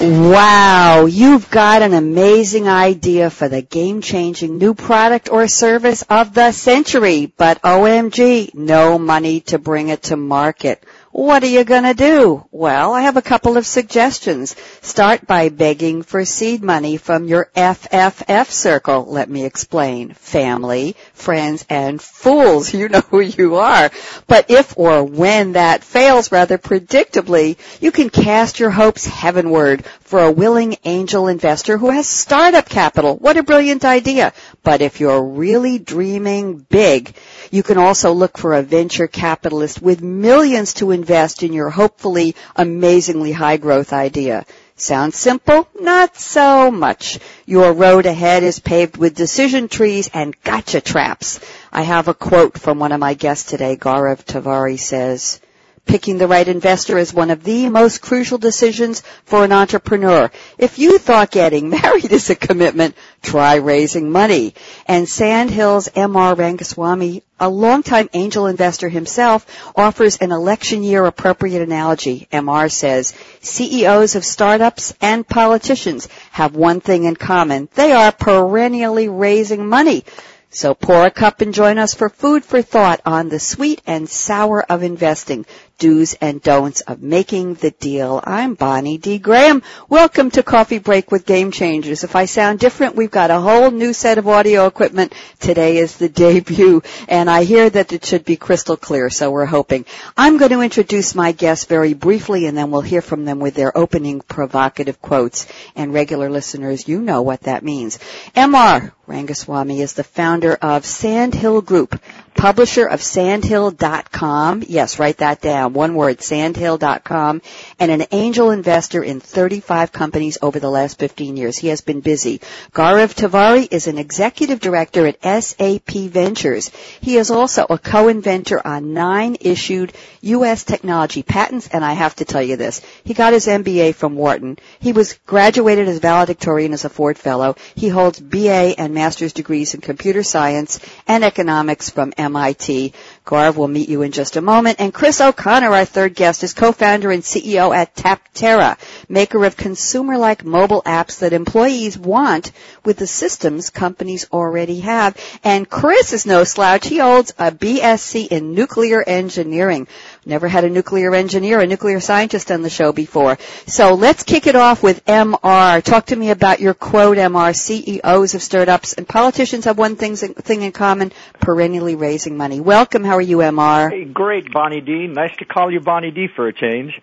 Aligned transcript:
Wow, 0.00 1.06
you've 1.06 1.50
got 1.50 1.82
an 1.82 1.92
amazing 1.92 2.68
idea 2.68 3.30
for 3.30 3.48
the 3.48 3.62
game-changing 3.62 4.56
new 4.56 4.72
product 4.72 5.28
or 5.28 5.48
service 5.48 6.02
of 6.02 6.34
the 6.34 6.52
century, 6.52 7.32
but 7.36 7.60
OMG, 7.62 8.54
no 8.54 8.96
money 8.96 9.40
to 9.40 9.58
bring 9.58 9.88
it 9.88 10.04
to 10.04 10.16
market. 10.16 10.84
What 11.10 11.42
are 11.42 11.46
you 11.46 11.64
going 11.64 11.84
to 11.84 11.94
do? 11.94 12.44
Well, 12.50 12.92
I 12.92 13.02
have 13.02 13.16
a 13.16 13.22
couple 13.22 13.56
of 13.56 13.66
suggestions. 13.66 14.54
Start 14.82 15.26
by 15.26 15.48
begging 15.48 16.02
for 16.02 16.24
seed 16.26 16.62
money 16.62 16.98
from 16.98 17.26
your 17.26 17.50
FFF 17.56 18.50
circle. 18.50 19.06
Let 19.06 19.30
me 19.30 19.44
explain. 19.46 20.10
Family, 20.12 20.96
friends, 21.14 21.64
and 21.68 22.00
fools. 22.00 22.74
You 22.78 22.88
know 22.88 23.00
who 23.00 23.20
you 23.20 23.56
are. 23.56 23.90
But 24.28 24.50
if 24.50 24.74
or 24.78 25.02
when 25.02 25.52
that 25.52 25.82
fails 25.82 26.30
rather 26.30 26.58
predictably, 26.58 27.56
you 27.80 27.90
can 27.90 28.08
cast 28.10 28.60
your 28.60 28.70
hopes 28.70 29.04
heavenward 29.04 29.84
for 30.00 30.20
a 30.20 30.30
willing 30.30 30.76
angel 30.84 31.26
investor 31.26 31.76
who 31.76 31.90
has 31.90 32.06
startup 32.06 32.68
capital. 32.68 33.16
What 33.16 33.36
a 33.36 33.42
brilliant 33.42 33.84
idea. 33.84 34.32
But 34.62 34.80
if 34.80 35.00
you're 35.00 35.22
really 35.22 35.78
dreaming 35.78 36.58
big, 36.58 37.14
you 37.50 37.62
can 37.62 37.78
also 37.78 38.12
look 38.12 38.38
for 38.38 38.54
a 38.54 38.62
venture 38.62 39.08
capitalist 39.08 39.82
with 39.82 40.00
millions 40.02 40.74
to 40.74 40.92
invest 40.98 41.42
in 41.42 41.52
your 41.52 41.70
hopefully 41.70 42.34
amazingly 42.56 43.32
high 43.32 43.56
growth 43.56 43.92
idea. 43.92 44.44
Sounds 44.76 45.16
simple? 45.16 45.68
Not 45.80 46.16
so 46.16 46.70
much. 46.70 47.18
Your 47.46 47.72
road 47.72 48.06
ahead 48.06 48.42
is 48.42 48.60
paved 48.60 48.96
with 48.96 49.14
decision 49.14 49.68
trees 49.68 50.08
and 50.14 50.40
gotcha 50.42 50.80
traps. 50.80 51.40
I 51.72 51.82
have 51.82 52.08
a 52.08 52.14
quote 52.14 52.58
from 52.58 52.78
one 52.78 52.92
of 52.92 53.00
my 53.00 53.14
guests 53.14 53.50
today. 53.50 53.76
Gaurav 53.76 54.24
Tewari 54.24 54.78
says, 54.78 55.40
Picking 55.88 56.18
the 56.18 56.28
right 56.28 56.46
investor 56.46 56.98
is 56.98 57.14
one 57.14 57.30
of 57.30 57.42
the 57.44 57.70
most 57.70 58.02
crucial 58.02 58.36
decisions 58.36 59.02
for 59.24 59.42
an 59.42 59.52
entrepreneur. 59.52 60.30
If 60.58 60.78
you 60.78 60.98
thought 60.98 61.30
getting 61.30 61.70
married 61.80 62.12
is 62.12 62.28
a 62.28 62.36
commitment, 62.36 62.94
try 63.22 63.54
raising 63.54 64.12
money. 64.12 64.54
And 64.84 65.08
Sand 65.08 65.50
Hill's 65.50 65.88
M.R. 65.94 66.36
Rangaswami, 66.36 67.22
a 67.40 67.48
longtime 67.48 68.10
angel 68.12 68.48
investor 68.48 68.90
himself, 68.90 69.72
offers 69.74 70.18
an 70.18 70.30
election 70.30 70.82
year 70.82 71.06
appropriate 71.06 71.62
analogy. 71.62 72.28
MR 72.30 72.70
says, 72.70 73.14
CEOs 73.40 74.14
of 74.14 74.26
startups 74.26 74.92
and 75.00 75.26
politicians 75.26 76.06
have 76.32 76.54
one 76.54 76.82
thing 76.82 77.04
in 77.04 77.16
common. 77.16 77.70
They 77.74 77.92
are 77.92 78.12
perennially 78.12 79.08
raising 79.08 79.66
money. 79.66 80.04
So 80.50 80.74
pour 80.74 81.04
a 81.04 81.10
cup 81.10 81.42
and 81.42 81.52
join 81.52 81.76
us 81.76 81.92
for 81.92 82.08
food 82.08 82.42
for 82.42 82.62
thought 82.62 83.02
on 83.04 83.28
the 83.28 83.38
sweet 83.38 83.82
and 83.86 84.08
sour 84.08 84.62
of 84.62 84.82
investing, 84.82 85.44
do's 85.78 86.14
and 86.14 86.42
don'ts 86.42 86.80
of 86.82 87.00
making 87.00 87.54
the 87.54 87.70
deal. 87.70 88.20
I'm 88.24 88.54
Bonnie 88.54 88.98
D. 88.98 89.18
Graham. 89.18 89.62
Welcome 89.88 90.32
to 90.32 90.42
Coffee 90.42 90.80
Break 90.80 91.12
with 91.12 91.24
Game 91.24 91.52
Changers. 91.52 92.02
If 92.02 92.16
I 92.16 92.24
sound 92.24 92.58
different, 92.58 92.96
we've 92.96 93.12
got 93.12 93.30
a 93.30 93.38
whole 93.38 93.70
new 93.70 93.92
set 93.92 94.18
of 94.18 94.26
audio 94.26 94.66
equipment. 94.66 95.14
Today 95.38 95.76
is 95.76 95.96
the 95.96 96.08
debut, 96.08 96.82
and 97.06 97.30
I 97.30 97.44
hear 97.44 97.70
that 97.70 97.92
it 97.92 98.04
should 98.04 98.24
be 98.24 98.36
crystal 98.36 98.76
clear, 98.76 99.08
so 99.08 99.30
we're 99.30 99.46
hoping. 99.46 99.86
I'm 100.16 100.36
going 100.36 100.50
to 100.50 100.62
introduce 100.62 101.14
my 101.14 101.30
guests 101.30 101.66
very 101.66 101.94
briefly, 101.94 102.46
and 102.46 102.58
then 102.58 102.72
we'll 102.72 102.80
hear 102.80 103.02
from 103.02 103.24
them 103.24 103.38
with 103.38 103.54
their 103.54 103.76
opening 103.78 104.20
provocative 104.20 105.00
quotes. 105.00 105.46
And 105.76 105.94
regular 105.94 106.28
listeners, 106.28 106.88
you 106.88 107.00
know 107.00 107.22
what 107.22 107.42
that 107.42 107.62
means. 107.62 107.98
MR 108.34 108.92
Rangaswami 109.08 109.78
is 109.78 109.94
the 109.94 110.04
founder 110.04 110.54
of 110.54 110.84
Sand 110.84 111.34
Hill 111.34 111.62
Group, 111.62 111.98
publisher 112.38 112.86
of 112.86 113.02
sandhill.com. 113.02 114.62
Yes, 114.68 115.00
write 115.00 115.16
that 115.16 115.40
down. 115.40 115.72
One 115.72 115.96
word, 115.96 116.22
sandhill.com, 116.22 117.42
and 117.80 117.90
an 117.90 118.06
angel 118.12 118.52
investor 118.52 119.02
in 119.02 119.18
35 119.18 119.90
companies 119.90 120.38
over 120.40 120.60
the 120.60 120.70
last 120.70 121.00
15 121.00 121.36
years. 121.36 121.58
He 121.58 121.66
has 121.68 121.80
been 121.80 122.00
busy. 122.00 122.38
Gaurav 122.72 123.16
Tewari 123.16 123.66
is 123.72 123.88
an 123.88 123.98
executive 123.98 124.60
director 124.60 125.04
at 125.08 125.42
SAP 125.42 125.90
Ventures. 125.90 126.70
He 127.00 127.16
is 127.16 127.32
also 127.32 127.66
a 127.68 127.76
co-inventor 127.76 128.64
on 128.64 128.94
nine 128.94 129.36
issued 129.40 129.92
U.S. 130.20 130.62
technology 130.62 131.24
patents, 131.24 131.66
and 131.66 131.84
I 131.84 131.94
have 131.94 132.14
to 132.16 132.24
tell 132.24 132.42
you 132.42 132.56
this. 132.56 132.82
He 133.02 133.14
got 133.14 133.32
his 133.32 133.48
MBA 133.48 133.96
from 133.96 134.14
Wharton. 134.14 134.58
He 134.78 134.92
was 134.92 135.18
graduated 135.26 135.88
as 135.88 135.98
valedictorian 135.98 136.72
as 136.72 136.84
a 136.84 136.88
Ford 136.88 137.18
Fellow. 137.18 137.56
He 137.74 137.88
holds 137.88 138.20
BA 138.20 138.74
and 138.78 138.94
master's 138.94 139.32
degrees 139.32 139.74
in 139.74 139.80
computer 139.80 140.22
science 140.22 140.78
and 141.08 141.24
economics 141.24 141.90
from 141.90 142.12
MIT. 142.16 142.27
Gaurav 142.32 143.56
will 143.56 143.68
meet 143.68 143.88
you 143.88 144.02
in 144.02 144.12
just 144.12 144.36
a 144.36 144.40
moment. 144.40 144.80
And 144.80 144.92
Chris 144.92 145.20
O'Connor, 145.20 145.70
our 145.70 145.84
third 145.84 146.14
guest, 146.14 146.42
is 146.42 146.54
co-founder 146.54 147.10
and 147.10 147.22
CEO 147.22 147.74
at 147.74 147.94
Taptera, 147.94 148.78
maker 149.08 149.44
of 149.44 149.56
consumer-like 149.56 150.44
mobile 150.44 150.82
apps 150.82 151.18
that 151.20 151.32
employees 151.32 151.98
want 151.98 152.52
with 152.84 152.96
the 152.96 153.06
systems 153.06 153.70
companies 153.70 154.26
already 154.32 154.80
have. 154.80 155.16
And 155.44 155.68
Chris 155.68 156.12
is 156.12 156.26
no 156.26 156.44
slouch. 156.44 156.86
He 156.86 156.98
holds 156.98 157.32
a 157.38 157.50
BSc 157.50 158.28
in 158.28 158.54
nuclear 158.54 159.02
engineering. 159.02 159.88
Never 160.28 160.46
had 160.46 160.64
a 160.64 160.68
nuclear 160.68 161.14
engineer, 161.14 161.58
a 161.58 161.66
nuclear 161.66 162.00
scientist 162.00 162.50
on 162.50 162.60
the 162.60 162.68
show 162.68 162.92
before. 162.92 163.38
So 163.66 163.94
let's 163.94 164.24
kick 164.24 164.46
it 164.46 164.56
off 164.56 164.82
with 164.82 165.02
MR. 165.06 165.82
Talk 165.82 166.04
to 166.06 166.16
me 166.16 166.28
about 166.28 166.60
your 166.60 166.74
quote, 166.74 167.16
MR. 167.16 167.56
CEOs 167.56 168.34
of 168.34 168.42
startups 168.42 168.92
and 168.92 169.08
politicians 169.08 169.64
have 169.64 169.78
one 169.78 169.96
thing, 169.96 170.16
thing 170.16 170.60
in 170.60 170.72
common, 170.72 171.12
perennially 171.40 171.94
raising 171.94 172.36
money. 172.36 172.60
Welcome. 172.60 173.04
How 173.04 173.16
are 173.16 173.22
you, 173.22 173.38
MR? 173.38 173.90
Hey, 173.90 174.04
great, 174.04 174.52
Bonnie 174.52 174.82
D. 174.82 175.06
Nice 175.06 175.34
to 175.38 175.46
call 175.46 175.72
you 175.72 175.80
Bonnie 175.80 176.10
D 176.10 176.28
for 176.28 176.46
a 176.46 176.52
change. 176.52 177.00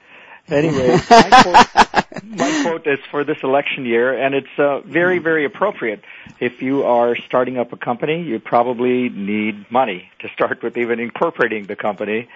Anyway, 0.47 0.89
my, 1.09 1.41
quote, 1.41 2.23
my 2.23 2.61
quote 2.61 2.85
is 2.85 2.99
for 3.09 3.23
this 3.23 3.37
election 3.41 3.87
year, 3.87 4.13
and 4.23 4.35
it's 4.35 4.59
uh, 4.59 4.81
very, 4.81 5.17
very 5.17 5.45
appropriate. 5.45 6.03
If 6.39 6.61
you 6.61 6.83
are 6.83 7.15
starting 7.15 7.57
up 7.57 7.73
a 7.73 7.77
company, 7.77 8.21
you 8.21 8.39
probably 8.39 9.09
need 9.09 9.71
money 9.71 10.11
to 10.19 10.29
start 10.29 10.61
with, 10.61 10.77
even 10.77 10.99
incorporating 10.99 11.65
the 11.65 11.75
company 11.75 12.27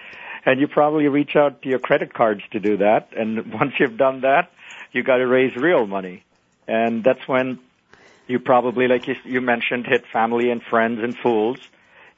and 0.44 0.60
you 0.60 0.68
probably 0.68 1.08
reach 1.08 1.36
out 1.36 1.62
to 1.62 1.68
your 1.68 1.78
credit 1.78 2.14
cards 2.14 2.42
to 2.52 2.60
do 2.60 2.78
that. 2.78 3.08
And 3.16 3.52
once 3.60 3.74
you've 3.78 3.96
done 3.96 4.22
that, 4.22 4.50
you 4.92 5.02
got 5.02 5.16
to 5.16 5.26
raise 5.26 5.54
real 5.56 5.86
money, 5.86 6.24
and 6.66 7.04
that's 7.04 7.26
when 7.28 7.58
you 8.26 8.38
probably, 8.38 8.86
like 8.86 9.08
you, 9.08 9.16
you 9.24 9.40
mentioned, 9.40 9.86
hit 9.86 10.04
family 10.12 10.50
and 10.50 10.62
friends 10.62 11.00
and 11.02 11.16
fools. 11.16 11.58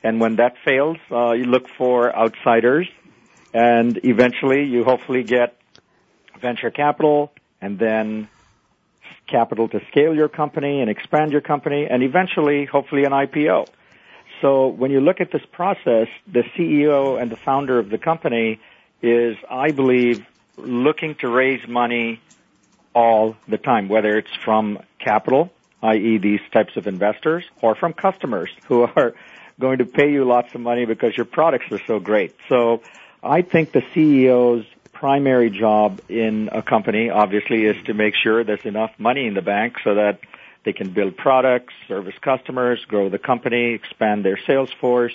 And 0.02 0.20
when 0.20 0.36
that 0.36 0.56
fails, 0.64 0.98
uh, 1.10 1.32
you 1.32 1.44
look 1.44 1.68
for 1.68 2.14
outsiders, 2.14 2.88
and 3.54 3.98
eventually 4.04 4.64
you 4.64 4.84
hopefully 4.84 5.22
get 5.22 5.56
venture 6.40 6.70
capital, 6.70 7.32
and 7.60 7.78
then 7.78 8.28
capital 9.26 9.68
to 9.68 9.80
scale 9.90 10.14
your 10.14 10.28
company 10.28 10.80
and 10.80 10.90
expand 10.90 11.32
your 11.32 11.40
company, 11.40 11.86
and 11.88 12.02
eventually, 12.02 12.66
hopefully, 12.66 13.04
an 13.04 13.12
IPO. 13.12 13.68
So 14.42 14.66
when 14.66 14.90
you 14.90 15.00
look 15.00 15.20
at 15.20 15.30
this 15.30 15.46
process, 15.52 16.08
the 16.30 16.42
CEO 16.54 17.20
and 17.20 17.30
the 17.30 17.36
founder 17.36 17.78
of 17.78 17.88
the 17.88 17.96
company 17.96 18.60
is, 19.00 19.36
I 19.48 19.70
believe, 19.70 20.26
looking 20.58 21.14
to 21.16 21.28
raise 21.28 21.66
money 21.66 22.20
all 22.94 23.36
the 23.48 23.56
time, 23.56 23.88
whether 23.88 24.18
it's 24.18 24.34
from 24.44 24.80
capital, 24.98 25.50
i.e. 25.82 26.18
these 26.18 26.40
types 26.52 26.76
of 26.76 26.86
investors, 26.86 27.44
or 27.62 27.74
from 27.74 27.94
customers 27.94 28.50
who 28.64 28.82
are 28.96 29.14
going 29.58 29.78
to 29.78 29.86
pay 29.86 30.12
you 30.12 30.24
lots 30.24 30.54
of 30.54 30.60
money 30.60 30.84
because 30.84 31.16
your 31.16 31.26
products 31.26 31.70
are 31.70 31.80
so 31.86 32.00
great. 32.00 32.34
So 32.48 32.82
I 33.22 33.42
think 33.42 33.72
the 33.72 33.82
CEO's 33.94 34.66
primary 34.92 35.50
job 35.50 36.00
in 36.08 36.48
a 36.52 36.62
company 36.62 37.10
obviously 37.10 37.64
is 37.64 37.76
to 37.86 37.94
make 37.94 38.14
sure 38.14 38.44
there's 38.44 38.64
enough 38.64 38.92
money 38.98 39.26
in 39.26 39.34
the 39.34 39.42
bank 39.42 39.76
so 39.82 39.94
that 39.94 40.20
they 40.64 40.72
can 40.72 40.92
build 40.92 41.16
products, 41.16 41.74
service 41.88 42.14
customers, 42.22 42.80
grow 42.86 43.08
the 43.08 43.18
company, 43.18 43.74
expand 43.74 44.24
their 44.24 44.38
sales 44.46 44.70
force, 44.80 45.14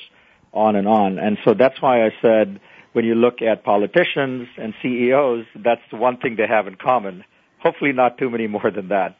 on 0.54 0.76
and 0.76 0.88
on. 0.88 1.20
And 1.20 1.38
so 1.46 1.54
that's 1.54 1.82
why 1.82 2.06
I 2.06 2.12
said 2.22 2.60
when 2.94 3.06
you 3.06 3.16
look 3.16 3.42
at 3.42 3.64
politicians 3.64 4.48
and 4.58 4.74
CEOs, 4.82 5.46
that's 5.56 5.82
the 5.92 5.98
one 5.98 6.18
thing 6.18 6.36
they 6.36 6.48
have 6.48 6.68
in 6.68 6.76
common. 6.76 7.24
Hopefully 7.60 7.92
not 7.92 8.18
too 8.18 8.30
many 8.30 8.48
more 8.48 8.72
than 8.72 8.90
that. 8.90 9.18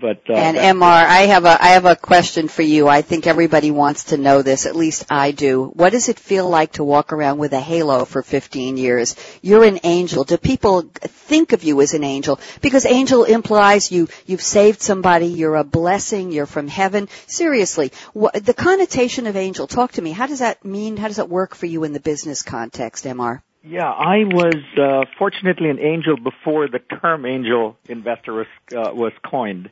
But 0.00 0.22
uh, 0.28 0.32
and 0.34 0.56
MR, 0.56 0.82
I 0.82 1.26
have 1.26 1.44
a 1.44 1.62
I 1.62 1.68
have 1.68 1.84
a 1.84 1.94
question 1.94 2.48
for 2.48 2.62
you. 2.62 2.88
I 2.88 3.02
think 3.02 3.26
everybody 3.26 3.70
wants 3.70 4.04
to 4.04 4.16
know 4.16 4.42
this. 4.42 4.66
At 4.66 4.74
least 4.74 5.04
I 5.10 5.30
do. 5.30 5.66
What 5.66 5.90
does 5.90 6.08
it 6.08 6.18
feel 6.18 6.48
like 6.48 6.72
to 6.72 6.84
walk 6.84 7.12
around 7.12 7.38
with 7.38 7.52
a 7.52 7.60
halo 7.60 8.04
for 8.04 8.22
15 8.22 8.78
years? 8.78 9.14
You're 9.42 9.64
an 9.64 9.80
angel. 9.84 10.24
Do 10.24 10.38
people 10.38 10.82
think 10.82 11.52
of 11.52 11.62
you 11.62 11.80
as 11.82 11.94
an 11.94 12.04
angel? 12.04 12.40
Because 12.62 12.84
angel 12.84 13.24
implies 13.24 13.92
you 13.92 14.08
you've 14.26 14.42
saved 14.42 14.80
somebody. 14.80 15.26
You're 15.26 15.56
a 15.56 15.64
blessing. 15.64 16.32
You're 16.32 16.46
from 16.46 16.68
heaven. 16.68 17.08
Seriously, 17.26 17.92
what, 18.12 18.34
the 18.34 18.54
connotation 18.54 19.26
of 19.26 19.36
angel. 19.36 19.66
Talk 19.66 19.92
to 19.92 20.02
me. 20.02 20.10
How 20.10 20.26
does 20.26 20.40
that 20.40 20.64
mean? 20.64 20.96
How 20.96 21.08
does 21.08 21.16
that 21.16 21.28
work 21.28 21.54
for 21.54 21.66
you 21.66 21.84
in 21.84 21.92
the 21.92 22.00
business 22.00 22.42
context, 22.42 23.04
MR? 23.04 23.40
Yeah, 23.64 23.88
I 23.88 24.24
was 24.24 24.56
uh, 24.76 25.04
fortunately 25.18 25.70
an 25.70 25.78
angel 25.78 26.16
before 26.16 26.66
the 26.66 26.80
term 26.80 27.24
angel 27.24 27.76
investor 27.88 28.32
was 28.32 28.46
uh, 28.74 28.90
was 28.92 29.12
coined. 29.24 29.70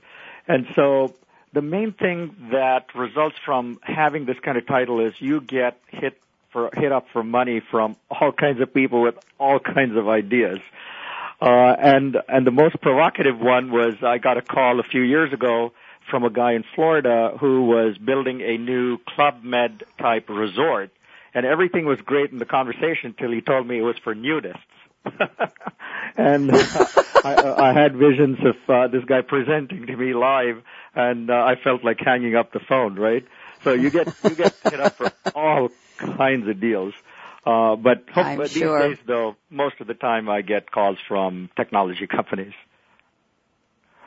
And 0.50 0.66
so 0.74 1.14
the 1.52 1.62
main 1.62 1.92
thing 1.92 2.34
that 2.50 2.92
results 2.96 3.36
from 3.44 3.78
having 3.84 4.24
this 4.24 4.36
kind 4.40 4.58
of 4.58 4.66
title 4.66 4.98
is 4.98 5.14
you 5.20 5.40
get 5.40 5.78
hit 5.86 6.20
for 6.50 6.70
hit 6.72 6.90
up 6.90 7.06
for 7.12 7.22
money 7.22 7.62
from 7.70 7.94
all 8.10 8.32
kinds 8.32 8.60
of 8.60 8.74
people 8.74 9.00
with 9.00 9.14
all 9.38 9.60
kinds 9.60 9.96
of 9.96 10.08
ideas. 10.08 10.58
Uh, 11.40 11.76
and 11.78 12.16
and 12.28 12.44
the 12.44 12.50
most 12.50 12.80
provocative 12.80 13.38
one 13.38 13.70
was 13.70 13.94
I 14.02 14.18
got 14.18 14.38
a 14.38 14.42
call 14.42 14.80
a 14.80 14.82
few 14.82 15.02
years 15.02 15.32
ago 15.32 15.72
from 16.10 16.24
a 16.24 16.30
guy 16.30 16.54
in 16.54 16.64
Florida 16.74 17.36
who 17.38 17.66
was 17.66 17.96
building 17.96 18.40
a 18.40 18.58
new 18.58 18.98
Club 19.06 19.44
Med 19.44 19.84
type 20.00 20.28
resort, 20.28 20.90
and 21.32 21.46
everything 21.46 21.86
was 21.86 22.00
great 22.00 22.32
in 22.32 22.38
the 22.38 22.44
conversation 22.44 23.14
until 23.14 23.30
he 23.30 23.40
told 23.40 23.68
me 23.68 23.78
it 23.78 23.82
was 23.82 23.98
for 24.02 24.16
nudists. 24.16 24.79
and 26.16 26.50
uh, 26.50 26.86
I, 27.24 27.70
I 27.70 27.72
had 27.72 27.96
visions 27.96 28.38
of 28.44 28.56
uh, 28.68 28.88
this 28.88 29.04
guy 29.04 29.22
presenting 29.22 29.86
to 29.86 29.96
me 29.96 30.14
live, 30.14 30.62
and 30.94 31.30
uh, 31.30 31.34
I 31.34 31.54
felt 31.62 31.84
like 31.84 31.98
hanging 32.00 32.36
up 32.36 32.52
the 32.52 32.60
phone. 32.60 32.96
Right? 32.96 33.24
So 33.64 33.72
you 33.72 33.90
get 33.90 34.08
you 34.24 34.34
get 34.34 34.54
hit 34.64 34.80
up 34.80 34.96
for 34.96 35.12
all 35.34 35.70
kinds 35.98 36.48
of 36.48 36.60
deals. 36.60 36.94
Uh, 37.46 37.74
but, 37.74 38.04
hope, 38.12 38.36
but 38.36 38.50
sure. 38.50 38.88
these 38.88 38.98
days, 38.98 39.04
though, 39.06 39.34
most 39.48 39.80
of 39.80 39.86
the 39.86 39.94
time 39.94 40.28
I 40.28 40.42
get 40.42 40.70
calls 40.70 40.98
from 41.08 41.48
technology 41.56 42.06
companies. 42.16 42.52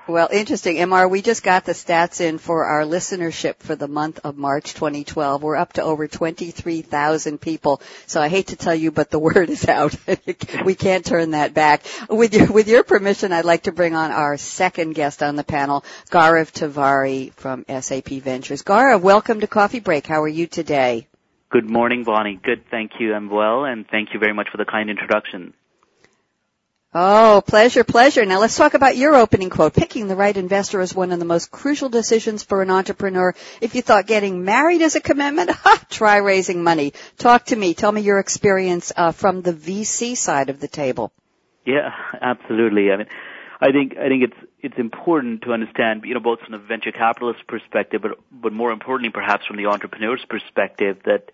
Well, 0.06 0.28
interesting. 0.30 0.76
MR, 0.76 1.10
we 1.10 1.22
just 1.22 1.44
got 1.44 1.64
the 1.64 1.72
stats 1.72 2.20
in 2.20 2.38
for 2.38 2.66
our 2.66 2.82
listenership 2.82 3.60
for 3.60 3.78
the 3.78 3.88
month 3.88 4.20
of 4.26 4.36
March 4.36 4.74
2012. 4.74 5.42
We're 5.42 5.56
up 5.56 5.74
to 5.74 5.82
over 5.82 6.10
23,000 6.10 7.40
people. 7.40 7.82
So 8.06 8.22
I 8.22 8.28
hate 8.28 8.48
to 8.48 8.58
tell 8.58 8.76
you, 8.76 8.92
but 8.92 9.12
the 9.12 9.20
word 9.34 9.50
is 9.50 9.66
out. 9.66 9.96
we 10.66 10.76
can't 10.76 11.06
turn 11.06 11.32
that 11.32 11.54
back. 11.54 11.86
With 12.10 12.34
your, 12.34 12.52
with 12.52 12.68
your 12.68 12.84
permission, 12.84 13.32
I'd 13.32 13.46
like 13.46 13.64
to 13.64 13.72
bring 13.72 13.96
on 13.96 14.12
our 14.12 14.36
second 14.36 14.94
guest 14.94 15.24
on 15.24 15.38
the 15.38 15.44
panel, 15.46 15.86
Gaurav 16.12 16.52
Tewari 16.52 17.32
from 17.36 17.64
SAP 17.70 18.10
Ventures. 18.22 18.62
Gaurav, 18.62 19.02
welcome 19.02 19.40
to 19.40 19.48
Coffee 19.48 19.80
Break. 19.80 20.06
How 20.06 20.22
are 20.24 20.28
you 20.28 20.48
today? 20.48 21.08
Good 21.50 21.70
morning, 21.70 22.04
Bonnie. 22.04 22.38
Good, 22.44 22.66
thank 22.70 22.92
you. 23.00 23.14
I'm 23.14 23.30
well, 23.30 23.64
and 23.64 23.88
thank 23.88 24.10
you 24.14 24.20
very 24.20 24.34
much 24.34 24.50
for 24.52 24.58
the 24.58 24.66
kind 24.66 24.90
introduction. 24.90 25.54
Oh, 26.96 27.42
pleasure, 27.46 27.84
pleasure. 27.84 28.24
Now 28.24 28.40
let's 28.40 28.56
talk 28.56 28.76
about 28.76 28.96
your 28.96 29.16
opening 29.16 29.50
quote. 29.50 29.74
Picking 29.74 30.08
the 30.08 30.16
right 30.16 30.36
investor 30.36 30.80
is 30.80 30.94
one 30.94 31.12
of 31.12 31.18
the 31.18 31.26
most 31.26 31.50
crucial 31.50 31.90
decisions 31.90 32.44
for 32.44 32.62
an 32.62 32.70
entrepreneur. 32.70 33.34
If 33.62 33.74
you 33.74 33.82
thought 33.82 34.06
getting 34.06 34.46
married 34.46 34.82
is 34.82 34.96
a 34.96 35.02
commitment, 35.02 35.50
ha, 35.54 35.84
try 35.90 36.18
raising 36.18 36.64
money. 36.64 36.94
Talk 37.18 37.46
to 37.46 37.56
me. 37.56 37.74
Tell 37.74 37.92
me 37.92 38.02
your 38.02 38.20
experience 38.20 38.92
uh, 38.96 39.12
from 39.12 39.42
the 39.42 39.54
VC 39.54 40.16
side 40.16 40.52
of 40.52 40.60
the 40.60 40.68
table. 40.68 41.12
Yeah, 41.66 41.90
absolutely. 42.22 42.92
I 42.92 42.98
mean, 42.98 43.08
I 43.60 43.72
think 43.72 43.98
I 43.98 44.08
think 44.08 44.26
it's 44.26 44.52
it's 44.62 44.78
important 44.78 45.42
to 45.44 45.54
understand, 45.54 46.04
you 46.06 46.14
know, 46.14 46.20
both 46.20 46.42
from 46.42 46.52
the 46.52 46.60
venture 46.60 46.92
capitalist 46.92 47.48
perspective, 47.48 48.04
but 48.04 48.20
but 48.32 48.54
more 48.54 48.72
importantly, 48.72 49.10
perhaps 49.10 49.48
from 49.48 49.58
the 49.58 49.66
entrepreneur's 49.66 50.24
perspective, 50.30 50.98
that 51.06 51.32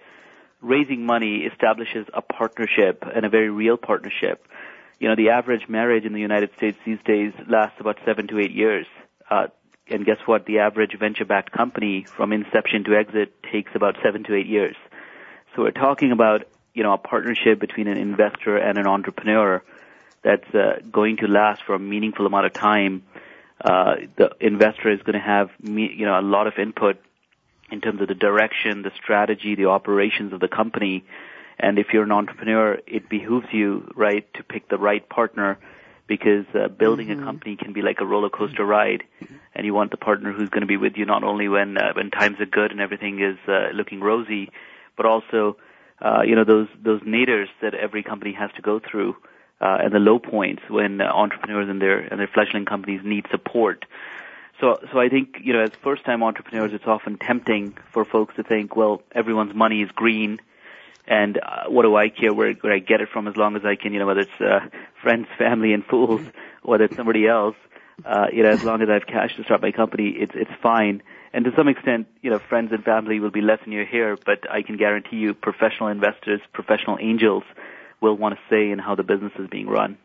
raising 0.61 1.05
money 1.05 1.49
establishes 1.51 2.07
a 2.13 2.21
partnership 2.21 3.03
and 3.13 3.25
a 3.25 3.29
very 3.29 3.49
real 3.49 3.75
partnership 3.75 4.45
you 4.99 5.07
know, 5.07 5.15
the 5.15 5.29
average 5.29 5.67
marriage 5.69 6.05
in 6.05 6.13
the 6.13 6.19
United 6.19 6.51
States 6.57 6.77
these 6.85 6.99
days 7.05 7.33
lasts 7.47 7.79
about 7.79 7.97
seven 8.05 8.27
to 8.27 8.39
eight 8.39 8.51
years. 8.51 8.85
Uh, 9.29 9.47
and 9.87 10.05
guess 10.05 10.17
what? 10.25 10.45
The 10.45 10.59
average 10.59 10.97
venture-backed 10.97 11.51
company 11.51 12.03
from 12.03 12.33
inception 12.33 12.83
to 12.85 12.95
exit 12.95 13.33
takes 13.51 13.71
about 13.75 13.97
seven 14.03 14.23
to 14.25 14.35
eight 14.35 14.45
years. 14.45 14.75
So 15.55 15.63
we're 15.63 15.71
talking 15.71 16.11
about, 16.11 16.47
you 16.73 16.83
know, 16.83 16.93
a 16.93 16.97
partnership 16.97 17.59
between 17.59 17.87
an 17.87 17.97
investor 17.97 18.57
and 18.57 18.77
an 18.77 18.85
entrepreneur 18.85 19.63
that's 20.21 20.53
uh, 20.53 20.79
going 20.91 21.17
to 21.17 21.27
last 21.27 21.63
for 21.63 21.73
a 21.75 21.79
meaningful 21.79 22.25
amount 22.25 22.45
of 22.45 22.53
time. 22.53 23.03
Uh, 23.59 23.95
the 24.15 24.31
investor 24.39 24.91
is 24.91 25.01
going 25.01 25.13
to 25.13 25.25
have, 25.25 25.49
you 25.63 26.05
know, 26.05 26.19
a 26.19 26.21
lot 26.21 26.47
of 26.47 26.53
input 26.59 26.97
in 27.71 27.81
terms 27.81 28.01
of 28.01 28.07
the 28.07 28.15
direction, 28.15 28.81
the 28.81 28.91
strategy, 29.01 29.55
the 29.55 29.65
operations 29.65 30.33
of 30.33 30.39
the 30.39 30.47
company, 30.47 31.03
and 31.59 31.77
if 31.77 31.87
you're 31.93 32.03
an 32.03 32.11
entrepreneur, 32.11 32.79
it 32.87 33.09
behooves 33.09 33.47
you, 33.51 33.91
right, 33.95 34.31
to 34.35 34.43
pick 34.43 34.69
the 34.69 34.77
right 34.77 35.07
partner 35.07 35.57
because 36.07 36.45
uh, 36.55 36.67
building 36.67 37.07
mm-hmm. 37.07 37.21
a 37.21 37.25
company 37.25 37.55
can 37.55 37.73
be 37.73 37.81
like 37.81 37.99
a 37.99 38.05
roller 38.05 38.29
coaster 38.29 38.65
ride, 38.65 39.03
and 39.53 39.65
you 39.65 39.73
want 39.73 39.91
the 39.91 39.97
partner 39.97 40.31
who's 40.31 40.49
going 40.49 40.61
to 40.61 40.67
be 40.67 40.77
with 40.77 40.97
you 40.97 41.05
not 41.05 41.23
only 41.23 41.47
when 41.47 41.77
uh, 41.77 41.93
when 41.93 42.09
times 42.09 42.39
are 42.39 42.45
good 42.45 42.71
and 42.71 42.81
everything 42.81 43.21
is 43.21 43.37
uh, 43.47 43.69
looking 43.73 43.99
rosy, 43.99 44.49
but 44.97 45.05
also 45.05 45.57
uh, 46.01 46.21
you 46.25 46.35
know 46.35 46.43
those 46.43 46.67
those 46.81 47.01
naders 47.01 47.47
that 47.61 47.73
every 47.73 48.03
company 48.03 48.33
has 48.33 48.51
to 48.53 48.61
go 48.61 48.79
through, 48.79 49.15
uh, 49.61 49.77
and 49.83 49.93
the 49.93 49.99
low 49.99 50.17
points 50.17 50.63
when 50.69 51.01
uh, 51.01 51.05
entrepreneurs 51.05 51.69
and 51.69 51.81
their 51.81 51.99
and 51.99 52.19
their 52.19 52.27
fledgling 52.33 52.65
companies 52.65 53.01
need 53.03 53.25
support. 53.29 53.85
So, 54.59 54.77
so 54.91 54.99
I 54.99 55.07
think 55.07 55.37
you 55.41 55.53
know, 55.53 55.61
as 55.61 55.71
first-time 55.81 56.21
entrepreneurs, 56.21 56.73
it's 56.73 56.87
often 56.87 57.17
tempting 57.17 57.77
for 57.91 58.03
folks 58.03 58.35
to 58.35 58.43
think, 58.43 58.75
well, 58.75 59.01
everyone's 59.13 59.55
money 59.55 59.81
is 59.81 59.89
green, 59.91 60.39
and 61.09 61.37
uh, 61.37 61.63
what 61.67 61.81
do 61.81 61.95
I 61.95 62.09
care 62.09 62.33
where, 62.33 62.53
where 62.53 62.71
I 62.71 62.79
get 62.79 63.01
it 63.01 63.09
from 63.11 63.27
as 63.27 63.35
long 63.35 63.55
as 63.55 63.65
I 63.65 63.75
can, 63.75 63.93
you 63.93 63.99
know, 63.99 64.05
whether 64.05 64.21
it's 64.21 64.39
uh, 64.39 64.59
friends, 65.01 65.27
family, 65.37 65.73
and 65.73 65.83
fools, 65.83 66.21
whether 66.63 66.85
it's 66.85 66.95
somebody 66.95 67.27
else, 67.27 67.55
uh, 68.05 68.27
you 68.31 68.43
know, 68.43 68.51
as 68.51 68.63
long 68.63 68.81
as 68.81 68.89
I 68.89 68.93
have 68.93 69.07
cash 69.07 69.35
to 69.37 69.43
start 69.43 69.61
my 69.61 69.71
company, 69.71 70.09
it's 70.09 70.33
it's 70.35 70.51
fine. 70.61 71.01
And 71.33 71.45
to 71.45 71.51
some 71.55 71.67
extent, 71.67 72.07
you 72.21 72.29
know, 72.29 72.39
friends 72.39 72.71
and 72.71 72.83
family 72.83 73.19
will 73.19 73.31
be 73.31 73.41
less 73.41 73.59
in 73.65 73.71
your 73.71 73.85
hair, 73.85 74.17
but 74.23 74.49
I 74.49 74.61
can 74.61 74.77
guarantee 74.77 75.17
you, 75.17 75.33
professional 75.33 75.89
investors, 75.89 76.41
professional 76.53 76.97
angels, 76.99 77.43
will 78.01 78.15
want 78.15 78.35
to 78.35 78.41
say 78.49 78.71
in 78.71 78.79
how 78.79 78.95
the 78.95 79.03
business 79.03 79.33
is 79.37 79.47
being 79.47 79.67
run. 79.67 79.97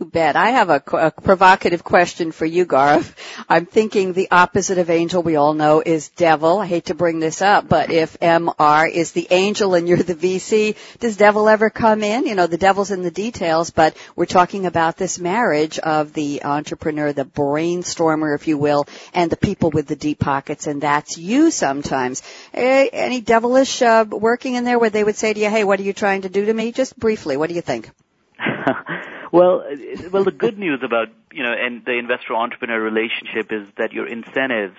You 0.00 0.06
bet. 0.06 0.36
I 0.36 0.50
have 0.50 0.70
a, 0.70 0.82
a, 0.92 1.10
provocative 1.10 1.82
question 1.82 2.30
for 2.30 2.46
you, 2.46 2.66
Gaurav. 2.66 3.12
I'm 3.48 3.66
thinking 3.66 4.12
the 4.12 4.30
opposite 4.30 4.78
of 4.78 4.90
angel 4.90 5.24
we 5.24 5.34
all 5.34 5.54
know 5.54 5.82
is 5.84 6.08
devil. 6.10 6.58
I 6.58 6.66
hate 6.66 6.86
to 6.86 6.94
bring 6.94 7.18
this 7.18 7.42
up, 7.42 7.68
but 7.68 7.90
if 7.90 8.16
MR 8.20 8.88
is 8.88 9.10
the 9.10 9.26
angel 9.32 9.74
and 9.74 9.88
you're 9.88 9.98
the 9.98 10.14
VC, 10.14 10.76
does 11.00 11.16
devil 11.16 11.48
ever 11.48 11.68
come 11.68 12.04
in? 12.04 12.26
You 12.26 12.36
know, 12.36 12.46
the 12.46 12.58
devil's 12.58 12.92
in 12.92 13.02
the 13.02 13.10
details, 13.10 13.70
but 13.70 13.96
we're 14.14 14.26
talking 14.26 14.66
about 14.66 14.96
this 14.96 15.18
marriage 15.18 15.80
of 15.80 16.12
the 16.12 16.44
entrepreneur, 16.44 17.12
the 17.12 17.24
brainstormer, 17.24 18.36
if 18.36 18.46
you 18.46 18.56
will, 18.56 18.86
and 19.14 19.32
the 19.32 19.36
people 19.36 19.70
with 19.70 19.88
the 19.88 19.96
deep 19.96 20.20
pockets, 20.20 20.68
and 20.68 20.80
that's 20.80 21.18
you 21.18 21.50
sometimes. 21.50 22.22
Any 22.54 23.20
devilish 23.20 23.82
uh, 23.82 24.04
working 24.08 24.54
in 24.54 24.62
there 24.62 24.78
where 24.78 24.90
they 24.90 25.02
would 25.02 25.16
say 25.16 25.32
to 25.32 25.40
you, 25.40 25.50
hey, 25.50 25.64
what 25.64 25.80
are 25.80 25.84
you 25.84 25.92
trying 25.92 26.22
to 26.22 26.28
do 26.28 26.46
to 26.46 26.54
me? 26.54 26.70
Just 26.70 26.96
briefly, 26.96 27.36
what 27.36 27.48
do 27.48 27.56
you 27.56 27.62
think? 27.62 27.90
Well, 29.32 29.64
well, 30.10 30.24
the 30.24 30.32
good 30.32 30.58
news 30.58 30.80
about 30.82 31.08
you 31.32 31.42
know, 31.42 31.52
and 31.52 31.84
the 31.84 31.92
investor-entrepreneur 31.92 32.80
relationship 32.80 33.52
is 33.52 33.68
that 33.76 33.92
your 33.92 34.06
incentives, 34.06 34.76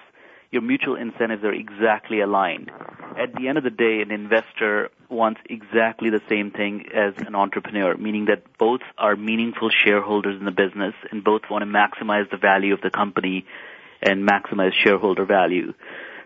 your 0.51 0.61
mutual 0.61 0.95
incentives, 0.95 1.43
are 1.43 1.53
exactly 1.53 2.21
aligned. 2.21 2.71
At 3.17 3.35
the 3.35 3.47
end 3.47 3.57
of 3.57 3.63
the 3.63 3.69
day, 3.69 4.01
an 4.01 4.11
investor 4.11 4.89
wants 5.09 5.41
exactly 5.49 6.09
the 6.09 6.21
same 6.29 6.51
thing 6.51 6.85
as 6.93 7.13
an 7.25 7.35
entrepreneur, 7.35 7.95
meaning 7.97 8.25
that 8.25 8.57
both 8.57 8.81
are 8.97 9.15
meaningful 9.15 9.69
shareholders 9.69 10.39
in 10.39 10.45
the 10.45 10.51
business, 10.51 10.95
and 11.11 11.23
both 11.23 11.43
want 11.49 11.61
to 11.61 11.67
maximize 11.67 12.29
the 12.31 12.37
value 12.37 12.73
of 12.73 12.81
the 12.81 12.89
company 12.89 13.45
and 14.01 14.27
maximize 14.27 14.71
shareholder 14.73 15.25
value. 15.25 15.73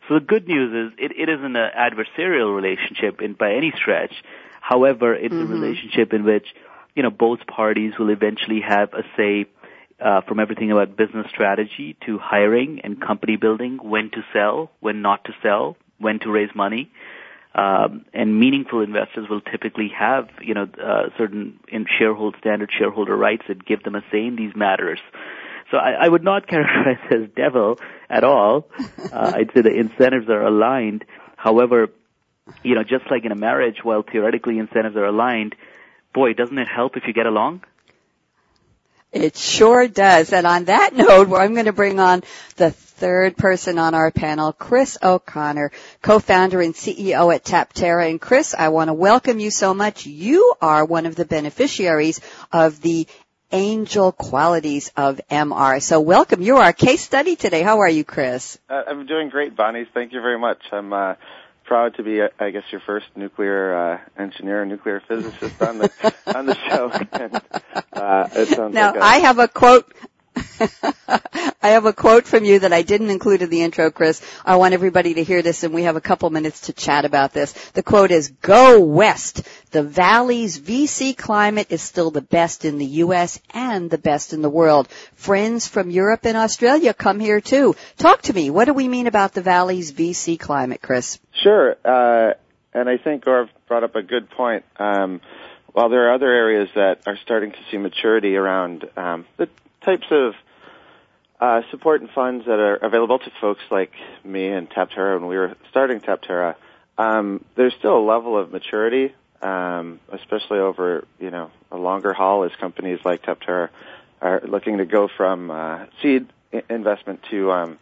So 0.08 0.15
the 0.15 0.25
good 0.25 0.48
news 0.48 0.92
is 0.92 1.00
it, 1.00 1.12
it 1.18 1.30
isn't 1.30 1.56
an 1.56 1.72
adversarial 1.77 2.56
relationship 2.56 3.22
in, 3.22 3.34
by 3.34 3.53
any 3.53 3.72
stretch. 3.75 4.13
However, 4.62 5.13
it's 5.13 5.34
mm-hmm. 5.34 5.51
a 5.51 5.56
relationship 5.56 6.13
in 6.13 6.24
which 6.24 6.48
you 6.95 7.03
know, 7.03 7.09
both 7.09 7.39
parties 7.47 7.93
will 7.97 8.09
eventually 8.09 8.62
have 8.62 8.93
a 8.93 9.03
say 9.17 9.45
uh, 10.00 10.21
from 10.21 10.39
everything 10.39 10.71
about 10.71 10.97
business 10.97 11.27
strategy 11.29 11.95
to 12.05 12.17
hiring 12.17 12.81
and 12.83 13.01
company 13.01 13.35
building, 13.35 13.79
when 13.81 14.09
to 14.12 14.23
sell, 14.33 14.69
when 14.79 15.01
not 15.01 15.23
to 15.25 15.33
sell, 15.41 15.77
when 15.97 16.19
to 16.19 16.29
raise 16.31 16.50
money. 16.55 16.91
Um, 17.55 18.05
and 18.13 18.39
meaningful 18.39 18.81
investors 18.81 19.27
will 19.29 19.41
typically 19.41 19.91
have, 19.97 20.27
you 20.41 20.55
know, 20.55 20.63
uh, 20.63 21.09
certain 21.17 21.59
in 21.67 21.85
shareholder 22.00 22.38
standard 22.39 22.71
shareholder 22.75 23.15
rights 23.15 23.43
that 23.47 23.63
give 23.63 23.83
them 23.83 23.95
a 23.95 24.01
say 24.12 24.25
in 24.25 24.35
these 24.35 24.55
matters. 24.55 25.00
So 25.69 25.77
I, 25.77 26.05
I 26.05 26.09
would 26.09 26.23
not 26.23 26.47
characterize 26.50 26.97
as 27.12 27.29
devil 27.35 27.77
at 28.09 28.23
all. 28.23 28.67
Uh, 28.79 29.33
I'd 29.35 29.51
say 29.55 29.62
the 29.62 29.73
incentives 29.73 30.29
are 30.29 30.41
aligned. 30.41 31.05
However, 31.38 31.89
you 32.63 32.75
know, 32.75 32.83
just 32.83 33.09
like 33.09 33.23
in 33.23 33.31
a 33.31 33.35
marriage, 33.35 33.77
while 33.83 34.03
theoretically 34.03 34.57
incentives 34.57 34.95
are 34.95 35.05
aligned, 35.05 35.55
boy, 36.13 36.34
doesn't 36.34 36.58
it 36.58 36.67
help 36.67 36.96
if 36.98 37.03
you 37.08 37.13
get 37.13 37.25
along? 37.25 37.63
It 39.12 39.38
sure 39.38 39.88
does. 39.88 40.34
And 40.34 40.48
on 40.48 40.65
that 40.65 40.93
note, 40.96 41.34
I'm 41.34 41.53
going 41.53 41.65
to 41.65 41.74
bring 41.74 42.00
on 42.00 42.24
the 42.55 42.72
third 42.72 43.38
person 43.38 43.77
on 43.77 43.93
our 43.93 44.12
panel, 44.12 44.53
Chris 44.53 44.98
O'Connor, 45.03 45.72
co-founder 46.01 46.62
and 46.62 46.74
CEO 46.74 47.34
at 47.34 47.43
Taptera. 47.43 48.10
And 48.10 48.20
Chris, 48.20 48.55
I 48.58 48.70
want 48.70 48.89
to 48.89 48.93
welcome 48.93 49.39
you 49.39 49.51
so 49.51 49.74
much. 49.74 50.05
You 50.05 50.55
are 50.62 50.86
one 50.86 51.05
of 51.05 51.15
the 51.15 51.25
beneficiaries 51.25 52.22
of 52.51 52.82
the 52.82 53.08
angel 53.51 54.12
qualities 54.12 54.91
of 54.98 55.22
MR. 55.29 55.82
So 55.82 56.01
welcome. 56.01 56.41
You're 56.41 56.62
our 56.62 56.74
case 56.74 57.01
study 57.01 57.36
today. 57.36 57.62
How 57.62 57.82
are 57.82 57.89
you, 57.89 58.03
Chris? 58.03 58.58
Uh, 58.67 58.82
I'm 58.88 59.05
doing 59.05 59.29
great, 59.29 59.55
Bonnie. 59.55 59.86
Thank 59.93 60.12
you 60.12 60.22
very 60.22 60.39
much. 60.39 60.60
I'm 60.72 60.91
uh, 60.91 61.13
proud 61.65 61.96
to 61.96 62.03
be, 62.03 62.22
uh, 62.22 62.29
I 62.39 62.51
guess, 62.51 62.63
your 62.72 62.82
first 62.86 63.05
nuclear 63.15 63.75
uh, 63.75 64.00
engineer, 64.22 64.65
nuclear 64.65 65.01
physicist 65.08 65.62
on 65.62 65.79
the 65.79 66.13
on 66.36 66.46
the 66.46 66.55
show. 66.70 66.91
and, 67.13 67.36
uh, 67.93 68.27
it 68.34 68.50
sounds 68.50 68.74
now, 68.74 68.88
like 68.91 68.96
a, 68.98 69.03
I 69.03 69.15
have 69.20 69.39
a 69.39 69.48
quote 69.48 69.91
I 71.62 71.70
have 71.70 71.86
a 71.86 71.93
quote 71.93 72.25
from 72.25 72.43
you 72.43 72.60
that 72.60 72.74
I 72.74 72.82
didn't 72.82 73.10
include 73.10 73.41
in 73.41 73.50
the 73.50 73.62
intro, 73.62 73.91
Chris. 73.91 74.22
I 74.46 74.58
want 74.58 74.74
everybody 74.74 75.15
to 75.15 75.24
hear 75.24 75.41
this 75.41 75.63
and 75.63 75.74
we 75.74 75.84
have 75.84 75.96
a 75.96 76.01
couple 76.01 76.29
minutes 76.29 76.62
to 76.62 76.74
chat 76.74 77.05
about 77.05 77.34
this. 77.34 77.53
The 77.72 77.84
quote 77.84 78.12
is, 78.12 78.29
go 78.29 78.79
west. 78.79 79.48
The 79.72 79.84
Valley's 79.84 80.60
VC 80.60 81.17
climate 81.17 81.67
is 81.70 81.82
still 81.82 82.12
the 82.12 82.22
best 82.22 82.65
in 82.65 82.77
the 82.77 82.86
U.S. 82.86 83.39
and 83.53 83.89
the 83.89 83.98
best 83.98 84.34
in 84.34 84.41
the 84.41 84.50
world. 84.50 84.88
Friends 85.15 85.67
from 85.67 85.89
Europe 85.89 86.25
and 86.25 86.38
Australia 86.38 86.93
come 86.93 87.20
here 87.20 87.41
too. 87.41 87.75
Talk 87.98 88.24
to 88.24 88.34
me. 88.34 88.50
What 88.50 88.65
do 88.65 88.74
we 88.74 88.88
mean 88.88 89.08
about 89.08 89.34
the 89.34 89.41
Valley's 89.41 89.91
VC 89.91 90.39
climate, 90.39 90.82
Chris? 90.82 91.20
Sure. 91.41 91.75
Uh, 91.84 92.34
and 92.74 92.89
I 92.89 92.98
think 92.98 93.25
Gaurav 93.25 93.50
brought 93.67 93.84
up 93.84 93.96
a 93.96 94.01
good 94.01 94.29
point. 94.29 94.65
Um, 94.77 95.22
while 95.74 95.89
there 95.89 96.10
are 96.10 96.13
other 96.13 96.29
areas 96.29 96.70
that 96.75 97.01
are 97.08 97.17
starting 97.17 97.51
to 97.51 97.58
see 97.70 97.77
maturity 97.77 98.36
around 98.36 98.88
um, 98.96 99.25
the 99.38 99.50
types 99.82 100.05
of 100.12 100.34
uh, 101.43 101.62
support 101.71 102.00
and 102.00 102.09
funds 102.09 102.45
that 102.45 102.57
are 102.57 102.77
available 102.77 103.19
to 103.19 103.29
folks 103.41 103.63
like 103.69 103.91
me 104.23 104.47
and 104.47 104.69
Taptera 104.69 105.19
when 105.19 105.27
we 105.27 105.35
were 105.35 105.53
starting 105.69 106.00
Taptera, 106.00 106.55
um, 106.97 107.43
there's 107.55 107.73
still 107.77 107.97
a 107.97 108.05
level 108.05 108.38
of 108.38 108.53
maturity, 108.53 109.13
um, 109.41 110.00
especially 110.13 110.59
over 110.59 111.05
you 111.19 111.31
know 111.31 111.51
a 111.69 111.75
longer 111.75 112.13
haul 112.13 112.45
as 112.45 112.53
companies 112.62 113.00
like 113.03 113.23
Taptera 113.23 113.67
are 114.21 114.41
looking 114.47 114.77
to 114.77 114.85
go 114.85 115.09
from 115.09 115.51
uh, 115.51 115.85
seed 116.01 116.31
investment 116.69 117.19
to 117.29 117.51
um, 117.51 117.77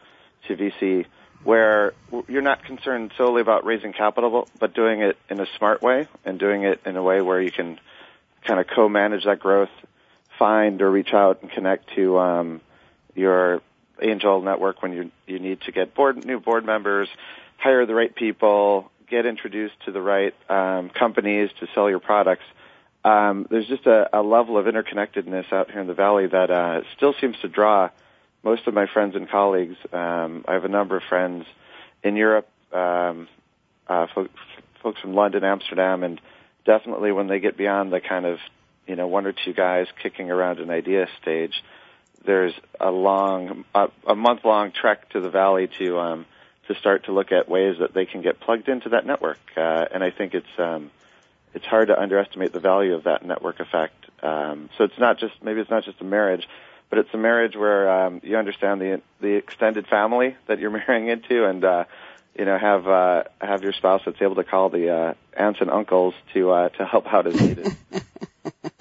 to 0.48 0.56
VC, 0.56 1.06
where 1.44 1.94
you're 2.28 2.42
not 2.42 2.64
concerned 2.64 3.12
solely 3.16 3.42
about 3.42 3.64
raising 3.64 3.94
capital, 3.94 4.50
but 4.60 4.74
doing 4.74 5.02
it 5.02 5.20
in 5.30 5.40
a 5.40 5.46
smart 5.60 5.84
way 5.84 6.08
and 6.26 6.40
doing 6.40 6.64
it 6.64 6.82
in 6.84 6.98
a 6.98 7.04
way 7.04 7.22
where 7.22 7.40
you 7.40 7.52
can 7.52 7.80
kind 8.44 8.60
of 8.60 8.66
co-manage 8.66 9.26
that 9.26 9.40
growth 9.40 9.70
find 10.40 10.82
or 10.82 10.90
reach 10.90 11.14
out 11.14 11.44
and 11.44 11.52
connect 11.52 11.94
to 11.94 12.18
um, 12.18 12.60
your 13.16 13.62
angel 14.02 14.42
network 14.42 14.82
when 14.82 14.94
you 14.94 15.12
you 15.28 15.40
need 15.40 15.62
to 15.62 15.72
get 15.72 15.94
board 15.94 16.26
new 16.26 16.40
board 16.40 16.66
members, 16.66 17.10
hire 17.58 17.86
the 17.86 17.94
right 17.94 18.14
people, 18.14 18.92
get 19.10 19.26
introduced 19.26 19.76
to 19.86 19.92
the 19.92 20.02
right 20.02 20.34
um, 20.50 20.90
companies 20.90 21.50
to 21.60 21.68
sell 21.74 21.90
your 21.90 22.00
products. 22.00 22.44
Um, 23.04 23.48
there's 23.50 23.68
just 23.68 23.86
a, 23.88 24.10
a 24.18 24.22
level 24.22 24.58
of 24.58 24.66
interconnectedness 24.66 25.52
out 25.52 25.72
here 25.72 25.82
in 25.82 25.88
the 25.88 25.94
valley 25.94 26.28
that 26.28 26.52
uh, 26.52 26.82
still 26.96 27.16
seems 27.20 27.36
to 27.42 27.48
draw 27.48 27.90
most 28.44 28.68
of 28.68 28.74
my 28.74 28.86
friends 28.86 29.16
and 29.16 29.30
colleagues. 29.30 29.76
Um, 29.92 30.46
I 30.48 30.54
have 30.54 30.66
a 30.66 30.70
number 30.70 30.98
of 30.98 31.04
friends 31.10 31.46
in 32.04 32.16
Europe, 32.16 32.48
um, 32.72 33.28
uh, 33.88 34.08
folks, 34.14 34.40
folks 34.84 35.02
from 35.02 35.14
London, 35.14 35.44
Amsterdam, 35.44 36.04
and 36.04 36.22
definitely 36.66 37.12
when 37.12 37.28
they 37.28 37.40
get 37.40 37.58
beyond 37.58 37.92
the 37.92 38.02
kind 38.02 38.26
of 38.26 38.38
you 38.88 38.96
know, 38.96 39.08
one 39.08 39.26
or 39.26 39.34
two 39.34 39.54
guys 39.54 39.88
kicking 40.02 40.32
around 40.32 40.60
an 40.60 40.70
idea 40.70 41.08
stage, 41.22 41.64
there's 42.26 42.54
a 42.80 42.92
long, 42.92 43.66
a, 43.74 43.90
a 44.08 44.16
month 44.16 44.46
long 44.46 44.72
trek 44.72 45.10
to 45.10 45.20
the 45.20 45.30
valley 45.30 45.70
to, 45.80 46.00
um, 46.00 46.26
to 46.68 46.76
start 46.76 47.06
to 47.06 47.12
look 47.12 47.32
at 47.32 47.50
ways 47.50 47.78
that 47.80 47.94
they 47.94 48.06
can 48.06 48.22
get 48.22 48.40
plugged 48.40 48.70
into 48.70 48.90
that 48.90 49.06
network. 49.06 49.40
Uh, 49.56 49.86
and 49.92 50.04
I 50.04 50.12
think 50.12 50.34
it's, 50.34 50.60
um, 50.60 50.92
it's 51.54 51.66
hard 51.66 51.88
to 51.90 52.00
underestimate 52.00 52.54
the 52.54 52.60
value 52.60 52.94
of 52.96 53.04
that 53.04 53.26
network 53.26 53.60
effect. 53.60 54.06
Um, 54.24 54.70
so 54.78 54.84
it's 54.84 55.00
not 55.00 55.20
just, 55.20 55.34
maybe 55.44 55.60
it's 55.60 55.72
not 55.72 55.84
just 55.84 56.00
a 56.02 56.06
marriage, 56.06 56.48
but 56.90 57.00
it's 57.00 57.14
a 57.14 57.18
marriage 57.18 57.56
where, 57.56 57.90
um, 57.90 58.22
you 58.24 58.38
understand 58.38 58.82
the, 58.82 59.02
the 59.20 59.36
extended 59.36 59.88
family 59.88 60.36
that 60.48 60.60
you're 60.60 60.70
marrying 60.88 61.08
into 61.08 61.46
and, 61.46 61.64
uh, 61.64 61.86
you 62.38 62.46
know, 62.46 62.58
have 62.58 62.88
uh, 62.88 63.24
have 63.42 63.62
your 63.64 63.74
spouse 63.74 64.04
that's 64.06 64.22
able 64.22 64.36
to 64.36 64.44
call 64.44 64.70
the 64.70 64.90
uh, 64.90 65.14
aunts 65.36 65.60
and 65.60 65.70
uncles 65.70 66.14
to 66.34 66.52
uh, 66.52 66.70
to 66.70 66.86
help 66.86 67.12
out 67.14 67.28
as 67.28 67.36
needed. 67.36 67.76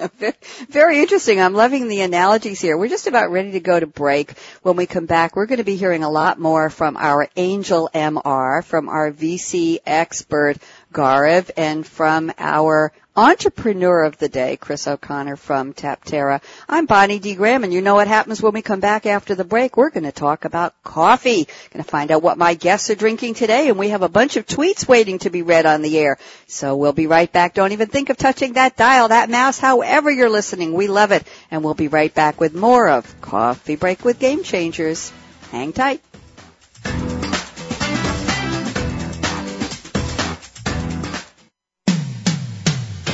Very 0.69 1.01
interesting. 1.01 1.41
I'm 1.41 1.55
loving 1.55 1.89
the 1.89 2.01
analogies 2.01 2.61
here. 2.61 2.77
We're 2.77 2.89
just 2.89 3.07
about 3.07 3.31
ready 3.31 3.53
to 3.53 3.61
go 3.61 3.79
to 3.79 3.87
break. 3.87 4.33
When 4.63 4.77
we 4.77 4.87
come 4.87 5.07
back, 5.07 5.37
we're 5.37 5.47
going 5.47 5.59
to 5.59 5.65
be 5.65 5.77
hearing 5.77 6.03
a 6.03 6.11
lot 6.11 6.39
more 6.39 6.71
from 6.71 6.97
our 6.97 7.29
Angel 7.37 7.91
MR, 7.93 8.65
from 8.65 8.89
our 8.89 9.13
VC 9.13 9.79
expert, 9.85 10.57
Gaurav, 10.93 11.51
and 11.57 11.87
from 11.87 12.33
our 12.39 12.93
entrepreneur 13.21 14.05
of 14.05 14.17
the 14.17 14.31
day, 14.31 14.57
Chris 14.57 14.89
O'Connor 14.89 15.37
from 15.37 15.75
Taptera. 15.75 16.41
I'm 16.67 16.87
Bonnie 16.87 17.19
D. 17.19 17.35
Graham, 17.35 17.65
and 17.65 17.73
you 17.73 17.83
know 17.83 17.95
what 17.95 18.09
happens 18.09 18.41
when 18.41 18.55
we 18.55 18.63
come 18.63 18.81
back 18.81 19.05
after 19.05 19.35
the 19.35 19.45
break. 19.45 19.77
We're 19.77 19.91
going 19.91 20.05
to 20.05 20.13
talk 20.13 20.47
about 20.47 20.73
coffee. 20.83 21.47
Going 21.71 21.85
to 21.85 21.91
find 21.91 22.11
out 22.11 22.23
what 22.23 22.39
my 22.39 22.55
guests 22.55 22.89
are 22.89 22.95
drinking 22.95 23.35
today, 23.35 23.69
and 23.69 23.79
we 23.79 23.91
have 23.91 24.01
a 24.01 24.09
bunch 24.09 24.39
of 24.39 24.47
tweets 24.47 24.89
waiting 24.89 25.19
to 25.19 25.29
be 25.29 25.43
read 25.43 25.67
on 25.67 25.83
the 25.83 25.99
air. 25.99 26.17
So 26.47 26.77
we'll 26.77 26.95
be 26.95 27.07
right 27.07 27.31
back. 27.31 27.53
Don't 27.53 27.73
even 27.73 27.89
think 27.89 28.09
of 28.09 28.17
touching 28.17 28.55
that 28.55 28.79
dial, 28.79 29.09
that 29.09 29.29
mouse, 29.29 29.59
however 29.59 30.11
you're 30.11 30.31
listening. 30.31 30.73
We 30.73 30.89
love 30.89 31.13
it. 31.13 31.27
And 31.51 31.63
we'll 31.63 31.75
be 31.75 31.89
right 31.89 32.15
back 32.15 32.41
with 32.41 32.55
more 32.55 32.89
of 32.89 33.21
Coffee 33.21 33.77
Break 33.77 34.03
with 34.03 34.19
Game 34.19 34.43
Changers. 34.43 35.13
Hang 35.51 35.75
tight. 35.75 36.01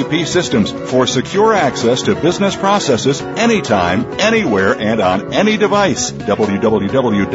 SAP 0.00 0.26
systems 0.26 0.72
for 0.90 1.06
secure 1.06 1.52
access 1.54 2.02
to 2.02 2.14
business 2.14 2.56
processes 2.56 3.20
anytime, 3.22 4.18
anywhere, 4.20 4.74
and 4.74 5.00
on 5.00 5.32
any 5.32 5.56
device. 5.56 6.10
www.sap.com. 6.12 7.30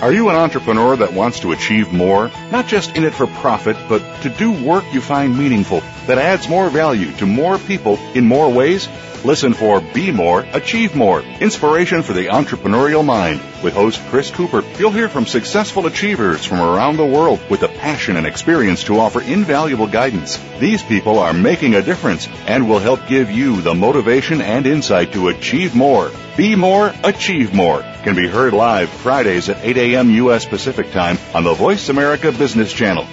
Are 0.00 0.12
you 0.12 0.28
an 0.28 0.36
entrepreneur 0.36 0.96
that 0.96 1.12
wants 1.12 1.40
to 1.40 1.52
achieve 1.52 1.92
more? 1.92 2.30
Not 2.50 2.66
just 2.66 2.96
in 2.96 3.04
it 3.04 3.12
for 3.12 3.26
profit, 3.26 3.76
but 3.88 4.00
to 4.22 4.30
do 4.30 4.52
work 4.64 4.84
you 4.92 5.00
find 5.00 5.36
meaningful 5.36 5.80
that 6.06 6.18
adds 6.18 6.48
more 6.48 6.70
value 6.70 7.12
to 7.16 7.26
more 7.26 7.58
people 7.58 7.98
in 8.14 8.24
more 8.24 8.50
ways? 8.52 8.88
Listen 9.24 9.52
for 9.52 9.82
Be 9.82 10.10
More, 10.12 10.46
Achieve 10.54 10.96
More, 10.96 11.20
inspiration 11.20 12.02
for 12.02 12.14
the 12.14 12.28
entrepreneurial 12.28 13.04
mind. 13.04 13.42
With 13.62 13.74
host 13.74 14.00
Chris 14.08 14.30
Cooper, 14.30 14.59
you'll 14.80 14.90
hear 14.90 15.10
from 15.10 15.26
successful 15.26 15.86
achievers 15.86 16.46
from 16.46 16.58
around 16.58 16.96
the 16.96 17.04
world 17.04 17.38
with 17.50 17.60
the 17.60 17.68
passion 17.68 18.16
and 18.16 18.26
experience 18.26 18.84
to 18.84 18.98
offer 18.98 19.20
invaluable 19.20 19.86
guidance. 19.86 20.38
These 20.58 20.82
people 20.82 21.18
are 21.18 21.34
making 21.34 21.74
a 21.74 21.82
difference 21.82 22.26
and 22.46 22.66
will 22.66 22.78
help 22.78 23.06
give 23.06 23.30
you 23.30 23.60
the 23.60 23.74
motivation 23.74 24.40
and 24.40 24.66
insight 24.66 25.12
to 25.12 25.28
achieve 25.28 25.74
more. 25.74 26.10
Be 26.34 26.56
More, 26.56 26.94
Achieve 27.04 27.52
More 27.52 27.82
can 28.02 28.16
be 28.16 28.26
heard 28.26 28.54
live 28.54 28.88
Fridays 28.88 29.50
at 29.50 29.62
8 29.62 29.76
a.m. 29.76 30.10
U.S. 30.12 30.46
Pacific 30.46 30.90
Time 30.92 31.18
on 31.34 31.44
the 31.44 31.52
Voice 31.52 31.90
America 31.90 32.32
Business 32.32 32.72
Channel. 32.72 33.04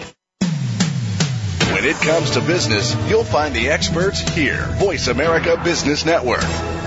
When 1.73 1.83
it 1.83 1.97
comes 1.97 2.31
to 2.31 2.41
business, 2.41 2.95
you'll 3.09 3.25
find 3.25 3.53
the 3.53 3.69
experts 3.69 4.21
here. 4.21 4.67
Voice 4.77 5.09
America 5.09 5.59
Business 5.61 6.05
Network. 6.05 6.86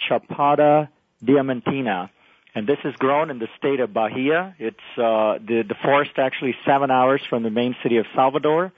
Chapada 0.09 0.89
Diamantina. 1.23 2.09
And 2.55 2.67
this 2.67 2.77
is 2.83 2.93
grown 2.97 3.31
in 3.31 3.39
the 3.39 3.47
state 3.57 3.79
of 3.79 3.93
Bahia. 3.93 4.55
It's 4.59 4.77
uh, 4.97 5.39
the 5.39 5.63
the 5.67 5.75
forest 5.83 6.11
actually 6.17 6.55
seven 6.65 6.91
hours 6.91 7.21
from 7.29 7.43
the 7.43 7.49
main 7.49 7.75
city 7.83 7.97
of 7.97 8.05
Salvador. 8.15 8.71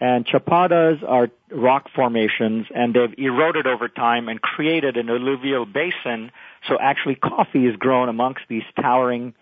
And 0.00 0.24
chapadas 0.26 1.02
are 1.02 1.28
rock 1.50 1.88
formations 1.94 2.66
and 2.72 2.94
they've 2.94 3.18
eroded 3.18 3.66
over 3.66 3.88
time 3.88 4.28
and 4.28 4.40
created 4.40 4.96
an 4.96 5.08
alluvial 5.08 5.66
basin. 5.66 6.30
So 6.68 6.78
actually 6.80 7.16
coffee 7.16 7.66
is 7.66 7.74
grown 7.76 8.08
amongst 8.08 8.42
these 8.48 8.62
towering 8.80 9.34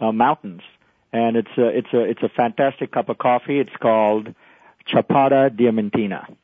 uh, 0.00 0.10
mountains. 0.10 0.62
And 1.12 1.36
it's 1.36 1.50
a, 1.56 1.68
it's 1.68 1.92
a, 1.92 2.00
it's 2.00 2.22
a 2.22 2.28
fantastic 2.28 2.90
cup 2.90 3.08
of 3.08 3.18
coffee. 3.18 3.60
It's 3.60 3.76
called 3.80 4.34
Chapada 4.92 5.50
Diamantina. 5.50 6.36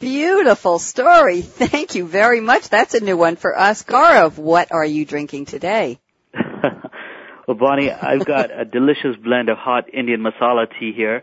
Beautiful 0.00 0.78
story. 0.78 1.40
Thank 1.40 1.94
you 1.94 2.06
very 2.06 2.40
much. 2.40 2.68
That's 2.68 2.94
a 2.94 3.00
new 3.00 3.16
one 3.16 3.36
for 3.36 3.58
us. 3.58 3.84
Gaurav, 3.84 4.36
what 4.36 4.70
are 4.70 4.84
you 4.84 5.06
drinking 5.06 5.46
today? 5.46 5.98
well, 6.34 7.56
Bonnie, 7.56 7.90
I've 7.90 8.26
got 8.26 8.50
a 8.50 8.66
delicious 8.66 9.16
blend 9.22 9.48
of 9.48 9.56
hot 9.56 9.92
Indian 9.94 10.20
masala 10.20 10.66
tea 10.78 10.92
here 10.94 11.22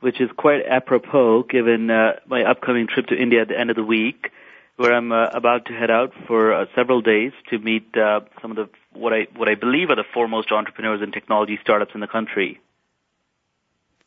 which 0.00 0.20
is 0.20 0.30
quite 0.36 0.66
apropos 0.66 1.44
given 1.44 1.90
uh, 1.90 2.14
my 2.26 2.42
upcoming 2.42 2.86
trip 2.86 3.06
to 3.06 3.16
India 3.16 3.42
at 3.42 3.48
the 3.48 3.58
end 3.58 3.70
of 3.70 3.76
the 3.76 3.84
week, 3.84 4.30
where 4.76 4.92
I'm 4.92 5.12
uh, 5.12 5.26
about 5.28 5.66
to 5.66 5.72
head 5.72 5.90
out 5.90 6.12
for 6.26 6.52
uh, 6.52 6.66
several 6.74 7.02
days 7.02 7.32
to 7.50 7.58
meet 7.58 7.96
uh, 7.96 8.20
some 8.40 8.50
of 8.50 8.56
the 8.56 8.68
what 8.92 9.12
I 9.12 9.26
what 9.36 9.48
I 9.48 9.54
believe 9.54 9.90
are 9.90 9.96
the 9.96 10.04
foremost 10.14 10.50
entrepreneurs 10.52 11.00
and 11.02 11.12
technology 11.12 11.58
startups 11.62 11.92
in 11.94 12.00
the 12.00 12.08
country. 12.08 12.60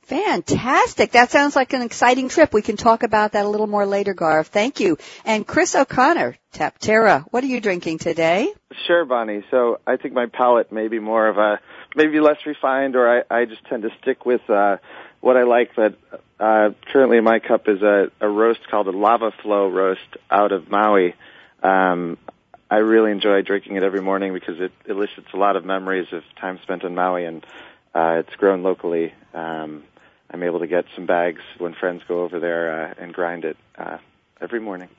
Fantastic. 0.03 1.11
That 1.11 1.31
sounds 1.31 1.55
like 1.55 1.71
an 1.71 1.81
exciting 1.81 2.27
trip. 2.27 2.53
We 2.53 2.61
can 2.61 2.75
talk 2.75 3.03
about 3.03 3.33
that 3.33 3.45
a 3.45 3.47
little 3.47 3.67
more 3.67 3.85
later, 3.85 4.13
Gaurav. 4.13 4.47
Thank 4.47 4.81
you. 4.81 4.97
And 5.23 5.47
Chris 5.47 5.75
O'Connor, 5.75 6.35
Taptera, 6.53 7.23
what 7.31 7.43
are 7.43 7.47
you 7.47 7.61
drinking 7.61 7.99
today? 7.99 8.53
Sure, 8.85 9.05
Bonnie. 9.05 9.45
So 9.49 9.79
I 9.87 9.95
think 9.95 10.13
my 10.13 10.25
palate 10.25 10.73
may 10.73 10.89
be 10.89 10.99
more 10.99 11.27
of 11.27 11.37
a, 11.37 11.59
maybe 11.95 12.19
less 12.19 12.37
refined 12.45 12.97
or 12.97 13.19
I, 13.19 13.23
I 13.33 13.45
just 13.45 13.63
tend 13.65 13.83
to 13.83 13.89
stick 14.01 14.25
with, 14.25 14.41
uh, 14.49 14.77
what 15.23 15.37
I 15.37 15.43
like 15.43 15.73
that 15.75 15.95
uh, 16.37 16.71
currently 16.91 17.17
in 17.17 17.23
my 17.23 17.39
cup 17.39 17.69
is 17.69 17.81
a, 17.81 18.11
a 18.19 18.27
roast 18.27 18.59
called 18.69 18.87
a 18.87 18.91
lava 18.91 19.31
flow 19.41 19.69
roast 19.69 20.17
out 20.29 20.51
of 20.51 20.69
Maui. 20.69 21.15
Um, 21.63 22.17
I 22.69 22.77
really 22.77 23.11
enjoy 23.11 23.41
drinking 23.41 23.77
it 23.77 23.83
every 23.83 24.01
morning 24.01 24.33
because 24.33 24.59
it 24.59 24.73
elicits 24.85 25.27
a 25.33 25.37
lot 25.37 25.55
of 25.55 25.63
memories 25.63 26.07
of 26.11 26.23
time 26.41 26.59
spent 26.61 26.83
in 26.83 26.93
Maui, 26.93 27.23
and 27.23 27.45
uh, 27.95 28.19
it's 28.19 28.35
grown 28.35 28.63
locally. 28.63 29.13
Um, 29.33 29.83
I'm 30.29 30.43
able 30.43 30.59
to 30.59 30.67
get 30.67 30.83
some 30.93 31.05
bags 31.05 31.41
when 31.57 31.73
friends 31.73 32.01
go 32.05 32.23
over 32.23 32.41
there 32.41 32.89
uh, 32.89 32.93
and 32.97 33.13
grind 33.13 33.45
it 33.45 33.55
uh, 33.77 33.99
every 34.41 34.59
morning. 34.59 34.89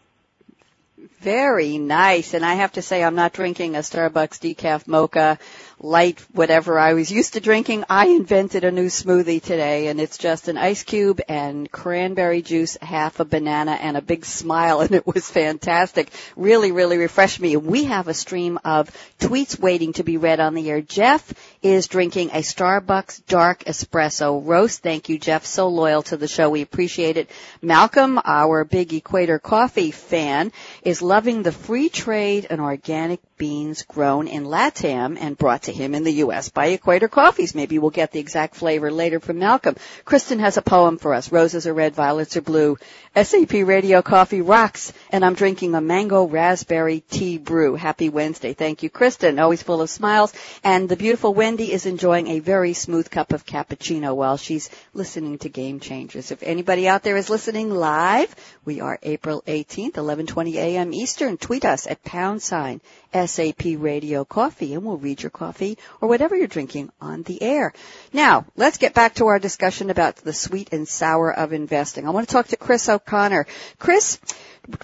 Very 1.21 1.79
nice. 1.79 2.35
And 2.35 2.45
I 2.45 2.55
have 2.55 2.73
to 2.73 2.83
say, 2.83 3.03
I'm 3.03 3.15
not 3.15 3.33
drinking 3.33 3.77
a 3.77 3.81
Starbucks 3.81 4.39
decaf 4.39 4.87
mocha 4.87 5.39
light 5.81 6.21
whatever 6.33 6.79
I 6.79 6.95
was 6.95 7.11
used 7.11 7.35
to 7.35 7.41
drinking. 7.41 7.85
I 7.91 8.07
invented 8.07 8.65
a 8.65 8.71
new 8.71 8.87
smoothie 8.87 9.43
today 9.43 9.89
and 9.89 10.01
it's 10.01 10.19
just 10.19 10.49
an 10.49 10.57
ice 10.57 10.83
cube 10.83 11.21
and 11.29 11.71
cranberry 11.71 12.43
juice, 12.43 12.79
half 12.81 13.21
a 13.21 13.25
banana 13.25 13.73
and 13.73 13.97
a 13.97 14.03
big 14.03 14.25
smile 14.25 14.81
and 14.81 14.93
it 14.93 15.07
was 15.07 15.31
fantastic. 15.31 16.11
Really, 16.37 16.73
really 16.73 16.97
refreshed 16.97 17.41
me. 17.41 17.57
We 17.57 17.85
have 17.85 18.09
a 18.09 18.15
stream 18.15 18.59
of 18.65 18.91
tweets 19.19 19.59
waiting 19.59 19.93
to 19.95 20.05
be 20.05 20.17
read 20.17 20.41
on 20.41 20.55
the 20.55 20.71
air. 20.71 20.81
Jeff 20.81 21.33
is 21.63 21.87
drinking 21.87 22.31
a 22.31 22.39
Starbucks 22.39 23.27
dark 23.27 23.65
espresso 23.65 24.41
roast. 24.45 24.83
Thank 24.83 25.09
you, 25.09 25.19
Jeff. 25.19 25.45
So 25.45 25.69
loyal 25.69 26.03
to 26.05 26.17
the 26.17 26.29
show. 26.29 26.51
We 26.51 26.63
appreciate 26.63 27.17
it. 27.17 27.31
Malcolm, 27.61 28.21
our 28.25 28.65
big 28.65 28.93
Equator 28.93 29.39
coffee 29.39 29.91
fan, 29.91 30.53
is 30.83 30.94
loving 31.03 31.43
the 31.43 31.53
free 31.53 31.89
trade 31.89 32.47
and 32.51 32.61
organic 32.61 33.21
beans 33.37 33.83
grown 33.83 34.29
in 34.29 34.45
LATAM 34.45 35.19
and 35.21 35.37
brought 35.37 35.65
to 35.65 35.73
him 35.73 35.95
in 35.95 36.05
the 36.05 36.13
U.S. 36.25 36.49
by 36.49 36.67
Equator 36.67 37.09
Coffees. 37.09 37.55
Maybe 37.55 37.79
we'll 37.79 37.91
get 37.91 38.13
the 38.13 38.21
exact 38.21 38.55
flavor 38.55 38.91
later 38.91 39.21
from 39.21 39.39
Malcolm. 39.39 39.77
Kristen 40.05 40.39
has 40.39 40.57
a 40.57 40.63
poem 40.63 40.99
for 40.99 41.15
us. 41.15 41.33
Roses 41.33 41.67
are 41.67 41.75
red, 41.75 41.95
violets 41.95 42.37
are 42.37 42.43
blue. 42.43 42.77
SAP 43.17 43.53
Radio 43.53 44.03
Coffee 44.03 44.41
rocks, 44.41 44.93
and 45.11 45.25
I'm 45.25 45.35
drinking 45.35 45.75
a 45.75 45.81
mango 45.81 46.27
raspberry 46.27 47.01
tea 47.11 47.39
brew. 47.39 47.75
Happy 47.75 48.09
Wednesday. 48.09 48.55
Thank 48.55 48.83
you, 48.83 48.91
Kristen. 48.91 49.39
Always 49.39 49.63
full 49.63 49.83
of 49.83 49.91
smiles. 49.91 50.33
And 50.63 50.89
the 50.89 50.97
beautiful 50.97 51.35
Wendy 51.35 51.73
is 51.73 51.87
enjoying 51.87 52.29
a 52.29 52.41
very 52.41 52.73
smooth 52.73 53.11
cup 53.11 53.33
of 53.33 53.47
cappuccino 53.47 54.15
while 54.15 54.37
she's 54.37 54.71
listening 54.93 55.39
to 55.39 55.49
Game 55.49 55.81
Changers. 55.81 56.31
If 56.31 56.43
anybody 56.43 56.89
out 56.89 57.03
there 57.03 57.17
is 57.17 57.31
listening 57.31 57.71
live, 57.71 58.35
we 58.65 58.81
are 58.81 58.99
April 59.03 59.43
18th, 59.47 59.95
11:20 59.95 60.57
a.m. 60.75 60.93
Eastern. 60.93 61.37
Tweet 61.37 61.65
us 61.65 61.87
at 61.87 62.03
pound 62.05 62.43
sign 62.43 62.81
SAP 63.13 63.63
Radio 63.79 64.25
Coffee, 64.25 64.75
and 64.75 64.85
we'll 64.85 64.97
read 64.97 65.23
your 65.23 65.31
coffee 65.31 65.79
or 66.01 66.09
whatever 66.09 66.35
you're 66.37 66.47
drinking 66.47 66.91
on 67.01 67.23
the 67.23 67.41
air. 67.43 67.73
Now, 68.13 68.47
let's 68.57 68.79
get 68.79 68.95
back 68.95 69.15
to 69.17 69.27
our 69.29 69.39
discussion 69.39 69.91
about 69.91 70.17
the 70.17 70.33
sweet 70.33 70.73
and 70.73 70.89
sour 70.89 71.33
of 71.33 71.53
investing. 71.53 72.07
I 72.07 72.11
want 72.11 72.29
to 72.29 72.33
talk 72.33 72.49
to 72.49 72.57
Chris 72.57 72.89
O'Connor. 72.89 73.47
Chris, 73.79 74.19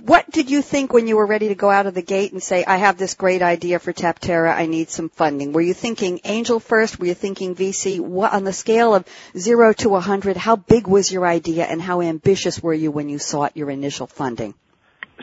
what 0.03 0.31
did 0.31 0.51
you 0.51 0.63
think 0.63 0.93
when 0.93 1.07
you 1.07 1.17
were 1.17 1.27
ready 1.27 1.49
to 1.49 1.55
go 1.55 1.71
out 1.71 1.87
of 1.87 1.95
the 1.95 2.03
gate 2.03 2.33
and 2.33 2.43
say, 2.43 2.65
I 2.65 2.77
have 2.77 2.99
this 2.99 3.15
great 3.15 3.43
idea 3.43 3.79
for 3.79 3.93
Taptera, 3.93 4.55
I 4.55 4.67
need 4.67 4.91
some 4.91 5.09
funding? 5.09 5.53
Were 5.53 5.61
you 5.61 5.75
thinking 5.75 6.21
angel 6.25 6.61
first? 6.61 6.99
Were 6.99 7.07
you 7.07 7.15
thinking 7.15 7.57
VC? 7.57 7.99
What, 7.99 8.33
on 8.33 8.45
the 8.45 8.53
scale 8.53 8.95
of 8.95 9.07
zero 9.37 9.73
to 9.75 9.97
a 9.97 10.01
hundred, 10.01 10.37
how 10.37 10.57
big 10.57 10.87
was 10.87 11.11
your 11.11 11.27
idea 11.27 11.65
and 11.65 11.81
how 11.81 12.03
ambitious 12.03 12.63
were 12.63 12.75
you 12.75 12.91
when 12.91 13.09
you 13.09 13.19
sought 13.19 13.57
your 13.57 13.71
initial 13.71 14.07
funding? 14.07 14.55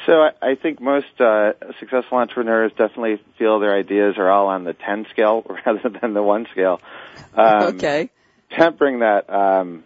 So 0.06 0.22
I, 0.22 0.32
I 0.42 0.56
think 0.56 0.80
most 0.80 1.20
uh, 1.20 1.54
successful 1.80 2.18
entrepreneurs 2.18 2.72
definitely 2.72 3.22
feel 3.38 3.60
their 3.60 3.76
ideas 3.76 4.16
are 4.18 4.30
all 4.30 4.48
on 4.48 4.64
the 4.64 4.74
10 4.74 5.08
scale 5.12 5.44
rather 5.66 5.90
than 5.90 6.14
the 6.14 6.24
1 6.24 6.48
scale. 6.52 6.80
Um, 7.34 7.64
okay. 7.76 8.10
Tempering 8.52 9.00
that, 9.00 9.30
um, 9.30 9.84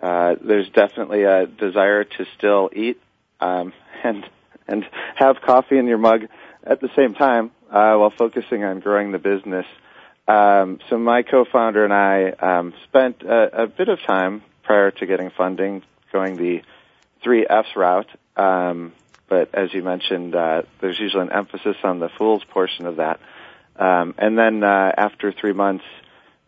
uh, 0.00 0.34
there's 0.42 0.68
definitely 0.70 1.24
a 1.24 1.46
desire 1.46 2.04
to 2.04 2.26
still 2.36 2.70
eat 2.74 3.00
um, 3.40 3.72
and 4.04 4.28
and 4.68 4.84
have 5.14 5.36
coffee 5.42 5.78
in 5.78 5.86
your 5.86 5.98
mug 5.98 6.26
at 6.64 6.80
the 6.80 6.88
same 6.96 7.14
time 7.14 7.52
uh, 7.70 7.94
while 7.94 8.10
focusing 8.10 8.64
on 8.64 8.80
growing 8.80 9.12
the 9.12 9.18
business. 9.18 9.66
Um, 10.26 10.80
so 10.90 10.98
my 10.98 11.22
co-founder 11.22 11.84
and 11.84 11.92
I 11.92 12.30
um, 12.30 12.74
spent 12.84 13.22
a, 13.22 13.62
a, 13.62 13.66
bit 13.68 13.88
of 13.88 14.00
time 14.02 14.42
prior 14.64 14.90
to 14.90 15.06
getting 15.06 15.30
funding 15.30 15.84
going 16.12 16.36
the 16.36 16.62
three 17.22 17.46
Fs 17.48 17.76
route. 17.76 18.08
Um, 18.36 18.92
but 19.28 19.54
as 19.54 19.72
you 19.74 19.82
mentioned, 19.82 20.34
uh, 20.34 20.62
there's 20.80 20.98
usually 20.98 21.24
an 21.24 21.32
emphasis 21.32 21.76
on 21.82 21.98
the 21.98 22.08
fools 22.16 22.42
portion 22.50 22.86
of 22.86 22.96
that. 22.96 23.20
Um, 23.78 24.14
and 24.18 24.38
then 24.38 24.62
uh, 24.62 24.92
after 24.96 25.32
three 25.32 25.52
months, 25.52 25.84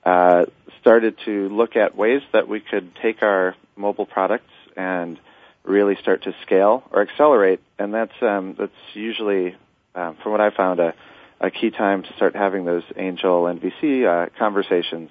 uh, 0.05 0.47
started 0.81 1.17
to 1.25 1.49
look 1.49 1.77
at 1.77 1.97
ways 1.97 2.23
that 2.33 2.49
we 2.49 2.61
could 2.61 2.95
take 3.03 3.23
our 3.23 3.55
mobile 3.77 4.07
products 4.07 4.51
and 4.77 5.19
really 5.65 5.97
start 6.01 6.23
to 6.23 6.35
scale 6.43 6.83
or 6.91 7.03
accelerate. 7.03 7.61
And 7.79 7.93
that's 7.93 8.13
um, 8.23 8.55
that's 8.59 8.73
usually, 8.95 9.57
um, 9.95 10.17
from 10.23 10.33
what 10.33 10.41
I 10.41 10.51
found, 10.51 10.81
a, 10.81 10.95
a 11.41 11.51
key 11.51 11.71
time 11.71 12.05
to 12.05 12.13
start 12.15 12.35
having 12.35 12.65
those 12.65 12.85
angel 12.97 13.47
and 13.47 13.61
VC 13.61 14.07
uh, 14.07 14.31
conversations. 14.39 15.11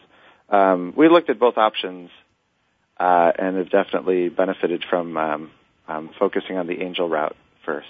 Um, 0.49 0.93
we 0.95 1.09
looked 1.09 1.29
at 1.29 1.37
both 1.37 1.57
options 1.57 2.09
uh, 2.97 3.31
and 3.37 3.57
have 3.57 3.69
definitely 3.69 4.29
benefited 4.29 4.83
from 4.89 5.17
um, 5.17 5.51
um, 5.87 6.09
focusing 6.17 6.57
on 6.57 6.67
the 6.67 6.81
angel 6.81 7.07
route 7.07 7.35
first. 7.67 7.87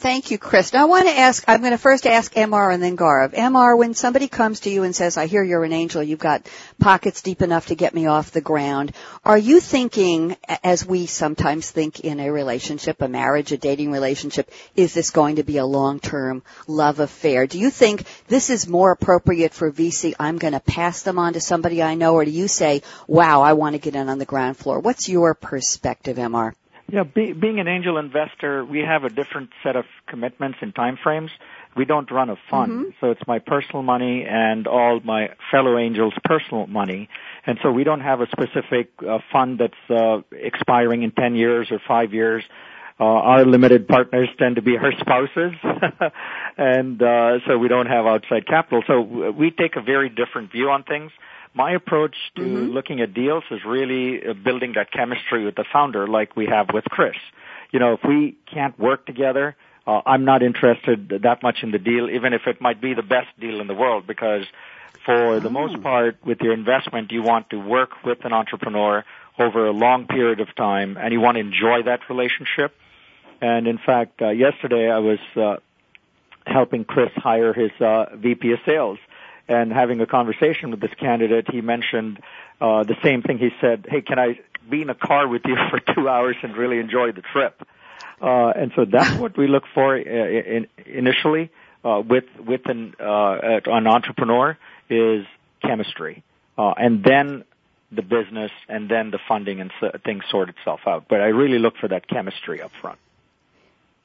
Thank 0.00 0.30
you, 0.30 0.38
Chris. 0.38 0.72
Now 0.72 0.80
I 0.80 0.84
want 0.86 1.08
to 1.08 1.18
ask, 1.18 1.44
I'm 1.46 1.60
going 1.60 1.72
to 1.72 1.78
first 1.78 2.06
ask 2.06 2.32
MR 2.32 2.72
and 2.72 2.82
then 2.82 2.96
Gaurav. 2.96 3.34
MR, 3.34 3.76
when 3.76 3.92
somebody 3.92 4.28
comes 4.28 4.60
to 4.60 4.70
you 4.70 4.82
and 4.82 4.96
says, 4.96 5.18
I 5.18 5.26
hear 5.26 5.42
you're 5.42 5.62
an 5.62 5.74
angel, 5.74 6.02
you've 6.02 6.18
got 6.18 6.48
pockets 6.78 7.20
deep 7.20 7.42
enough 7.42 7.66
to 7.66 7.74
get 7.74 7.92
me 7.92 8.06
off 8.06 8.30
the 8.30 8.40
ground, 8.40 8.92
are 9.26 9.36
you 9.36 9.60
thinking, 9.60 10.38
as 10.64 10.86
we 10.86 11.04
sometimes 11.04 11.70
think 11.70 12.00
in 12.00 12.18
a 12.18 12.32
relationship, 12.32 13.02
a 13.02 13.08
marriage, 13.08 13.52
a 13.52 13.58
dating 13.58 13.92
relationship, 13.92 14.50
is 14.74 14.94
this 14.94 15.10
going 15.10 15.36
to 15.36 15.42
be 15.42 15.58
a 15.58 15.66
long-term 15.66 16.42
love 16.66 16.98
affair? 16.98 17.46
Do 17.46 17.58
you 17.58 17.68
think 17.68 18.04
this 18.26 18.48
is 18.48 18.66
more 18.66 18.92
appropriate 18.92 19.52
for 19.52 19.70
VC, 19.70 20.14
I'm 20.18 20.38
going 20.38 20.54
to 20.54 20.60
pass 20.60 21.02
them 21.02 21.18
on 21.18 21.34
to 21.34 21.40
somebody 21.40 21.82
I 21.82 21.94
know, 21.94 22.14
or 22.14 22.24
do 22.24 22.30
you 22.30 22.48
say, 22.48 22.80
wow, 23.06 23.42
I 23.42 23.52
want 23.52 23.74
to 23.74 23.78
get 23.78 23.94
in 23.94 24.08
on 24.08 24.18
the 24.18 24.24
ground 24.24 24.56
floor? 24.56 24.80
What's 24.80 25.10
your 25.10 25.34
perspective, 25.34 26.16
MR? 26.16 26.54
Yeah, 26.92 27.04
be, 27.04 27.32
being 27.32 27.60
an 27.60 27.68
angel 27.68 27.98
investor, 27.98 28.64
we 28.64 28.80
have 28.80 29.04
a 29.04 29.10
different 29.10 29.50
set 29.62 29.76
of 29.76 29.84
commitments 30.06 30.58
and 30.60 30.74
time 30.74 30.98
frames. 31.02 31.30
We 31.76 31.84
don't 31.84 32.10
run 32.10 32.30
a 32.30 32.36
fund, 32.50 32.72
mm-hmm. 32.72 32.90
so 33.00 33.10
it's 33.12 33.20
my 33.28 33.38
personal 33.38 33.82
money 33.82 34.24
and 34.28 34.66
all 34.66 34.98
my 35.00 35.30
fellow 35.52 35.78
angels' 35.78 36.14
personal 36.24 36.66
money, 36.66 37.08
and 37.46 37.58
so 37.62 37.70
we 37.70 37.84
don't 37.84 38.00
have 38.00 38.20
a 38.20 38.26
specific 38.26 38.90
uh, 39.06 39.18
fund 39.32 39.60
that's 39.60 39.90
uh, 39.90 40.22
expiring 40.32 41.02
in 41.04 41.12
10 41.12 41.36
years 41.36 41.70
or 41.70 41.80
5 41.86 42.12
years. 42.12 42.42
Uh, 42.98 43.04
our 43.04 43.44
limited 43.44 43.86
partners 43.86 44.28
tend 44.36 44.56
to 44.56 44.62
be 44.62 44.74
her 44.76 44.92
spouses, 44.98 45.52
and 46.58 47.00
uh, 47.00 47.38
so 47.46 47.56
we 47.56 47.68
don't 47.68 47.86
have 47.86 48.04
outside 48.04 48.46
capital. 48.46 48.82
So 48.86 49.00
we 49.30 49.52
take 49.52 49.76
a 49.76 49.80
very 49.80 50.08
different 50.08 50.50
view 50.50 50.70
on 50.70 50.82
things 50.82 51.12
my 51.54 51.72
approach 51.72 52.16
to 52.36 52.42
mm-hmm. 52.42 52.72
looking 52.72 53.00
at 53.00 53.12
deals 53.14 53.44
is 53.50 53.60
really 53.64 54.24
uh, 54.24 54.34
building 54.34 54.74
that 54.76 54.92
chemistry 54.92 55.44
with 55.44 55.56
the 55.56 55.64
founder 55.72 56.06
like 56.06 56.36
we 56.36 56.46
have 56.46 56.68
with 56.72 56.84
Chris. 56.84 57.16
You 57.72 57.80
know, 57.80 57.94
if 57.94 58.00
we 58.04 58.36
can't 58.52 58.78
work 58.78 59.06
together, 59.06 59.56
uh, 59.86 60.02
I'm 60.06 60.24
not 60.24 60.42
interested 60.42 61.20
that 61.22 61.42
much 61.42 61.58
in 61.62 61.70
the 61.70 61.78
deal, 61.78 62.08
even 62.10 62.32
if 62.32 62.42
it 62.46 62.60
might 62.60 62.80
be 62.80 62.94
the 62.94 63.02
best 63.02 63.28
deal 63.38 63.60
in 63.60 63.66
the 63.66 63.74
world, 63.74 64.06
because 64.06 64.44
for 65.04 65.34
oh. 65.34 65.40
the 65.40 65.50
most 65.50 65.82
part, 65.82 66.18
with 66.24 66.40
your 66.40 66.52
investment, 66.52 67.10
you 67.10 67.22
want 67.22 67.50
to 67.50 67.56
work 67.56 68.04
with 68.04 68.24
an 68.24 68.32
entrepreneur 68.32 69.04
over 69.38 69.66
a 69.66 69.72
long 69.72 70.06
period 70.06 70.40
of 70.40 70.54
time, 70.54 70.96
and 70.96 71.12
you 71.12 71.20
want 71.20 71.36
to 71.36 71.40
enjoy 71.40 71.82
that 71.84 72.00
relationship. 72.08 72.76
And 73.40 73.66
in 73.66 73.78
fact, 73.78 74.20
uh, 74.20 74.28
yesterday 74.28 74.90
I 74.90 74.98
was 74.98 75.18
uh, 75.34 75.56
helping 76.46 76.84
Chris 76.84 77.10
hire 77.16 77.52
his 77.52 77.70
uh, 77.80 78.16
VP 78.16 78.52
of 78.52 78.58
sales 78.66 78.98
and 79.50 79.72
having 79.72 80.00
a 80.00 80.06
conversation 80.06 80.70
with 80.70 80.80
this 80.80 80.94
candidate, 80.98 81.50
he 81.50 81.60
mentioned 81.60 82.20
uh, 82.60 82.84
the 82.84 82.96
same 83.02 83.22
thing. 83.22 83.38
He 83.38 83.50
said, 83.60 83.86
"Hey, 83.88 84.00
can 84.00 84.18
I 84.18 84.38
be 84.68 84.82
in 84.82 84.90
a 84.90 84.94
car 84.94 85.26
with 85.28 85.42
you 85.44 85.56
for 85.70 85.80
two 85.94 86.08
hours 86.08 86.36
and 86.42 86.56
really 86.56 86.78
enjoy 86.78 87.12
the 87.12 87.22
trip?" 87.22 87.60
Uh, 88.22 88.52
and 88.54 88.70
so 88.76 88.84
that's 88.84 89.18
what 89.18 89.36
we 89.36 89.48
look 89.48 89.64
for 89.74 89.96
uh, 89.96 90.00
in, 90.00 90.66
initially 90.86 91.50
uh, 91.84 92.02
with 92.06 92.24
with 92.38 92.66
an 92.66 92.94
uh, 93.00 93.60
an 93.66 93.86
entrepreneur 93.86 94.56
is 94.88 95.26
chemistry, 95.62 96.22
uh, 96.56 96.74
and 96.76 97.02
then 97.02 97.44
the 97.92 98.02
business, 98.02 98.52
and 98.68 98.88
then 98.88 99.10
the 99.10 99.18
funding 99.26 99.60
and 99.60 99.72
so, 99.80 99.90
things 100.04 100.22
sort 100.30 100.48
itself 100.48 100.80
out. 100.86 101.06
But 101.08 101.20
I 101.20 101.28
really 101.28 101.58
look 101.58 101.76
for 101.76 101.88
that 101.88 102.06
chemistry 102.06 102.62
up 102.62 102.70
front. 102.80 102.98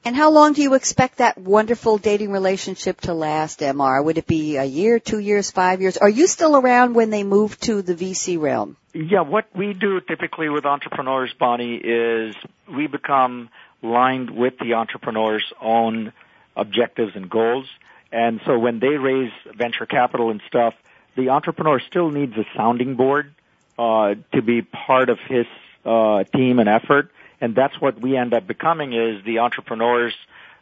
And 0.04 0.14
how 0.14 0.30
long 0.30 0.52
do 0.52 0.62
you 0.62 0.74
expect 0.74 1.18
that 1.18 1.36
wonderful 1.36 1.98
dating 1.98 2.30
relationship 2.30 3.00
to 3.02 3.14
last, 3.14 3.60
MR? 3.60 4.04
Would 4.04 4.18
it 4.18 4.26
be 4.26 4.56
a 4.56 4.64
year, 4.64 5.00
two 5.00 5.18
years, 5.18 5.50
five 5.50 5.80
years? 5.80 5.96
Are 5.96 6.08
you 6.08 6.28
still 6.28 6.56
around 6.56 6.94
when 6.94 7.10
they 7.10 7.24
move 7.24 7.58
to 7.60 7.82
the 7.82 7.94
VC 7.94 8.40
realm? 8.40 8.76
Yeah, 8.94 9.22
what 9.22 9.46
we 9.54 9.72
do 9.72 10.00
typically 10.00 10.48
with 10.48 10.64
entrepreneurs, 10.64 11.34
Bonnie, 11.38 11.76
is 11.76 12.36
we 12.72 12.86
become 12.86 13.48
lined 13.82 14.30
with 14.30 14.58
the 14.58 14.74
entrepreneur's 14.74 15.52
own 15.60 16.12
objectives 16.56 17.12
and 17.14 17.28
goals. 17.28 17.66
And 18.12 18.40
so 18.46 18.58
when 18.58 18.78
they 18.78 18.96
raise 18.96 19.32
venture 19.54 19.86
capital 19.86 20.30
and 20.30 20.40
stuff, 20.46 20.74
the 21.16 21.30
entrepreneur 21.30 21.80
still 21.80 22.10
needs 22.10 22.36
a 22.36 22.44
sounding 22.56 22.94
board 22.94 23.34
uh, 23.78 24.14
to 24.32 24.42
be 24.42 24.62
part 24.62 25.10
of 25.10 25.18
his 25.28 25.46
uh, 25.84 26.24
team 26.24 26.58
and 26.58 26.68
effort 26.68 27.10
and 27.40 27.54
that's 27.54 27.80
what 27.80 28.00
we 28.00 28.16
end 28.16 28.34
up 28.34 28.46
becoming 28.46 28.92
is 28.92 29.24
the 29.24 29.40
entrepreneur's 29.40 30.14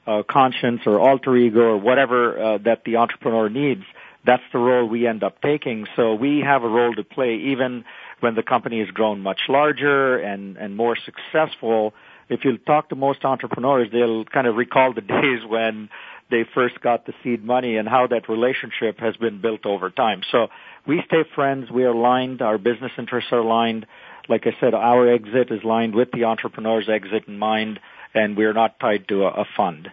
uh, 0.07 0.23
conscience 0.23 0.83
or 0.87 1.01
alter 1.01 1.37
ego 1.37 1.61
or 1.61 1.77
whatever 1.77 2.39
uh, 2.39 2.59
that 2.59 2.85
the 2.85 2.97
entrepreneur 2.97 3.49
needs. 3.49 3.85
That's 4.27 4.43
the 4.53 4.59
role 4.59 4.87
we 4.87 5.07
end 5.07 5.23
up 5.23 5.41
taking. 5.43 5.87
So 5.97 6.15
we 6.15 6.41
have 6.41 6.63
a 6.63 6.69
role 6.69 6.95
to 6.95 7.05
play 7.05 7.37
even 7.37 7.85
when 8.21 8.35
the 8.35 8.43
company 8.43 8.81
has 8.81 8.89
grown 8.89 9.21
much 9.21 9.43
larger 9.49 10.17
and, 10.19 10.57
and 10.57 10.77
more 10.77 10.97
successful. 10.97 11.95
If 12.29 12.45
you 12.45 12.57
talk 12.57 12.89
to 12.89 12.97
most 12.97 13.25
entrepreneurs, 13.25 13.89
they'll 13.93 14.25
kind 14.25 14.47
of 14.47 14.57
recall 14.57 14.95
the 14.95 15.01
days 15.03 15.45
when 15.47 15.91
they 16.31 16.45
first 16.55 16.81
got 16.81 17.07
the 17.07 17.13
seed 17.23 17.45
money 17.45 17.77
and 17.77 17.87
how 17.87 18.07
that 18.07 18.29
relationship 18.29 18.99
has 18.99 19.15
been 19.17 19.41
built 19.41 19.67
over 19.67 19.91
time. 19.91 20.23
So 20.31 20.49
we 20.87 21.03
stay 21.07 21.25
friends. 21.35 21.71
We 21.71 21.85
are 21.85 21.91
aligned. 21.91 22.41
Our 22.41 22.57
business 22.57 22.93
interests 22.99 23.31
are 23.31 23.41
aligned 23.41 23.87
like 24.29 24.47
I 24.47 24.57
said, 24.61 24.75
our 24.75 25.13
exit 25.13 25.51
is 25.51 25.65
lined 25.65 25.95
with 25.95 26.11
the 26.13 26.25
entrepreneur's 26.25 26.89
exit 26.89 27.29
in 27.29 27.39
mind, 27.39 27.81
and 28.15 28.37
we're 28.37 28.53
not 28.53 28.79
tied 28.81 29.09
to 29.09 29.25
a, 29.25 29.29
a 29.29 29.45
fund. 29.57 29.91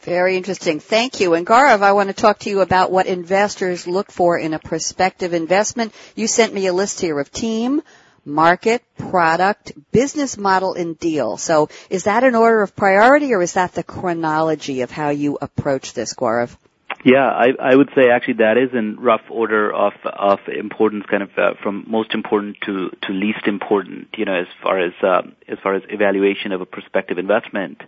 Very 0.00 0.36
interesting. 0.36 0.80
Thank 0.80 1.20
you. 1.20 1.34
And 1.34 1.46
Gaurav, 1.46 1.80
I 1.80 1.92
want 1.92 2.08
to 2.08 2.14
talk 2.14 2.40
to 2.40 2.50
you 2.50 2.60
about 2.60 2.90
what 2.90 3.06
investors 3.06 3.86
look 3.86 4.10
for 4.10 4.36
in 4.36 4.52
a 4.52 4.58
prospective 4.58 5.32
investment. 5.32 5.94
You 6.16 6.26
sent 6.26 6.52
me 6.52 6.66
a 6.66 6.72
list 6.72 7.00
here 7.00 7.20
of 7.20 7.30
team, 7.30 7.82
market, 8.24 8.82
product, 8.98 9.72
business 9.92 10.36
model, 10.36 10.74
and 10.74 10.98
deal. 10.98 11.36
So 11.36 11.68
is 11.88 12.04
that 12.04 12.24
an 12.24 12.34
order 12.34 12.62
of 12.62 12.74
priority 12.74 13.32
or 13.32 13.42
is 13.42 13.52
that 13.52 13.74
the 13.74 13.84
chronology 13.84 14.80
of 14.80 14.90
how 14.90 15.10
you 15.10 15.38
approach 15.40 15.92
this, 15.92 16.14
Gaurav? 16.14 16.56
Yeah, 17.04 17.26
I, 17.26 17.48
I 17.60 17.74
would 17.74 17.90
say 17.96 18.10
actually 18.10 18.34
that 18.34 18.56
is 18.56 18.70
in 18.72 18.96
rough 18.96 19.22
order 19.28 19.72
of 19.74 19.92
of 20.04 20.38
importance, 20.46 21.04
kind 21.10 21.24
of 21.24 21.30
uh, 21.36 21.54
from 21.60 21.84
most 21.88 22.14
important 22.14 22.58
to 22.66 22.90
to 23.02 23.12
least 23.12 23.46
important. 23.46 24.08
You 24.16 24.24
know, 24.24 24.34
as 24.34 24.46
far 24.62 24.78
as 24.78 24.92
uh, 25.02 25.22
as 25.48 25.58
far 25.62 25.74
as 25.74 25.82
evaluation 25.88 26.52
of 26.52 26.60
a 26.60 26.66
prospective 26.66 27.18
investment, 27.18 27.82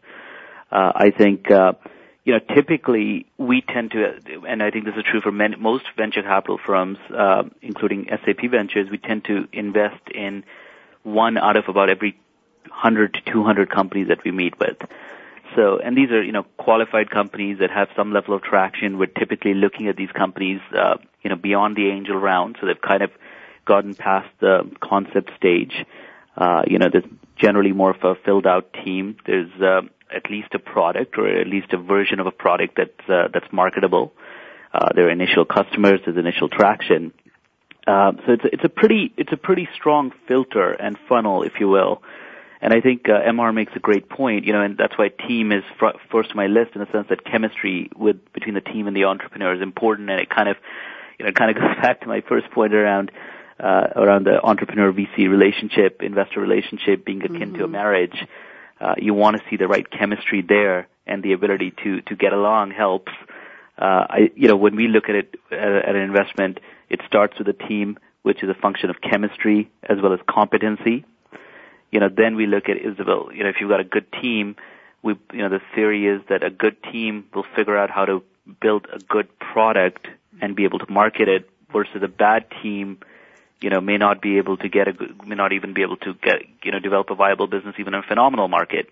uh, 0.73 0.93
I 0.95 1.11
think. 1.17 1.51
Uh, 1.51 1.75
you 2.27 2.33
know, 2.33 2.41
typically 2.55 3.27
we 3.37 3.61
tend 3.61 3.91
to, 3.91 4.15
and 4.49 4.63
I 4.63 4.71
think 4.71 4.87
this 4.87 4.95
is 4.97 5.05
true 5.11 5.21
for 5.21 5.31
many, 5.31 5.57
most 5.57 5.85
venture 5.95 6.23
capital 6.23 6.59
firms, 6.65 6.97
uh, 7.15 7.43
including 7.61 8.07
SAP 8.09 8.51
Ventures, 8.51 8.89
we 8.91 8.97
tend 8.97 9.27
to 9.27 9.47
invest 9.53 10.09
in 10.09 10.43
one 11.03 11.37
out 11.37 11.57
of 11.59 11.65
about 11.69 11.91
every 11.91 12.19
100 12.69 13.13
to 13.13 13.31
200 13.31 13.71
companies 13.71 14.09
that 14.09 14.25
we 14.25 14.31
meet 14.31 14.59
with. 14.59 14.79
So, 15.57 15.79
and 15.79 15.97
these 15.97 16.11
are, 16.11 16.23
you 16.23 16.33
know, 16.33 16.45
qualified 16.57 17.11
companies 17.11 17.59
that 17.61 17.71
have 17.71 17.89
some 17.97 18.13
level 18.13 18.35
of 18.35 18.43
traction. 18.43 18.99
We're 18.99 19.07
typically 19.07 19.55
looking 19.55 19.89
at 19.89 19.97
these 19.97 20.11
companies, 20.11 20.61
uh, 20.77 20.97
you 21.23 21.31
know, 21.31 21.37
beyond 21.37 21.77
the 21.77 21.89
angel 21.91 22.17
round. 22.17 22.57
So 22.61 22.67
they've 22.67 22.81
kind 22.81 23.03
of 23.03 23.11
gotten 23.65 23.95
past 23.95 24.29
the 24.41 24.71
concept 24.81 25.31
stage. 25.37 25.73
Uh, 26.37 26.63
you 26.67 26.79
know, 26.79 26.89
there's 26.91 27.05
generally 27.37 27.73
more 27.73 27.91
of 27.91 28.03
a 28.03 28.15
filled 28.25 28.47
out 28.47 28.73
team. 28.85 29.17
There's, 29.27 29.51
uh, 29.61 29.83
at 30.15 30.31
least 30.31 30.49
a 30.55 30.59
product 30.59 31.19
or 31.19 31.27
at 31.29 31.47
least 31.47 31.73
a 31.73 31.79
version 31.79 32.21
of 32.21 32.27
a 32.27 32.31
product 32.31 32.77
that's, 32.77 33.09
uh, 33.09 33.29
that's 33.33 33.51
marketable. 33.53 34.13
Uh, 34.73 34.89
there 34.95 35.07
are 35.07 35.11
initial 35.11 35.45
customers, 35.45 36.01
there's 36.05 36.17
initial 36.17 36.49
traction. 36.49 37.13
Uh, 37.87 38.13
so 38.27 38.33
it's 38.33 38.45
a, 38.45 38.49
it's 38.55 38.65
a 38.65 38.69
pretty, 38.69 39.13
it's 39.17 39.33
a 39.33 39.37
pretty 39.37 39.69
strong 39.75 40.13
filter 40.27 40.73
and 40.73 40.99
funnel, 41.09 41.43
if 41.43 41.53
you 41.61 41.69
will, 41.69 42.03
and 42.65 42.73
I 42.73 42.81
think 42.81 43.11
uh, 43.11 43.21
MR 43.31 43.55
makes 43.55 43.73
a 43.77 43.79
great 43.79 44.09
point, 44.09 44.47
you 44.47 44.55
know, 44.55 44.63
and 44.63 44.79
that's 44.79 44.97
why 44.97 45.11
team 45.11 45.53
is 45.53 45.63
fr- 45.79 45.99
first 46.11 46.31
on 46.31 46.37
my 46.37 46.47
list 46.47 46.71
in 46.75 46.81
the 46.81 46.91
sense 46.91 47.09
that 47.11 47.23
chemistry 47.23 47.91
with 47.95 48.17
between 48.33 48.55
the 48.55 48.63
team 48.63 48.87
and 48.87 48.97
the 48.97 49.05
entrepreneur 49.05 49.55
is 49.55 49.61
important, 49.61 50.09
and 50.09 50.19
it 50.19 50.31
kind 50.31 50.49
of, 50.49 50.57
you 51.19 51.27
know, 51.27 51.33
kind 51.33 51.51
of 51.51 51.57
goes 51.63 51.77
back 51.83 52.01
to 52.01 52.07
my 52.07 52.23
first 52.27 52.51
point 52.53 52.73
around 52.73 53.13
uh, 53.61 53.89
around 53.97 54.25
the 54.25 54.43
entrepreneur 54.43 54.91
VC 54.95 55.29
relationship, 55.29 56.01
investor 56.03 56.41
relationship 56.41 57.05
being 57.05 57.23
akin 57.23 57.39
mm-hmm. 57.39 57.57
to 57.57 57.61
a 57.61 57.65
mm-hmm. 57.65 57.73
marriage. 57.73 58.17
Uh, 58.81 58.95
you 58.97 59.13
want 59.13 59.37
to 59.37 59.43
see 59.51 59.59
the 59.59 59.69
right 59.69 59.87
chemistry 59.91 60.41
there, 60.41 60.89
and 61.07 61.23
the 61.23 61.35
ability 61.35 61.75
to 61.85 62.01
to 62.01 62.17
get 62.17 62.33
along 62.33 62.71
helps. 62.71 63.13
Uh, 63.77 64.07
I, 64.09 64.31
you 64.37 64.49
know, 64.49 64.57
when 64.57 64.75
we 64.75 64.89
look 64.89 65.11
at 65.11 65.17
it 65.17 65.35
at, 65.51 65.59
at 65.59 65.95
an 65.95 66.03
investment, 66.03 66.61
it 66.89 67.03
starts 67.07 67.39
with 67.39 67.47
a 67.49 67.69
team, 67.69 67.99
which 68.23 68.43
is 68.43 68.49
a 68.49 68.55
function 68.55 68.89
of 68.89 69.03
chemistry 69.03 69.71
as 69.83 69.99
well 70.03 70.15
as 70.15 70.21
competency 70.27 71.05
you 71.95 72.01
know, 72.01 72.09
then 72.09 72.35
we 72.35 72.47
look 72.47 72.69
at 72.69 72.77
Isabel, 72.77 73.29
you 73.33 73.45
know, 73.45 73.51
if 73.51 73.57
you've 73.61 73.71
got 73.71 73.79
a 73.79 73.85
good 73.85 74.11
team, 74.21 74.57
we, 75.05 75.15
you 75.33 75.39
know, 75.39 75.49
the 75.49 75.61
theory 75.77 76.09
is 76.09 76.21
that 76.29 76.43
a 76.43 76.51
good 76.51 76.77
team 76.83 77.25
will 77.33 77.47
figure 77.55 77.79
out 77.79 77.89
how 77.89 78.05
to 78.05 78.25
build 78.61 78.89
a 78.93 78.99
good 78.99 79.29
product 79.39 80.09
and 80.43 80.57
be 80.57 80.65
able 80.65 80.81
to 80.81 80.91
market 80.91 81.29
it 81.29 81.49
versus 81.73 82.03
a 82.03 82.09
bad 82.09 82.47
team, 82.61 82.99
you 83.61 83.71
know, 83.71 83.81
may 83.81 83.97
not 83.97 84.21
be 84.21 84.39
able 84.39 84.57
to 84.57 84.69
get 84.69 84.89
a, 84.89 84.95
may 85.25 85.37
not 85.37 85.53
even 85.53 85.73
be 85.73 85.83
able 85.83 85.97
to 85.99 86.15
get, 86.15 86.43
you 86.65 86.73
know, 86.73 86.81
develop 86.81 87.11
a 87.11 87.15
viable 87.15 87.47
business 87.47 87.77
even 87.79 87.95
in 87.95 88.01
a 88.01 88.03
phenomenal 88.03 88.49
market. 88.49 88.91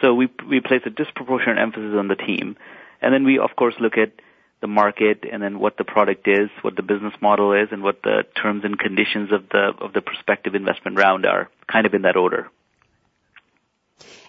So 0.00 0.14
we, 0.14 0.30
we 0.48 0.60
place 0.60 0.80
a 0.86 0.90
disproportionate 0.90 1.58
emphasis 1.58 1.94
on 1.98 2.08
the 2.08 2.16
team. 2.16 2.56
And 3.02 3.12
then 3.12 3.24
we, 3.24 3.38
of 3.38 3.56
course, 3.56 3.74
look 3.78 3.98
at 3.98 4.12
the 4.60 4.66
market 4.66 5.24
and 5.30 5.42
then 5.42 5.58
what 5.58 5.76
the 5.76 5.84
product 5.84 6.26
is, 6.26 6.48
what 6.62 6.76
the 6.76 6.82
business 6.82 7.14
model 7.20 7.52
is, 7.52 7.68
and 7.70 7.82
what 7.82 8.02
the 8.02 8.24
terms 8.40 8.64
and 8.64 8.78
conditions 8.78 9.30
of 9.32 9.48
the 9.50 9.72
of 9.80 9.92
the 9.92 10.00
prospective 10.00 10.54
investment 10.54 10.98
round 10.98 11.26
are, 11.26 11.48
kind 11.70 11.86
of 11.86 11.94
in 11.94 12.02
that 12.02 12.16
order. 12.16 12.48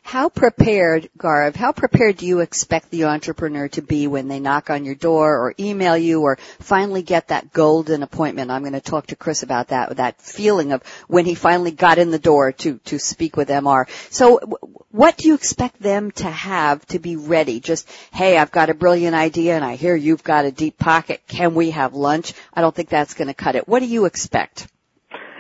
How 0.04 0.30
prepared, 0.30 1.10
Gaurav, 1.18 1.56
how 1.56 1.72
prepared 1.72 2.18
do 2.18 2.26
you 2.26 2.40
expect 2.40 2.90
the 2.90 3.06
entrepreneur 3.06 3.68
to 3.70 3.82
be 3.82 4.08
when 4.08 4.28
they 4.28 4.40
knock 4.40 4.70
on 4.70 4.86
your 4.86 4.96
door 4.96 5.38
or 5.38 5.54
email 5.60 5.98
you 5.98 6.22
or 6.22 6.38
finally 6.60 7.02
get 7.02 7.28
that 7.28 7.54
golden 7.54 8.04
appointment? 8.04 8.52
I'm 8.52 8.62
going 8.62 8.74
to 8.74 8.82
talk 8.82 9.08
to 9.08 9.16
Chris 9.16 9.44
about 9.44 9.68
that, 9.68 9.98
that 9.98 10.22
feeling 10.22 10.72
of 10.72 10.84
when 11.08 11.26
he 11.26 11.36
finally 11.36 11.72
got 11.72 11.98
in 11.98 12.12
the 12.12 12.20
door 12.20 12.52
to, 12.54 12.78
to 12.86 13.00
speak 13.00 13.38
with 13.38 13.50
MR. 13.50 13.86
So 14.10 14.40
what 14.92 15.18
do 15.18 15.28
you 15.28 15.36
expect 15.36 15.80
them 15.80 16.12
to 16.12 16.30
have 16.30 16.86
to 16.88 17.00
be 17.00 17.16
ready? 17.16 17.60
Just, 17.60 17.88
hey, 18.12 18.38
I've 18.38 18.52
got 18.52 18.70
a 18.70 18.74
brilliant 18.74 19.16
idea 19.16 19.56
and 19.56 19.64
I 19.64 19.76
hear 19.76 19.96
you've 19.96 20.24
got 20.24 20.46
a 20.46 20.52
deep 20.52 20.78
pocket. 20.78 21.22
Can 21.28 21.54
we 21.54 21.72
have 21.72 21.94
lunch? 21.94 22.34
I 22.54 22.62
don't 22.62 22.74
think 22.74 22.90
that's 22.90 23.14
going 23.14 23.28
to 23.28 23.34
cut 23.34 23.56
it. 23.56 23.68
What 23.68 23.80
do 23.80 23.86
you 23.86 24.06
expect? 24.06 24.68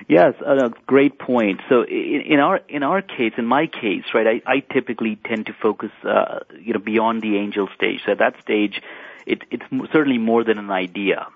Yes, 0.09 0.33
a 0.43 0.71
great 0.87 1.19
point. 1.19 1.61
So 1.69 1.85
in, 1.85 2.39
our 2.39 2.61
in 2.67 2.81
our 2.81 3.03
case, 3.03 3.33
in 3.37 3.45
my 3.45 3.67
case, 3.67 4.05
right, 4.11 4.41
I, 4.43 4.53
I 4.53 4.59
typically 4.61 5.17
tend 5.17 5.45
to 5.45 5.53
focus, 5.53 5.91
uh, 6.03 6.39
you 6.59 6.73
know, 6.73 6.79
beyond 6.79 7.21
the 7.21 7.37
angel 7.37 7.69
stage. 7.75 8.01
So 8.03 8.13
at 8.13 8.17
that 8.17 8.41
stage, 8.41 8.81
it, 9.27 9.43
it's 9.51 9.63
certainly 9.93 10.17
more 10.17 10.43
than 10.43 10.57
an 10.57 10.71
idea. 10.71 11.27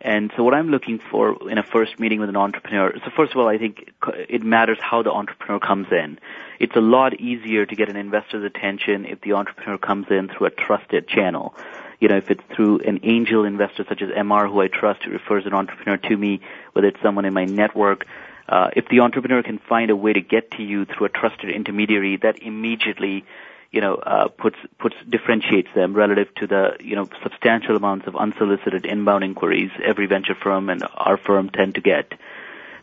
And 0.00 0.32
so 0.36 0.42
what 0.42 0.52
I'm 0.52 0.68
looking 0.68 0.98
for 0.98 1.48
in 1.48 1.58
a 1.58 1.62
first 1.62 2.00
meeting 2.00 2.18
with 2.18 2.28
an 2.28 2.36
entrepreneur, 2.36 2.92
so 3.04 3.10
first 3.16 3.30
of 3.30 3.38
all, 3.38 3.46
I 3.46 3.56
think 3.56 3.92
it 4.28 4.42
matters 4.42 4.78
how 4.80 5.02
the 5.04 5.12
entrepreneur 5.12 5.60
comes 5.60 5.86
in. 5.92 6.18
It's 6.58 6.74
a 6.74 6.80
lot 6.80 7.20
easier 7.20 7.66
to 7.66 7.76
get 7.76 7.88
an 7.88 7.96
investor's 7.96 8.44
attention 8.44 9.04
if 9.04 9.20
the 9.20 9.34
entrepreneur 9.34 9.78
comes 9.78 10.06
in 10.10 10.28
through 10.28 10.48
a 10.48 10.50
trusted 10.50 11.06
channel 11.06 11.54
you 12.00 12.08
know, 12.08 12.16
if 12.16 12.30
it's 12.30 12.42
through 12.54 12.80
an 12.80 13.00
angel 13.02 13.44
investor 13.44 13.84
such 13.88 14.02
as 14.02 14.10
MR 14.10 14.48
who 14.48 14.60
I 14.60 14.68
trust 14.68 15.02
who 15.02 15.10
refers 15.10 15.46
an 15.46 15.52
entrepreneur 15.52 15.96
to 15.96 16.16
me, 16.16 16.40
whether 16.78 16.86
it's 16.86 17.02
someone 17.02 17.24
in 17.24 17.34
my 17.34 17.44
network, 17.44 18.06
uh, 18.48 18.70
if 18.76 18.86
the 18.88 19.00
entrepreneur 19.00 19.42
can 19.42 19.58
find 19.68 19.90
a 19.90 19.96
way 19.96 20.12
to 20.12 20.20
get 20.20 20.52
to 20.52 20.62
you 20.62 20.84
through 20.84 21.06
a 21.06 21.08
trusted 21.08 21.50
intermediary, 21.50 22.16
that 22.22 22.40
immediately, 22.40 23.24
you 23.72 23.80
know, 23.80 23.96
uh, 23.96 24.28
puts 24.28 24.56
puts 24.78 24.94
differentiates 25.10 25.68
them 25.74 25.92
relative 25.92 26.32
to 26.36 26.46
the 26.46 26.76
you 26.78 26.94
know 26.94 27.08
substantial 27.20 27.76
amounts 27.76 28.06
of 28.06 28.14
unsolicited 28.14 28.86
inbound 28.86 29.24
inquiries 29.24 29.72
every 29.84 30.06
venture 30.06 30.36
firm 30.40 30.70
and 30.70 30.84
our 30.94 31.18
firm 31.18 31.50
tend 31.50 31.74
to 31.74 31.80
get. 31.80 32.12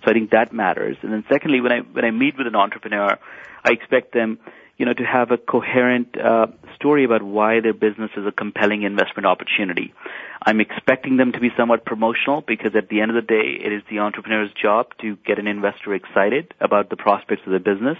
So 0.03 0.11
I 0.11 0.13
think 0.13 0.31
that 0.31 0.51
matters. 0.51 0.97
And 1.01 1.13
then 1.13 1.23
secondly, 1.31 1.61
when 1.61 1.71
I 1.71 1.79
when 1.79 2.03
I 2.03 2.11
meet 2.11 2.37
with 2.37 2.47
an 2.47 2.55
entrepreneur, 2.55 3.17
I 3.63 3.71
expect 3.71 4.13
them 4.13 4.39
you 4.77 4.85
know, 4.85 4.93
to 4.93 5.03
have 5.03 5.31
a 5.31 5.37
coherent 5.37 6.17
uh, 6.19 6.47
story 6.75 7.05
about 7.05 7.23
why 7.23 7.61
their 7.61 7.73
business 7.73 8.11
is 8.17 8.25
a 8.27 8.31
compelling 8.31 8.83
investment 8.83 9.25
opportunity. 9.25 9.93
I'm 10.45 10.59
expecting 10.59 11.17
them 11.17 11.31
to 11.31 11.39
be 11.39 11.49
somewhat 11.55 11.85
promotional 11.85 12.41
because 12.41 12.75
at 12.75 12.89
the 12.89 12.99
end 13.01 13.11
of 13.11 13.15
the 13.15 13.21
day, 13.21 13.57
it 13.63 13.71
is 13.71 13.83
the 13.89 13.99
entrepreneur's 13.99 14.51
job 14.51 14.87
to 15.01 15.15
get 15.25 15.39
an 15.39 15.47
investor 15.47 15.93
excited 15.93 16.53
about 16.59 16.89
the 16.89 16.97
prospects 16.97 17.43
of 17.45 17.53
the 17.53 17.59
business. 17.59 17.97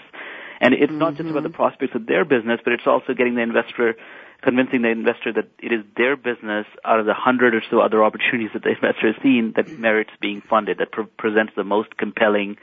And 0.59 0.73
it's 0.73 0.83
mm-hmm. 0.83 0.99
not 0.99 1.15
just 1.15 1.29
about 1.29 1.43
the 1.43 1.49
mm-hmm. 1.49 1.55
prospects 1.55 1.95
of 1.95 2.05
their 2.07 2.25
business, 2.25 2.59
but 2.63 2.73
it's 2.73 2.87
also 2.87 3.13
getting 3.13 3.35
the 3.35 3.41
investor, 3.41 3.95
convincing 4.41 4.81
the 4.81 4.89
investor 4.89 5.31
that 5.31 5.47
it 5.59 5.71
is 5.71 5.85
their 5.95 6.17
business 6.17 6.65
out 6.83 6.99
of 6.99 7.05
the 7.05 7.13
hundred 7.13 7.55
or 7.55 7.63
so 7.69 7.79
other 7.79 8.03
opportunities 8.03 8.51
that 8.53 8.63
the 8.63 8.69
investor 8.69 9.13
has 9.13 9.21
seen 9.23 9.53
that 9.55 9.67
merits 9.79 10.11
being 10.19 10.41
funded, 10.41 10.79
that 10.79 10.91
pre- 10.91 11.05
presents 11.17 11.53
the 11.55 11.63
most 11.63 11.95
compelling 11.95 12.57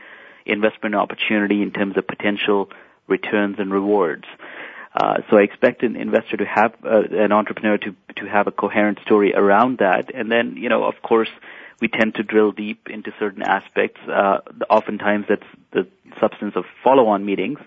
investment 0.44 0.94
opportunity 0.94 1.62
in 1.62 1.70
terms 1.70 1.96
of 1.96 2.06
potential 2.06 2.68
returns 3.16 3.56
and 3.58 3.68
rewards. 3.80 4.26
Uh, 4.94 5.18
so 5.28 5.38
I 5.38 5.42
expect 5.42 5.82
an 5.82 5.96
investor 5.96 6.36
to 6.36 6.44
have 6.44 6.72
uh, 6.84 7.02
an 7.26 7.32
entrepreneur 7.32 7.78
to 7.78 7.90
to 8.20 8.24
have 8.26 8.46
a 8.46 8.54
coherent 8.62 8.98
story 9.06 9.30
around 9.34 9.78
that, 9.78 10.04
and 10.14 10.30
then 10.30 10.56
you 10.62 10.68
know, 10.68 10.84
of 10.84 10.96
course, 11.10 11.32
we 11.80 11.88
tend 11.88 12.14
to 12.16 12.22
drill 12.22 12.52
deep 12.52 12.80
into 12.90 13.10
certain 13.18 13.42
aspects. 13.42 14.00
Uh, 14.06 14.38
oftentimes, 14.68 15.24
that's 15.30 15.50
the 15.76 15.86
substance 16.20 16.54
of 16.56 16.64
follow-on 16.84 17.24
meetings. 17.24 17.58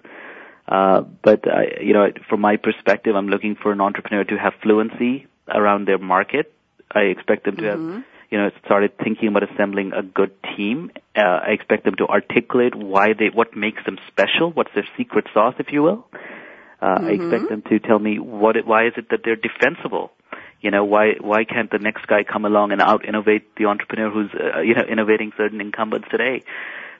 Uh, 0.67 1.01
but 1.01 1.41
uh, 1.47 1.61
you 1.81 1.93
know, 1.93 2.05
from 2.29 2.41
my 2.41 2.57
perspective, 2.57 3.15
I'm 3.15 3.27
looking 3.27 3.55
for 3.55 3.71
an 3.71 3.81
entrepreneur 3.81 4.23
to 4.25 4.37
have 4.37 4.53
fluency 4.61 5.27
around 5.47 5.87
their 5.87 5.97
market. 5.97 6.53
I 6.91 7.01
expect 7.15 7.45
them 7.45 7.57
to 7.57 7.63
mm-hmm. 7.63 7.93
have 7.93 8.03
you 8.35 8.41
know, 8.41 8.51
started 8.65 8.97
thinking 8.97 9.29
about 9.29 9.49
assembling 9.49 9.93
a 9.93 10.03
good 10.03 10.31
team. 10.57 10.91
Uh, 11.15 11.21
I 11.21 11.51
expect 11.51 11.85
them 11.85 11.95
to 11.99 12.05
articulate 12.07 12.75
why 12.75 13.13
they, 13.17 13.29
what 13.29 13.55
makes 13.55 13.85
them 13.85 13.97
special, 14.09 14.51
what's 14.51 14.73
their 14.75 14.85
secret 14.97 15.27
sauce, 15.33 15.55
if 15.57 15.71
you 15.71 15.81
will. 15.81 16.05
Uh, 16.81 16.97
mm-hmm. 16.97 17.05
I 17.05 17.11
expect 17.11 17.49
them 17.49 17.61
to 17.69 17.79
tell 17.79 17.97
me 17.97 18.19
what, 18.19 18.57
it, 18.57 18.67
why 18.67 18.87
is 18.87 18.93
it 18.97 19.07
that 19.11 19.21
they're 19.23 19.37
defensible. 19.37 20.11
You 20.59 20.69
know, 20.69 20.83
why 20.83 21.13
why 21.21 21.45
can't 21.45 21.71
the 21.71 21.79
next 21.79 22.07
guy 22.07 22.23
come 22.23 22.43
along 22.43 22.73
and 22.73 22.81
out 22.81 23.05
innovate 23.05 23.55
the 23.55 23.67
entrepreneur 23.67 24.09
who's 24.09 24.31
uh, 24.33 24.59
you 24.61 24.73
know 24.73 24.83
innovating 24.83 25.31
certain 25.37 25.61
incumbents 25.61 26.07
today? 26.11 26.43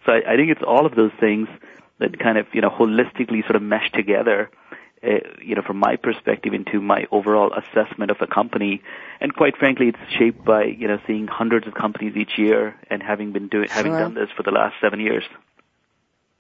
So 0.06 0.14
I, 0.14 0.34
I 0.34 0.36
think 0.38 0.52
it's 0.52 0.62
all 0.62 0.86
of 0.86 0.96
those 0.96 1.12
things 1.20 1.50
that 1.98 2.18
kind 2.20 2.38
of 2.38 2.46
you 2.54 2.62
know 2.62 2.70
holistically 2.70 3.42
sort 3.44 3.56
of 3.56 3.64
mesh 3.64 3.92
together 3.92 4.52
uh, 5.04 5.20
you 5.42 5.56
know, 5.56 5.62
from 5.62 5.78
my 5.78 5.96
perspective 5.96 6.54
into 6.54 6.82
my 6.82 7.06
overall 7.12 7.52
assessment 7.54 8.12
of 8.12 8.18
a 8.22 8.28
company. 8.28 8.82
And 9.20 9.34
quite 9.34 9.58
frankly, 9.58 9.90
it's 9.90 10.14
shaped 10.18 10.44
by, 10.44 10.64
you 10.64 10.88
know, 10.88 11.00
seeing 11.06 11.28
hundreds 11.28 11.68
of 11.68 11.74
companies 11.74 12.16
each 12.16 12.38
year 12.38 12.76
and 12.90 13.04
having 13.04 13.32
been 13.32 13.48
doing, 13.48 13.68
sure. 13.68 13.76
having 13.76 13.94
done 13.94 14.14
this 14.14 14.30
for 14.36 14.44
the 14.44 14.52
last 14.52 14.76
seven 14.82 15.00
years. 15.00 15.24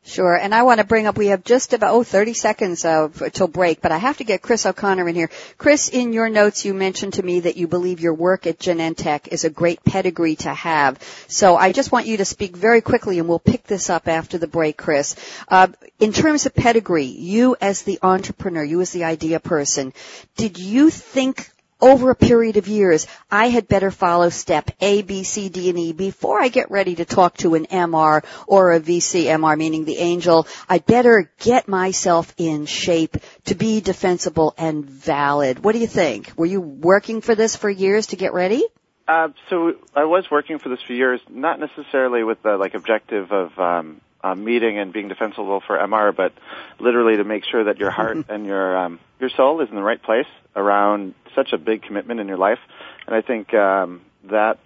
Sure. 0.07 0.35
And 0.35 0.53
I 0.53 0.61
want 0.61 0.79
to 0.79 0.85
bring 0.85 1.07
up, 1.07 1.17
we 1.17 1.27
have 1.27 1.43
just 1.43 1.73
about, 1.73 1.91
oh, 1.91 2.03
30 2.03 2.35
seconds 2.35 2.85
uh, 2.85 3.09
till 3.33 3.47
break, 3.47 3.81
but 3.81 3.91
I 3.91 3.97
have 3.97 4.17
to 4.17 4.23
get 4.23 4.43
Chris 4.43 4.67
O'Connor 4.67 5.09
in 5.09 5.15
here. 5.15 5.31
Chris, 5.57 5.89
in 5.89 6.13
your 6.13 6.29
notes, 6.29 6.63
you 6.63 6.75
mentioned 6.75 7.13
to 7.13 7.23
me 7.23 7.39
that 7.39 7.57
you 7.57 7.67
believe 7.67 7.99
your 7.99 8.13
work 8.13 8.45
at 8.45 8.59
Genentech 8.59 9.29
is 9.29 9.45
a 9.45 9.49
great 9.49 9.83
pedigree 9.83 10.35
to 10.37 10.53
have. 10.53 10.99
So 11.27 11.57
I 11.57 11.71
just 11.71 11.91
want 11.91 12.05
you 12.05 12.17
to 12.17 12.25
speak 12.25 12.55
very 12.55 12.81
quickly 12.81 13.17
and 13.17 13.27
we'll 13.27 13.39
pick 13.39 13.63
this 13.63 13.89
up 13.89 14.07
after 14.07 14.37
the 14.37 14.47
break, 14.47 14.77
Chris. 14.77 15.15
Uh, 15.47 15.69
in 15.99 16.13
terms 16.13 16.45
of 16.45 16.53
pedigree, 16.53 17.05
you 17.05 17.55
as 17.59 17.81
the 17.81 17.97
entrepreneur, 18.03 18.63
you 18.63 18.81
as 18.81 18.91
the 18.91 19.05
idea 19.05 19.39
person, 19.39 19.91
did 20.37 20.59
you 20.59 20.91
think 20.91 21.49
over 21.85 22.09
a 22.09 22.15
period 22.15 22.57
of 22.57 22.67
years, 22.67 23.05
I 23.29 23.49
had 23.49 23.67
better 23.67 23.91
follow 23.91 24.29
step 24.29 24.71
A, 24.81 25.03
B, 25.03 25.23
C, 25.23 25.49
D, 25.49 25.69
and 25.69 25.77
E 25.77 25.93
before 25.93 26.41
I 26.41 26.47
get 26.47 26.71
ready 26.71 26.95
to 26.95 27.05
talk 27.05 27.37
to 27.37 27.53
an 27.53 27.67
MR 27.67 28.25
or 28.47 28.73
a 28.73 28.79
VC 28.79 29.25
MR, 29.25 29.55
meaning 29.55 29.85
the 29.85 29.97
angel. 29.97 30.47
I 30.67 30.79
better 30.79 31.31
get 31.39 31.67
myself 31.67 32.33
in 32.37 32.65
shape 32.65 33.17
to 33.45 33.55
be 33.55 33.81
defensible 33.81 34.55
and 34.57 34.83
valid. 34.83 35.63
What 35.63 35.73
do 35.73 35.79
you 35.79 35.87
think? 35.87 36.33
Were 36.35 36.47
you 36.47 36.59
working 36.59 37.21
for 37.21 37.35
this 37.35 37.55
for 37.55 37.69
years 37.69 38.07
to 38.07 38.15
get 38.15 38.33
ready? 38.33 38.65
Uh, 39.07 39.27
so 39.51 39.73
I 39.93 40.05
was 40.05 40.25
working 40.31 40.57
for 40.57 40.69
this 40.69 40.81
for 40.81 40.93
years, 40.93 41.21
not 41.29 41.59
necessarily 41.59 42.23
with 42.23 42.41
the 42.41 42.57
like 42.57 42.73
objective 42.73 43.31
of 43.31 43.59
um, 43.59 44.01
uh, 44.25 44.33
meeting 44.33 44.79
and 44.79 44.91
being 44.91 45.07
defensible 45.07 45.61
for 45.65 45.77
MR, 45.77 46.15
but 46.15 46.33
literally 46.79 47.17
to 47.17 47.23
make 47.23 47.45
sure 47.45 47.65
that 47.65 47.79
your 47.79 47.91
heart 47.91 48.17
and 48.29 48.45
your 48.45 48.77
um, 48.77 48.99
your 49.19 49.29
soul 49.29 49.61
is 49.61 49.69
in 49.69 49.75
the 49.75 49.83
right 49.83 50.01
place 50.01 50.27
around 50.55 51.13
such 51.35 51.53
a 51.53 51.57
big 51.57 51.83
commitment 51.83 52.19
in 52.19 52.27
your 52.27 52.37
life. 52.37 52.59
And 53.05 53.15
I 53.15 53.21
think 53.21 53.53
um, 53.53 54.01
that 54.25 54.57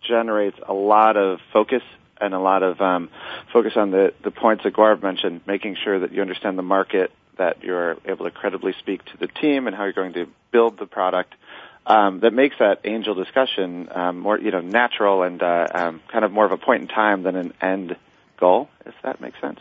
generates 0.00 0.58
a 0.66 0.72
lot 0.72 1.16
of 1.16 1.40
focus 1.52 1.82
and 2.20 2.32
a 2.32 2.38
lot 2.38 2.62
of 2.62 2.80
um, 2.80 3.10
focus 3.52 3.72
on 3.76 3.90
the, 3.90 4.14
the 4.22 4.30
points 4.30 4.64
that 4.64 4.72
Gaurav 4.72 5.02
mentioned, 5.02 5.42
making 5.46 5.76
sure 5.82 6.00
that 6.00 6.12
you 6.12 6.22
understand 6.22 6.58
the 6.58 6.62
market, 6.62 7.10
that 7.36 7.62
you're 7.62 7.96
able 8.04 8.24
to 8.24 8.30
credibly 8.30 8.74
speak 8.78 9.04
to 9.06 9.16
the 9.18 9.26
team 9.26 9.66
and 9.66 9.76
how 9.76 9.84
you're 9.84 9.92
going 9.92 10.12
to 10.14 10.26
build 10.52 10.78
the 10.78 10.86
product. 10.86 11.34
Um, 11.86 12.20
that 12.20 12.32
makes 12.32 12.56
that 12.58 12.80
angel 12.84 13.14
discussion 13.14 13.88
um, 13.90 14.18
more, 14.20 14.38
you 14.38 14.50
know, 14.50 14.60
natural 14.60 15.22
and 15.22 15.42
uh, 15.42 15.66
um, 15.74 16.00
kind 16.08 16.24
of 16.24 16.32
more 16.32 16.44
of 16.44 16.52
a 16.52 16.58
point 16.58 16.82
in 16.82 16.88
time 16.88 17.22
than 17.22 17.36
an 17.36 17.54
end 17.60 17.96
if 18.86 18.94
that 19.04 19.20
makes 19.20 19.40
sense. 19.40 19.60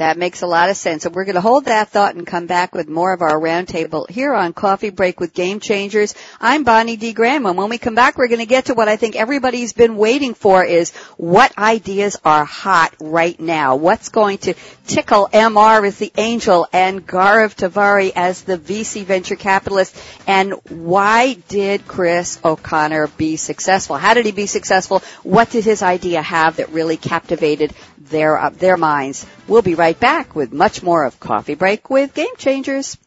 That 0.00 0.16
makes 0.16 0.40
a 0.40 0.46
lot 0.46 0.70
of 0.70 0.78
sense. 0.78 1.04
And 1.04 1.14
we're 1.14 1.26
going 1.26 1.34
to 1.34 1.42
hold 1.42 1.66
that 1.66 1.90
thought 1.90 2.14
and 2.14 2.26
come 2.26 2.46
back 2.46 2.74
with 2.74 2.88
more 2.88 3.12
of 3.12 3.20
our 3.20 3.38
roundtable 3.38 4.08
here 4.08 4.32
on 4.32 4.54
Coffee 4.54 4.88
Break 4.88 5.20
with 5.20 5.34
Game 5.34 5.60
Changers. 5.60 6.14
I'm 6.40 6.64
Bonnie 6.64 6.96
D. 6.96 7.12
Graham, 7.12 7.44
and 7.44 7.58
when 7.58 7.68
we 7.68 7.76
come 7.76 7.94
back, 7.94 8.16
we're 8.16 8.28
going 8.28 8.40
to 8.40 8.46
get 8.46 8.64
to 8.64 8.74
what 8.74 8.88
I 8.88 8.96
think 8.96 9.14
everybody's 9.14 9.74
been 9.74 9.98
waiting 9.98 10.32
for 10.32 10.64
is 10.64 10.92
what 11.18 11.58
ideas 11.58 12.16
are 12.24 12.46
hot 12.46 12.94
right 12.98 13.38
now? 13.38 13.76
What's 13.76 14.08
going 14.08 14.38
to 14.38 14.54
tickle 14.86 15.28
MR 15.30 15.86
as 15.86 15.98
the 15.98 16.12
angel 16.16 16.66
and 16.72 17.06
Gaurav 17.06 17.54
Tewari 17.54 18.12
as 18.16 18.40
the 18.40 18.56
VC 18.56 19.04
venture 19.04 19.36
capitalist? 19.36 19.94
And 20.26 20.54
why 20.70 21.34
did 21.48 21.86
Chris 21.86 22.40
O'Connor 22.42 23.08
be 23.18 23.36
successful? 23.36 23.96
How 23.96 24.14
did 24.14 24.24
he 24.24 24.32
be 24.32 24.46
successful? 24.46 25.00
What 25.24 25.50
did 25.50 25.64
his 25.64 25.82
idea 25.82 26.22
have 26.22 26.56
that 26.56 26.70
really 26.70 26.96
captivated 26.96 27.74
their, 28.10 28.38
uh, 28.38 28.50
their 28.50 28.76
minds? 28.76 29.26
We'll 29.48 29.62
be 29.62 29.74
right 29.74 29.98
back 29.98 30.34
with 30.36 30.52
much 30.52 30.82
more 30.82 31.04
of 31.04 31.18
Coffee 31.18 31.54
Break 31.54 31.88
with 31.88 32.14
Game 32.14 32.36
Changers. 32.36 32.98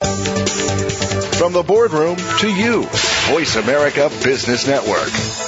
From 0.00 1.52
the 1.52 1.62
boardroom 1.66 2.16
to 2.40 2.48
you, 2.48 2.82
Voice 3.28 3.56
America 3.56 4.10
Business 4.22 4.66
Network. 4.66 5.47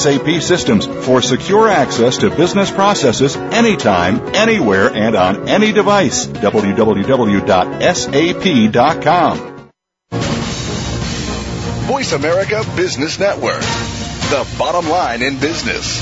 systems 0.41 0.85
for 1.05 1.21
secure 1.21 1.67
access 1.67 2.17
to 2.17 2.29
business 2.29 2.71
processes 2.71 3.35
anytime 3.35 3.71
anytime, 3.71 4.35
anywhere, 4.35 4.89
and 4.93 5.15
on 5.15 5.47
any 5.47 5.71
device. 5.71 6.27
www.sap.com. 6.27 7.41
Voice 11.87 12.11
America 12.13 12.63
Business 12.75 13.19
Network. 13.19 13.61
The 13.61 14.47
bottom 14.57 14.89
line 14.89 15.21
in 15.21 15.39
business. 15.39 15.99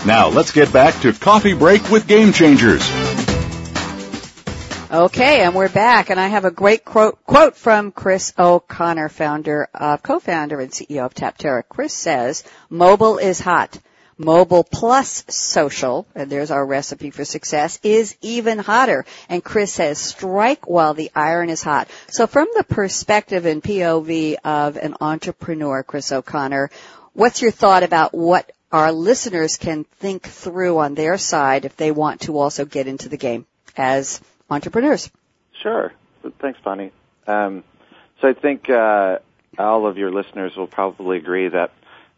Now 0.05 0.29
let's 0.29 0.51
get 0.51 0.71
back 0.71 1.01
to 1.01 1.11
Coffee 1.11 1.53
Break 1.53 1.89
with 1.89 2.05
Game 2.07 2.33
Changers. 2.33 2.87
Okay, 4.89 5.41
and 5.41 5.53
we're 5.53 5.67
back, 5.67 6.09
and 6.09 6.17
I 6.17 6.27
have 6.27 6.45
a 6.45 6.51
great 6.51 6.85
quote, 6.85 7.21
quote 7.25 7.57
from 7.57 7.91
Chris 7.91 8.31
O'Connor, 8.39 9.09
founder, 9.09 9.67
uh, 9.73 9.97
co-founder 9.97 10.61
and 10.61 10.71
CEO 10.71 11.05
of 11.05 11.13
Taptera. 11.13 11.61
Chris 11.67 11.93
says, 11.93 12.45
mobile 12.69 13.17
is 13.17 13.41
hot. 13.41 13.77
Mobile 14.17 14.63
plus 14.63 15.25
social, 15.27 16.07
and 16.15 16.31
there's 16.31 16.51
our 16.51 16.65
recipe 16.65 17.09
for 17.09 17.25
success, 17.25 17.81
is 17.83 18.15
even 18.21 18.59
hotter. 18.59 19.03
And 19.27 19.43
Chris 19.43 19.73
says, 19.73 19.97
strike 19.97 20.69
while 20.69 20.93
the 20.93 21.11
iron 21.13 21.49
is 21.49 21.61
hot. 21.61 21.89
So 22.09 22.25
from 22.25 22.47
the 22.55 22.63
perspective 22.63 23.45
and 23.45 23.61
POV 23.61 24.37
of 24.45 24.77
an 24.77 24.95
entrepreneur, 25.01 25.83
Chris 25.83 26.13
O'Connor, 26.13 26.71
what's 27.11 27.41
your 27.41 27.51
thought 27.51 27.83
about 27.83 28.13
what 28.13 28.53
our 28.71 28.93
listeners 28.93 29.57
can 29.57 29.83
think 29.99 30.25
through 30.25 30.77
on 30.77 30.95
their 30.95 31.17
side 31.17 31.65
if 31.65 31.75
they 31.75 31.91
want 31.91 32.21
to 32.21 32.37
also 32.37 32.63
get 32.63 32.87
into 32.87 33.09
the 33.09 33.17
game 33.17 33.45
as 33.75 34.21
entrepreneurs. 34.49 35.09
Sure. 35.61 35.93
Thanks, 36.39 36.59
Bonnie. 36.63 36.91
Um, 37.25 37.63
so 38.21 38.29
I 38.29 38.33
think 38.33 38.69
uh, 38.69 39.19
all 39.57 39.87
of 39.87 39.97
your 39.97 40.11
listeners 40.11 40.55
will 40.55 40.67
probably 40.67 41.17
agree 41.17 41.47
that 41.47 41.71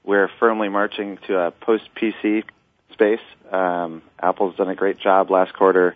we're 0.03 0.29
firmly 0.39 0.69
marching 0.69 1.17
to 1.27 1.37
a 1.37 1.51
post-PC 1.51 2.43
space. 2.93 3.19
Um, 3.51 4.01
Apple's 4.21 4.55
done 4.55 4.69
a 4.69 4.75
great 4.75 4.99
job 4.99 5.29
last 5.29 5.53
quarter 5.53 5.95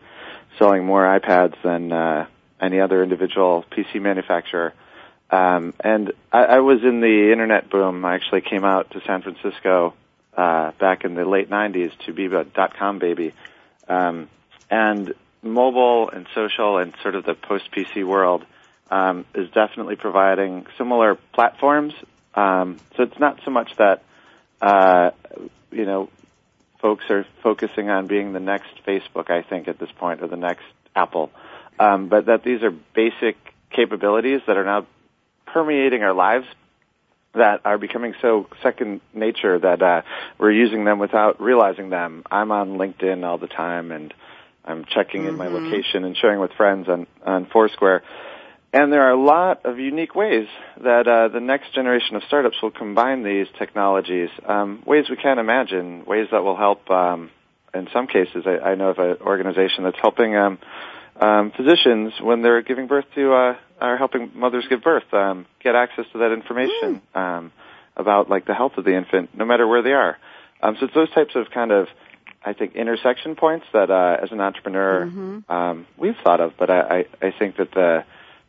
selling 0.59 0.85
more 0.85 1.03
iPads 1.03 1.55
than 1.63 1.91
uh, 1.91 2.27
any 2.61 2.79
other 2.79 3.03
individual 3.03 3.65
PC 3.71 4.01
manufacturer. 4.01 4.73
Um, 5.29 5.73
and 5.79 6.13
I, 6.31 6.45
I 6.45 6.59
was 6.59 6.83
in 6.83 7.01
the 7.01 7.31
internet 7.31 7.69
boom. 7.69 8.05
I 8.05 8.15
actually 8.15 8.41
came 8.41 8.63
out 8.63 8.91
to 8.91 9.01
San 9.01 9.21
Francisco 9.21 9.93
uh, 10.37 10.71
back 10.79 11.05
in 11.05 11.15
the 11.15 11.25
late 11.25 11.49
90s 11.49 11.91
to 12.05 12.13
be 12.13 12.25
a 12.25 12.43
dot-com 12.43 12.99
baby. 12.99 13.33
Um, 13.87 14.29
and 14.69 15.13
mobile 15.43 16.09
and 16.09 16.25
social 16.33 16.77
and 16.77 16.93
sort 17.01 17.15
of 17.15 17.25
the 17.25 17.33
post 17.33 17.69
PC 17.71 18.05
world 18.05 18.45
um, 18.89 19.25
is 19.35 19.49
definitely 19.49 19.95
providing 19.95 20.65
similar 20.77 21.15
platforms. 21.33 21.93
Um, 22.35 22.77
so 22.95 23.03
it's 23.03 23.19
not 23.19 23.39
so 23.45 23.51
much 23.51 23.75
that 23.77 24.03
uh, 24.61 25.11
you 25.71 25.85
know 25.85 26.09
folks 26.79 27.05
are 27.09 27.25
focusing 27.41 27.89
on 27.89 28.07
being 28.07 28.33
the 28.33 28.39
next 28.39 28.69
Facebook, 28.85 29.29
I 29.29 29.41
think, 29.41 29.67
at 29.67 29.79
this 29.79 29.91
point, 29.91 30.21
or 30.21 30.27
the 30.27 30.37
next 30.37 30.65
Apple, 30.95 31.31
um, 31.79 32.09
but 32.09 32.25
that 32.25 32.43
these 32.43 32.61
are 32.61 32.71
basic 32.71 33.37
capabilities 33.71 34.41
that 34.47 34.57
are 34.57 34.65
now 34.65 34.85
permeating 35.45 36.03
our 36.03 36.13
lives 36.13 36.45
that 37.33 37.61
are 37.65 37.77
becoming 37.77 38.13
so 38.21 38.47
second 38.61 39.01
nature 39.13 39.57
that 39.57 39.81
uh, 39.81 40.01
we're 40.37 40.51
using 40.51 40.85
them 40.85 40.99
without 40.99 41.41
realizing 41.41 41.89
them. 41.89 42.23
I'm 42.29 42.51
on 42.51 42.77
LinkedIn 42.77 43.23
all 43.25 43.37
the 43.37 43.47
time, 43.47 43.91
and 43.91 44.13
I'm 44.65 44.85
checking 44.85 45.21
mm-hmm. 45.21 45.29
in 45.29 45.35
my 45.37 45.47
mm-hmm. 45.47 45.65
location 45.65 46.03
and 46.03 46.15
sharing 46.17 46.39
with 46.39 46.51
friends 46.53 46.87
on, 46.87 47.07
on 47.25 47.47
Foursquare. 47.51 48.03
And 48.71 48.91
there 48.91 49.03
are 49.03 49.11
a 49.11 49.23
lot 49.23 49.65
of 49.65 49.77
unique 49.77 50.15
ways 50.15 50.47
that 50.83 51.07
uh, 51.07 51.27
the 51.27 51.39
next 51.39 51.75
generation 51.75 52.15
of 52.15 52.23
startups 52.23 52.57
will 52.61 52.71
combine 52.71 53.23
these 53.23 53.45
technologies, 53.59 54.29
um, 54.47 54.81
ways 54.85 55.05
we 55.11 55.15
can't 55.15 55.39
imagine, 55.39 56.05
ways 56.05 56.27
that 56.31 56.43
will 56.43 56.57
help. 56.57 56.89
Um, 56.89 57.29
in 57.73 57.87
some 57.93 58.07
cases, 58.07 58.45
I, 58.47 58.71
I 58.71 58.75
know 58.75 58.89
of 58.89 58.97
an 58.97 59.17
organization 59.21 59.83
that's 59.83 59.99
helping 60.01 60.35
um, 60.35 60.57
um, 61.19 61.51
physicians 61.55 62.13
when 62.19 62.41
they're 62.41 62.63
giving 62.63 62.87
birth 62.87 63.05
to, 63.13 63.33
uh, 63.33 63.55
are 63.79 63.97
helping 63.97 64.31
mothers 64.33 64.65
give 64.67 64.81
birth, 64.81 65.11
um, 65.13 65.45
get 65.63 65.75
access 65.75 66.05
to 66.13 66.19
that 66.19 66.31
information 66.31 67.01
mm. 67.13 67.15
um, 67.15 67.51
about 67.95 68.29
like 68.29 68.45
the 68.45 68.55
health 68.55 68.73
of 68.77 68.85
the 68.85 68.95
infant, 68.95 69.37
no 69.37 69.45
matter 69.45 69.67
where 69.67 69.83
they 69.83 69.93
are. 69.93 70.17
Um, 70.63 70.77
so 70.79 70.85
it's 70.85 70.95
those 70.95 71.11
types 71.11 71.35
of 71.35 71.51
kind 71.53 71.71
of 71.71 71.87
I 72.45 72.53
think 72.53 72.75
intersection 72.75 73.35
points 73.35 73.65
that 73.73 73.89
uh, 73.89 74.17
as 74.21 74.31
an 74.31 74.41
entrepreneur 74.41 75.05
mm-hmm. 75.05 75.51
um, 75.51 75.87
we've 75.97 76.17
thought 76.23 76.41
of, 76.41 76.53
but 76.57 76.69
I, 76.69 76.79
I, 76.79 77.27
I 77.27 77.31
think 77.31 77.57
that 77.57 77.71
the 77.71 78.03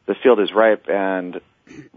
the 0.06 0.14
field 0.14 0.40
is 0.40 0.52
ripe 0.52 0.88
and 0.88 1.40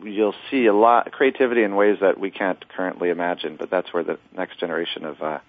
you'll 0.01 0.35
see 0.49 0.65
a 0.67 0.73
lot 0.73 1.07
of 1.07 1.13
creativity 1.13 1.63
in 1.63 1.75
ways 1.75 1.97
that 1.99 2.17
we 2.17 2.31
can't 2.31 2.67
currently 2.69 3.09
imagine. 3.09 3.57
But 3.57 3.69
that's 3.69 3.93
where 3.93 4.03
the 4.03 4.17
next 4.35 4.59
generation 4.59 5.03
of 5.05 5.21
uh, 5.21 5.39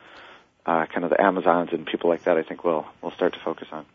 uh, 0.67 0.87
kind 0.87 1.05
of 1.05 1.11
the 1.11 1.21
Amazons 1.21 1.71
and 1.73 1.87
people 1.87 2.11
like 2.11 2.25
that 2.25 2.37
I 2.37 2.43
think 2.43 2.65
will 2.65 2.87
will 3.03 3.13
start 3.13 3.35
to 3.35 3.41
focus 3.41 3.69
on. 3.73 3.87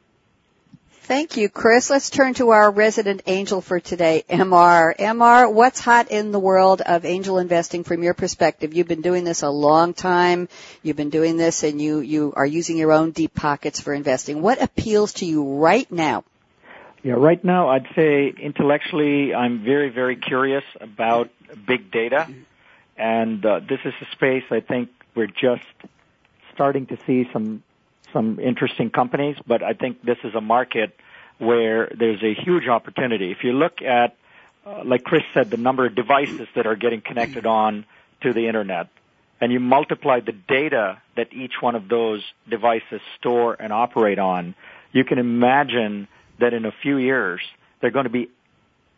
Thank 1.04 1.36
you, 1.36 1.50
Chris. 1.50 1.90
Let's 1.90 2.10
turn 2.10 2.34
to 2.36 2.52
our 2.52 2.72
resident 2.72 3.24
angel 3.26 3.60
for 3.60 3.82
today, 3.82 4.24
MR. 4.30 4.96
MR, 4.96 5.52
what's 5.52 5.82
hot 5.82 6.12
in 6.12 6.32
the 6.32 6.40
world 6.40 6.80
of 6.80 7.04
angel 7.04 7.40
investing 7.40 7.84
from 7.84 8.04
your 8.04 8.14
perspective? 8.14 8.74
You've 8.74 8.88
been 8.88 9.02
doing 9.02 9.26
this 9.26 9.42
a 9.42 9.50
long 9.50 9.94
time. 9.94 10.48
You've 10.82 10.96
been 10.96 11.10
doing 11.10 11.36
this 11.36 11.64
and 11.64 11.82
you, 11.82 12.00
you 12.00 12.32
are 12.38 12.46
using 12.46 12.78
your 12.78 12.94
own 12.94 13.12
deep 13.12 13.36
pockets 13.36 13.82
for 13.82 13.94
investing. 13.94 14.42
What 14.42 14.62
appeals 14.62 15.12
to 15.16 15.26
you 15.26 15.44
right 15.58 15.92
now? 15.92 16.24
Yeah, 17.04 17.16
right 17.16 17.44
now 17.44 17.68
I'd 17.68 17.88
say 17.98 18.30
intellectually 18.30 19.34
I'm 19.34 19.62
very, 19.62 19.90
very 19.90 20.16
curious 20.16 20.64
about 20.80 21.32
big 21.68 21.92
data. 21.92 22.34
And 22.96 23.46
uh, 23.46 23.60
this 23.60 23.82
is 23.84 23.94
a 24.00 24.06
space 24.16 24.46
I 24.52 24.62
think 24.62 24.88
we're 25.16 25.28
just 25.28 25.66
starting 26.54 26.86
to 26.86 26.98
see 27.06 27.28
some 27.34 27.62
some 28.14 28.40
interesting 28.40 28.90
companies, 28.90 29.36
but 29.46 29.64
I 29.64 29.74
think 29.74 30.04
this 30.04 30.18
is 30.24 30.34
a 30.36 30.42
market 30.42 30.96
where 31.40 31.92
there's 31.98 32.24
a 32.24 32.34
huge 32.34 32.68
opportunity. 32.68 33.32
If 33.32 33.44
you 33.44 33.54
look 33.54 33.82
at, 33.82 34.16
uh, 34.66 34.84
like 34.86 35.04
Chris 35.04 35.24
said, 35.34 35.50
the 35.50 35.58
number 35.58 35.86
of 35.86 35.96
devices 35.96 36.48
that 36.56 36.66
are 36.66 36.76
getting 36.76 37.02
connected 37.02 37.46
on 37.46 37.86
to 38.22 38.32
the 38.34 38.48
internet, 38.48 38.88
and 39.42 39.52
you 39.52 39.60
multiply 39.60 40.22
the 40.22 40.32
data 40.32 41.02
that 41.18 41.34
each 41.34 41.54
one 41.60 41.76
of 41.76 41.90
those 41.90 42.22
devices 42.50 43.02
store 43.20 43.58
and 43.60 43.74
operate 43.74 44.20
on, 44.20 44.56
you 44.94 45.04
can 45.04 45.18
imagine 45.18 46.08
that 46.40 46.54
in 46.54 46.66
a 46.66 46.72
few 46.72 46.98
years, 46.98 47.42
they're 47.82 47.92
going 47.92 48.06
to 48.06 48.10
be 48.10 48.30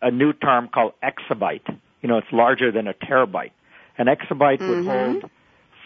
a 0.02 0.12
new 0.12 0.34
term 0.34 0.68
called 0.68 0.94
exabyte. 1.02 1.68
You 2.02 2.10
know, 2.10 2.18
it's 2.18 2.32
larger 2.32 2.72
than 2.72 2.88
a 2.88 2.94
terabyte. 2.94 3.52
An 3.98 4.06
exabyte 4.06 4.60
mm-hmm. 4.60 4.70
would 4.70 4.86
hold 4.86 5.32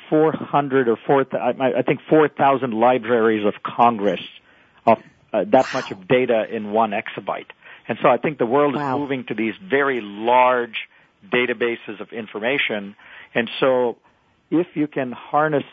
400 0.10 0.90
or 0.90 0.98
4, 1.06 1.26
I 1.62 1.82
think 1.84 2.02
4,000 2.10 2.74
libraries 2.74 3.46
of 3.46 3.62
Congress 3.64 4.22
of 4.86 4.98
uh, 5.32 5.46
that 5.52 5.68
much 5.74 5.92
of 5.92 6.08
data 6.08 6.46
in 6.50 6.72
one 6.72 6.92
exabyte. 6.92 7.52
And 7.88 7.98
so 8.02 8.10
I 8.10 8.18
think 8.18 8.38
the 8.38 8.46
world 8.46 8.76
wow. 8.76 8.96
is 8.96 9.00
moving 9.00 9.26
to 9.26 9.34
these 9.34 9.54
very 9.62 10.02
large 10.02 10.88
databases 11.32 12.00
of 12.00 12.12
information. 12.12 12.96
And 13.34 13.50
so 13.60 13.98
if 14.50 14.68
you 14.76 14.88
can 14.88 15.12
harness 15.12 15.64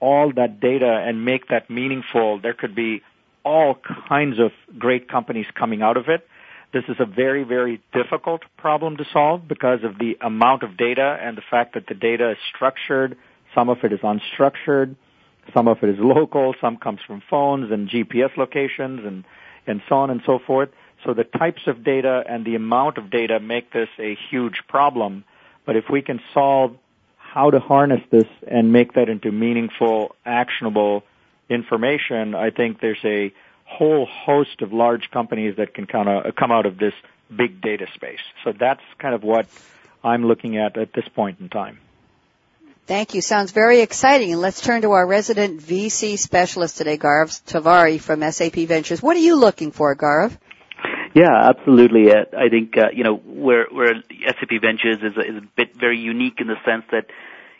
all 0.00 0.32
that 0.34 0.60
data 0.60 1.04
and 1.06 1.24
make 1.24 1.48
that 1.48 1.70
meaningful, 1.70 2.40
there 2.40 2.54
could 2.54 2.74
be 2.74 3.02
all 3.44 3.76
kinds 4.08 4.38
of 4.38 4.52
great 4.78 5.08
companies 5.08 5.46
coming 5.54 5.82
out 5.82 5.96
of 5.96 6.08
it. 6.08 6.26
This 6.72 6.84
is 6.88 6.96
a 6.98 7.06
very, 7.06 7.44
very 7.44 7.80
difficult 7.94 8.42
problem 8.58 8.98
to 8.98 9.04
solve 9.12 9.48
because 9.48 9.84
of 9.84 9.98
the 9.98 10.18
amount 10.20 10.62
of 10.62 10.76
data 10.76 11.18
and 11.20 11.36
the 11.36 11.42
fact 11.50 11.74
that 11.74 11.86
the 11.86 11.94
data 11.94 12.32
is 12.32 12.38
structured. 12.54 13.16
Some 13.54 13.68
of 13.68 13.78
it 13.84 13.92
is 13.92 14.00
unstructured. 14.00 14.96
Some 15.54 15.68
of 15.68 15.82
it 15.82 15.90
is 15.90 15.98
local. 15.98 16.54
Some 16.60 16.76
comes 16.76 17.00
from 17.06 17.22
phones 17.28 17.70
and 17.70 17.88
GPS 17.88 18.36
locations 18.36 19.04
and, 19.04 19.24
and 19.66 19.82
so 19.88 19.96
on 19.96 20.10
and 20.10 20.20
so 20.26 20.38
forth. 20.38 20.70
So 21.04 21.14
the 21.14 21.24
types 21.24 21.62
of 21.66 21.84
data 21.84 22.24
and 22.28 22.44
the 22.44 22.54
amount 22.54 22.98
of 22.98 23.10
data 23.10 23.40
make 23.40 23.72
this 23.72 23.88
a 23.98 24.16
huge 24.30 24.62
problem. 24.68 25.24
But 25.64 25.76
if 25.76 25.84
we 25.90 26.02
can 26.02 26.20
solve 26.34 26.76
how 27.16 27.50
to 27.50 27.60
harness 27.60 28.00
this 28.10 28.26
and 28.46 28.72
make 28.72 28.94
that 28.94 29.08
into 29.08 29.30
meaningful, 29.30 30.16
actionable 30.24 31.04
information, 31.48 32.34
I 32.34 32.50
think 32.50 32.80
there's 32.80 33.04
a 33.04 33.32
whole 33.64 34.06
host 34.06 34.62
of 34.62 34.72
large 34.72 35.10
companies 35.10 35.56
that 35.56 35.74
can 35.74 35.86
kind 35.86 36.08
of 36.08 36.34
come 36.34 36.50
out 36.50 36.66
of 36.66 36.78
this 36.78 36.94
big 37.34 37.60
data 37.60 37.86
space. 37.94 38.20
So 38.44 38.52
that's 38.52 38.80
kind 38.98 39.14
of 39.14 39.22
what 39.22 39.46
I'm 40.02 40.24
looking 40.24 40.56
at 40.56 40.78
at 40.78 40.94
this 40.94 41.06
point 41.08 41.38
in 41.40 41.48
time. 41.48 41.78
Thank 42.88 43.12
you. 43.12 43.20
Sounds 43.20 43.52
very 43.52 43.80
exciting. 43.80 44.32
And 44.32 44.40
let's 44.40 44.62
turn 44.62 44.80
to 44.80 44.92
our 44.92 45.06
resident 45.06 45.60
VC 45.60 46.18
specialist 46.18 46.78
today, 46.78 46.96
Gaurav 46.96 47.38
Tewari 47.44 48.00
from 48.00 48.22
SAP 48.32 48.54
Ventures. 48.66 49.02
What 49.02 49.14
are 49.14 49.20
you 49.20 49.36
looking 49.36 49.72
for, 49.72 49.94
Gaurav? 49.94 50.34
Yeah, 51.14 51.50
absolutely. 51.50 52.10
Uh, 52.10 52.24
I 52.34 52.48
think 52.48 52.78
uh, 52.78 52.88
you 52.94 53.04
know 53.04 53.16
where 53.16 53.66
where 53.70 53.92
SAP 54.24 54.62
Ventures 54.62 55.00
is 55.02 55.18
a, 55.18 55.20
is 55.20 55.36
a 55.36 55.46
bit 55.54 55.76
very 55.76 55.98
unique 55.98 56.40
in 56.40 56.46
the 56.46 56.56
sense 56.64 56.84
that 56.90 57.08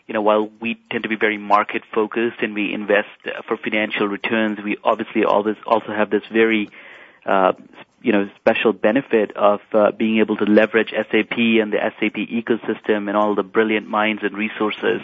you 0.07 0.15
know 0.15 0.23
while 0.23 0.49
we 0.59 0.79
tend 0.89 1.03
to 1.03 1.09
be 1.09 1.15
very 1.15 1.37
market 1.37 1.83
focused 1.93 2.41
and 2.41 2.55
we 2.55 2.73
invest 2.73 3.09
uh, 3.27 3.43
for 3.47 3.55
financial 3.55 4.07
returns, 4.07 4.57
we 4.63 4.77
obviously 4.83 5.25
always 5.25 5.57
also 5.67 5.93
have 5.95 6.09
this 6.09 6.23
very 6.33 6.71
uh, 7.27 7.53
you 8.01 8.11
know 8.11 8.29
special 8.37 8.73
benefit 8.73 9.35
of 9.35 9.61
uh, 9.73 9.91
being 9.91 10.19
able 10.19 10.37
to 10.37 10.45
leverage 10.45 10.91
SAP 10.91 11.37
and 11.37 11.73
the 11.73 11.79
SAP 11.99 12.15
ecosystem 12.15 13.07
and 13.07 13.17
all 13.17 13.35
the 13.35 13.43
brilliant 13.43 13.87
minds 13.87 14.21
and 14.23 14.37
resources 14.37 15.01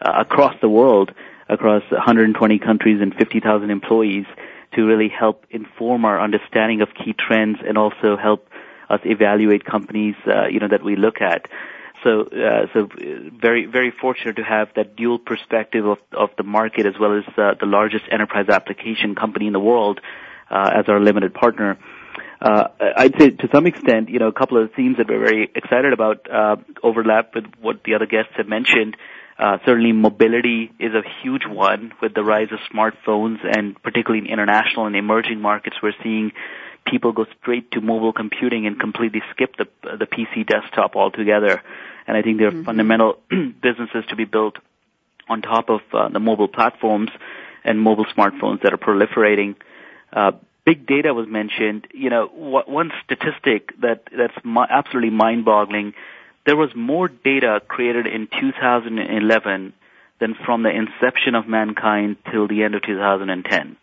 uh, 0.00 0.12
across 0.16 0.54
the 0.60 0.68
world, 0.68 1.12
across 1.48 1.82
120 1.90 2.58
countries 2.58 3.00
and 3.00 3.14
50,000 3.14 3.70
employees 3.70 4.26
to 4.74 4.84
really 4.84 5.08
help 5.08 5.46
inform 5.50 6.04
our 6.04 6.20
understanding 6.20 6.80
of 6.80 6.88
key 6.94 7.14
trends 7.14 7.58
and 7.66 7.78
also 7.78 8.16
help 8.16 8.48
us 8.90 9.00
evaluate 9.04 9.64
companies, 9.64 10.14
uh, 10.26 10.46
you 10.46 10.60
know, 10.60 10.68
that 10.68 10.82
we 10.82 10.96
look 10.96 11.20
at. 11.20 11.48
So, 12.02 12.22
uh, 12.22 12.66
so 12.74 12.88
very, 13.40 13.64
very 13.64 13.90
fortunate 13.90 14.36
to 14.36 14.44
have 14.44 14.68
that 14.76 14.94
dual 14.94 15.18
perspective 15.18 15.86
of, 15.86 15.98
of 16.12 16.30
the 16.36 16.42
market 16.42 16.84
as 16.84 16.94
well 17.00 17.16
as 17.16 17.24
uh, 17.38 17.54
the 17.58 17.66
largest 17.66 18.04
enterprise 18.10 18.48
application 18.50 19.14
company 19.14 19.46
in 19.46 19.54
the 19.54 19.60
world 19.60 20.00
uh, 20.50 20.70
as 20.74 20.88
our 20.88 21.00
limited 21.00 21.32
partner. 21.32 21.78
Uh, 22.44 22.68
I'd 22.96 23.18
say 23.18 23.30
to 23.30 23.48
some 23.54 23.66
extent, 23.66 24.10
you 24.10 24.18
know, 24.18 24.28
a 24.28 24.32
couple 24.32 24.62
of 24.62 24.70
themes 24.74 24.98
that 24.98 25.08
we're 25.08 25.18
very 25.18 25.50
excited 25.54 25.94
about 25.94 26.30
uh, 26.30 26.56
overlap 26.82 27.34
with 27.34 27.46
what 27.58 27.82
the 27.84 27.94
other 27.94 28.04
guests 28.04 28.32
have 28.36 28.46
mentioned. 28.46 28.98
Uh, 29.38 29.56
certainly 29.64 29.92
mobility 29.92 30.70
is 30.78 30.92
a 30.92 31.02
huge 31.22 31.46
one 31.46 31.92
with 32.02 32.12
the 32.12 32.22
rise 32.22 32.48
of 32.52 32.58
smartphones 32.70 33.38
and 33.42 33.82
particularly 33.82 34.24
in 34.26 34.30
international 34.30 34.84
and 34.86 34.94
emerging 34.94 35.40
markets 35.40 35.76
we're 35.82 35.94
seeing 36.02 36.32
people 36.86 37.12
go 37.12 37.24
straight 37.40 37.70
to 37.72 37.80
mobile 37.80 38.12
computing 38.12 38.66
and 38.66 38.78
completely 38.78 39.22
skip 39.30 39.56
the 39.56 39.66
the 39.82 40.06
PC 40.06 40.46
desktop 40.46 40.96
altogether. 40.96 41.62
And 42.06 42.14
I 42.14 42.20
think 42.20 42.38
there 42.38 42.48
are 42.48 42.52
mm-hmm. 42.52 42.64
fundamental 42.64 43.18
businesses 43.30 44.04
to 44.10 44.16
be 44.16 44.26
built 44.26 44.56
on 45.30 45.40
top 45.40 45.70
of 45.70 45.80
uh, 45.94 46.10
the 46.10 46.20
mobile 46.20 46.48
platforms 46.48 47.10
and 47.64 47.80
mobile 47.80 48.04
smartphones 48.04 48.62
that 48.62 48.74
are 48.74 48.76
proliferating. 48.76 49.56
Uh, 50.12 50.32
big 50.64 50.86
data 50.86 51.12
was 51.12 51.28
mentioned. 51.28 51.88
You 51.92 52.10
know, 52.10 52.26
one 52.26 52.90
statistic 53.04 53.72
that 53.80 54.04
that's 54.16 54.34
absolutely 54.44 55.10
mind-boggling 55.10 55.94
there 56.44 56.56
was 56.56 56.70
more 56.74 57.08
data 57.08 57.60
created 57.66 58.06
in 58.06 58.28
2011 58.40 59.72
than 60.20 60.34
from 60.44 60.62
the 60.62 60.70
inception 60.70 61.34
of 61.34 61.48
mankind 61.48 62.16
till 62.30 62.46
the 62.46 62.62
end 62.62 62.74
of 62.74 62.82
2010. 62.82 63.76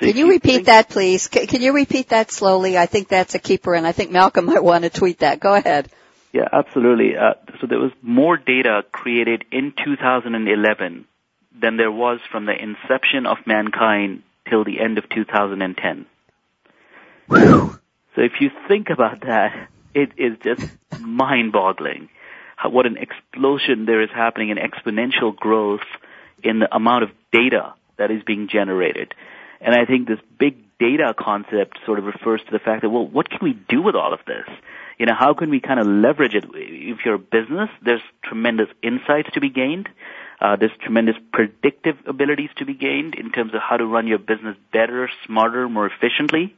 So 0.00 0.06
Can 0.06 0.16
you, 0.16 0.26
you 0.26 0.32
repeat 0.32 0.52
think, 0.52 0.66
that, 0.66 0.88
please? 0.88 1.26
Can 1.26 1.60
you 1.60 1.72
repeat 1.72 2.10
that 2.10 2.30
slowly? 2.30 2.78
I 2.78 2.86
think 2.86 3.08
that's 3.08 3.34
a 3.34 3.40
keeper, 3.40 3.74
and 3.74 3.86
I 3.86 3.92
think 3.92 4.12
Malcolm 4.12 4.46
might 4.46 4.62
want 4.62 4.84
to 4.84 4.90
tweet 4.90 5.18
that. 5.18 5.40
Go 5.40 5.54
ahead. 5.54 5.90
Yeah, 6.32 6.48
absolutely. 6.52 7.16
Uh, 7.16 7.34
so 7.60 7.66
there 7.66 7.80
was 7.80 7.90
more 8.00 8.36
data 8.36 8.84
created 8.92 9.44
in 9.50 9.72
2011 9.84 11.06
than 11.60 11.76
there 11.76 11.90
was 11.90 12.20
from 12.30 12.46
the 12.46 12.52
inception 12.52 13.26
of 13.26 13.38
mankind 13.46 14.22
till 14.48 14.64
the 14.64 14.80
end 14.80 14.98
of 14.98 15.08
2010. 15.08 16.06
Whew. 17.28 17.78
So 18.14 18.22
if 18.22 18.32
you 18.40 18.50
think 18.66 18.90
about 18.90 19.20
that, 19.20 19.68
it 19.94 20.12
is 20.16 20.36
just 20.42 20.66
mind-boggling 21.00 22.08
what 22.66 22.86
an 22.86 22.96
explosion 22.96 23.86
there 23.86 24.02
is 24.02 24.10
happening 24.12 24.48
in 24.48 24.58
exponential 24.58 25.34
growth 25.34 25.86
in 26.42 26.58
the 26.58 26.74
amount 26.74 27.04
of 27.04 27.10
data 27.32 27.74
that 27.98 28.10
is 28.10 28.22
being 28.24 28.48
generated. 28.48 29.14
And 29.60 29.74
I 29.74 29.84
think 29.84 30.08
this 30.08 30.18
big 30.38 30.56
data 30.78 31.14
concept 31.18 31.78
sort 31.84 31.98
of 31.98 32.04
refers 32.04 32.40
to 32.44 32.50
the 32.50 32.58
fact 32.58 32.82
that, 32.82 32.90
well, 32.90 33.06
what 33.06 33.28
can 33.30 33.40
we 33.42 33.52
do 33.52 33.82
with 33.82 33.94
all 33.94 34.12
of 34.12 34.20
this? 34.26 34.46
You 34.98 35.06
know, 35.06 35.14
how 35.16 35.34
can 35.34 35.50
we 35.50 35.60
kind 35.60 35.78
of 35.78 35.86
leverage 35.86 36.34
it? 36.34 36.44
If 36.54 36.98
you're 37.04 37.14
a 37.14 37.18
business, 37.18 37.70
there's 37.82 38.02
tremendous 38.24 38.68
insights 38.82 39.30
to 39.34 39.40
be 39.40 39.50
gained. 39.50 39.88
Uh, 40.40 40.56
there's 40.56 40.72
tremendous 40.80 41.16
predictive 41.32 41.96
abilities 42.06 42.50
to 42.56 42.64
be 42.64 42.74
gained 42.74 43.14
in 43.14 43.32
terms 43.32 43.54
of 43.54 43.60
how 43.60 43.76
to 43.76 43.84
run 43.84 44.06
your 44.06 44.18
business 44.18 44.56
better, 44.72 45.10
smarter, 45.26 45.68
more 45.68 45.86
efficiently. 45.86 46.54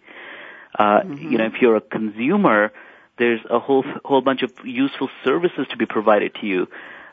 Uh, 0.78 1.00
mm-hmm. 1.00 1.32
You 1.32 1.38
know, 1.38 1.46
if 1.46 1.54
you're 1.60 1.76
a 1.76 1.80
consumer, 1.80 2.72
there's 3.18 3.40
a 3.48 3.58
whole 3.58 3.84
whole 4.04 4.20
bunch 4.20 4.42
of 4.42 4.52
useful 4.64 5.08
services 5.24 5.66
to 5.70 5.76
be 5.76 5.86
provided 5.86 6.34
to 6.40 6.46
you. 6.46 6.68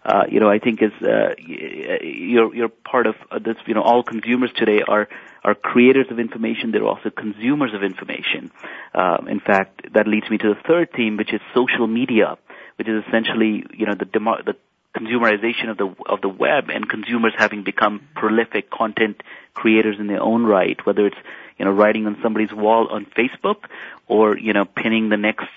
Uh, 0.05 0.24
you 0.30 0.39
know, 0.39 0.49
I 0.49 0.59
think 0.59 0.82
as 0.82 0.91
uh, 1.01 1.36
you're 1.38 2.53
you're 2.55 2.70
part 2.70 3.07
of 3.07 3.15
uh, 3.30 3.39
this. 3.39 3.57
You 3.65 3.74
know, 3.74 3.82
all 3.82 4.03
consumers 4.03 4.51
today 4.55 4.82
are 4.88 5.09
are 5.43 5.55
creators 5.55 6.07
of 6.09 6.20
information. 6.20 6.72
They're 6.72 6.86
also 6.86 7.09
consumers 7.09 7.74
of 7.74 7.84
information. 7.84 8.51
Uh, 8.93 9.18
in 9.28 9.39
fact, 9.39 9.93
that 9.93 10.07
leads 10.07 10.30
me 10.30 10.38
to 10.38 10.53
the 10.53 10.59
third 10.68 10.91
theme, 10.95 11.18
which 11.18 11.34
is 11.34 11.41
social 11.53 11.88
media, 11.88 12.38
which 12.78 12.88
is 12.88 13.03
essentially 13.07 13.65
you 13.74 13.86
know 13.86 13.95
the 13.97 14.05
demo- 14.05 14.41
the 14.45 14.55
consumerization 14.97 15.69
of 15.69 15.77
the 15.77 15.93
of 16.07 16.21
the 16.21 16.29
web 16.29 16.69
and 16.69 16.89
consumers 16.89 17.33
having 17.37 17.63
become 17.63 18.07
prolific 18.15 18.69
content 18.69 19.21
creators 19.53 19.99
in 19.99 20.07
their 20.07 20.21
own 20.21 20.43
right, 20.43 20.83
whether 20.85 21.05
it's 21.05 21.17
you 21.57 21.65
know 21.65 21.71
writing 21.71 22.07
on 22.07 22.17
somebody's 22.21 22.53
wall 22.53 22.87
on 22.89 23.05
Facebook 23.05 23.65
or 24.07 24.37
you 24.37 24.53
know 24.53 24.65
pinning 24.65 25.09
the 25.09 25.17
next 25.17 25.47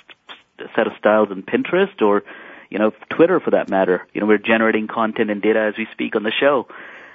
set 0.75 0.87
of 0.87 0.93
styles 0.99 1.31
on 1.31 1.43
Pinterest 1.43 2.03
or, 2.03 2.23
you 2.69 2.79
know, 2.79 2.93
Twitter 3.11 3.41
for 3.41 3.51
that 3.51 3.69
matter. 3.69 4.07
You 4.13 4.21
know, 4.21 4.27
we're 4.27 4.39
generating 4.39 4.87
content 4.87 5.31
and 5.31 5.43
data 5.43 5.61
as 5.61 5.75
we 5.77 5.87
speak 5.93 6.17
on 6.17 6.23
the 6.23 6.33
show. 6.33 6.69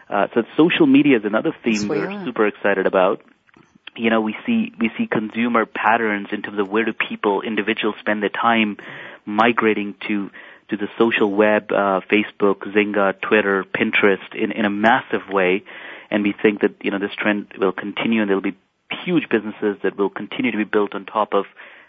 Uh, 0.09 0.27
so 0.33 0.43
social 0.55 0.85
media 0.85 1.17
is 1.17 1.25
another 1.25 1.55
theme 1.63 1.87
we 1.87 1.99
we're 1.99 2.25
super 2.25 2.45
excited 2.47 2.85
about. 2.85 3.21
You 3.95 4.09
know, 4.09 4.21
we 4.21 4.35
see 4.45 4.73
we 4.77 4.91
see 4.97 5.07
consumer 5.07 5.65
patterns 5.65 6.27
in 6.31 6.41
terms 6.41 6.59
of 6.59 6.69
where 6.69 6.83
do 6.83 6.93
people, 6.93 7.41
individuals, 7.41 7.95
spend 7.99 8.21
their 8.21 8.29
time 8.29 8.77
migrating 9.25 9.95
to 10.07 10.29
to 10.69 10.77
the 10.77 10.87
social 10.97 11.31
web, 11.31 11.71
uh, 11.71 12.01
Facebook, 12.11 12.65
Zynga, 12.75 13.19
Twitter, 13.21 13.63
Pinterest, 13.63 14.33
in 14.33 14.51
in 14.51 14.65
a 14.65 14.69
massive 14.69 15.29
way, 15.29 15.63
and 16.09 16.23
we 16.23 16.33
think 16.41 16.61
that 16.61 16.75
you 16.81 16.91
know 16.91 16.99
this 16.99 17.15
trend 17.17 17.53
will 17.57 17.71
continue, 17.71 18.21
and 18.21 18.29
there'll 18.29 18.41
be 18.41 18.57
huge 19.05 19.29
businesses 19.29 19.77
that 19.83 19.97
will 19.97 20.09
continue 20.09 20.51
to 20.51 20.57
be 20.57 20.63
built 20.63 20.95
on 20.95 21.05
top 21.05 21.33
of 21.33 21.45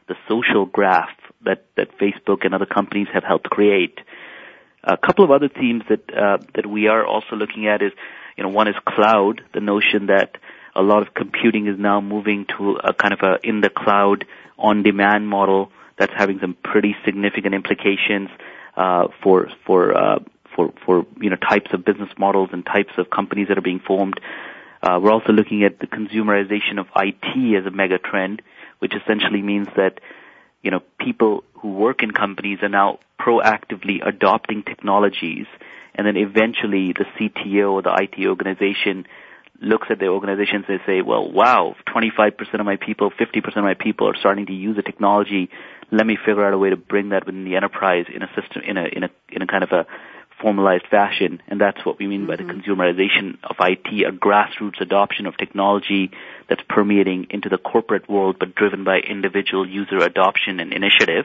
the 0.09 0.15
social 0.29 0.67
graph 0.67 1.11
that, 1.45 1.65
that 1.77 1.89
Facebook 1.99 2.45
and 2.45 2.55
other 2.55 2.67
companies 2.67 3.09
have 3.13 3.25
helped 3.25 3.51
create. 3.51 3.99
A 4.85 4.97
couple 4.97 5.25
of 5.25 5.31
other 5.31 5.49
themes 5.49 5.83
that 5.89 6.03
uh, 6.15 6.39
that 6.55 6.67
we 6.67 6.87
are 6.87 7.05
also 7.05 7.35
looking 7.35 7.67
at 7.67 7.83
is, 7.83 7.93
you 8.37 8.45
know, 8.45 8.51
one 8.51 8.69
is 8.69 8.77
cloud, 8.87 9.43
the 9.53 9.61
notion 9.61 10.07
that 10.07 10.37
a 10.77 10.83
lot 10.83 11.03
of 11.03 11.15
computing 11.15 11.67
is 11.67 11.77
now 11.79 12.01
moving 12.01 12.47
to 12.57 12.77
a 12.85 12.93
kind 12.93 13.13
of 13.13 13.21
a 13.23 13.39
in 13.43 13.63
the 13.63 13.71
cloud, 13.71 14.25
on 14.59 14.83
demand 14.83 15.27
model 15.29 15.73
that's 15.99 16.13
having 16.17 16.39
some 16.41 16.57
pretty 16.63 16.95
significant 17.05 17.55
implications 17.55 18.29
uh, 18.77 19.09
for 19.23 19.49
for 19.67 19.97
uh, 19.97 20.19
for 20.55 20.73
for 20.85 21.07
you 21.21 21.31
know 21.31 21.37
types 21.37 21.71
of 21.73 21.85
business 21.85 22.11
models 22.19 22.51
and 22.53 22.65
types 22.65 22.93
of 22.99 23.11
companies 23.11 23.49
that 23.49 23.59
are 23.59 23.63
being 23.63 23.81
formed. 23.81 24.21
Uh, 24.83 25.01
we're 25.03 25.11
also 25.13 25.33
looking 25.33 25.65
at 25.65 25.81
the 25.81 25.87
consumerization 25.87 26.79
of 26.79 26.87
IT 26.97 27.57
as 27.57 27.67
a 27.67 27.71
mega 27.71 27.99
trend 27.99 28.43
which 28.79 28.93
essentially 28.95 29.43
means 29.43 29.69
that 29.77 30.01
you 30.63 30.71
know, 30.71 30.83
people 30.99 31.45
who 31.55 31.73
work 31.75 32.03
in 32.03 32.11
companies 32.11 32.59
are 32.63 32.69
now 32.69 32.99
proactively 33.21 34.05
adopting 34.05 34.65
technologies, 34.65 35.47
and 35.95 36.07
then 36.07 36.17
eventually 36.17 36.93
the 36.93 37.05
CTO 37.17 37.73
or 37.73 37.83
the 37.83 37.95
IT 37.95 38.27
organization 38.27 39.07
looks 39.61 39.87
at 39.91 39.99
their 40.01 40.11
organizations 40.11 40.65
and 40.69 40.81
they 40.81 40.85
say, 40.85 41.03
well, 41.03 41.31
wow, 41.31 41.77
25% 41.95 42.55
of 42.55 42.67
my 42.67 42.77
people, 42.77 43.11
50% 43.11 43.57
of 43.57 43.65
my 43.65 43.75
people 43.75 44.09
are 44.09 44.17
starting 44.19 44.47
to 44.47 44.53
use 44.53 44.77
the 44.77 44.83
technology. 44.83 45.49
Let 45.91 46.07
me 46.07 46.17
figure 46.17 46.45
out 46.45 46.53
a 46.53 46.59
way 46.59 46.71
to 46.71 46.77
bring 46.77 47.11
that 47.11 47.27
within 47.27 47.45
the 47.45 47.57
enterprise 47.57 48.07
in 48.13 48.23
a 48.23 48.29
system, 48.29 48.63
in 48.67 48.77
a, 48.77 48.85
in 48.85 49.05
a, 49.05 49.11
in 49.31 49.43
a 49.43 49.47
kind 49.47 49.63
of 49.63 49.71
a 49.71 49.87
formalized 50.41 50.87
fashion. 50.91 51.41
And 51.49 51.61
that's 51.61 51.85
what 51.85 51.99
we 51.99 52.07
mean 52.07 52.23
mm-hmm. 52.23 52.29
by 52.29 52.37
the 52.37 52.43
mm-hmm. 52.43 52.61
consumerization 52.61 53.39
of 53.45 53.57
IT, 53.61 54.07
a 54.07 54.13
grassroots 54.13 54.81
adoption 54.81 55.27
of 55.27 55.37
technology 55.37 56.11
that's 56.49 56.63
permeating 56.69 57.29
into 57.31 57.49
the 57.49 57.59
corporate 57.59 58.09
world, 58.09 58.37
but 58.39 58.55
driven 58.55 58.85
by 58.85 58.99
individual 58.99 59.67
user 59.69 59.99
adoption 59.99 60.61
and 60.61 60.73
initiative. 60.73 61.25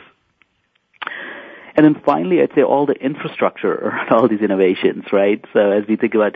And 1.75 1.85
then 1.85 2.01
finally, 2.05 2.41
I'd 2.41 2.53
say 2.53 2.63
all 2.63 2.85
the 2.85 2.93
infrastructure 2.93 3.73
around 3.73 4.11
all 4.11 4.27
these 4.27 4.41
innovations, 4.41 5.05
right? 5.11 5.43
So 5.53 5.71
as 5.71 5.87
we 5.87 5.95
think 5.95 6.15
about 6.15 6.35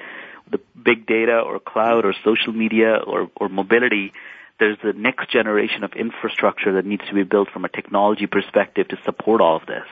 the 0.49 0.59
big 0.81 1.07
data 1.07 1.39
or 1.39 1.59
cloud 1.59 2.05
or 2.05 2.13
social 2.23 2.53
media 2.53 2.97
or, 3.05 3.29
or 3.35 3.49
mobility, 3.49 4.13
there's 4.59 4.77
the 4.83 4.93
next 4.93 5.29
generation 5.31 5.83
of 5.83 5.91
infrastructure 5.93 6.73
that 6.75 6.85
needs 6.85 7.03
to 7.07 7.13
be 7.13 7.23
built 7.23 7.49
from 7.51 7.65
a 7.65 7.69
technology 7.69 8.27
perspective 8.27 8.87
to 8.89 8.97
support 9.05 9.41
all 9.41 9.57
of 9.57 9.65
this. 9.65 9.87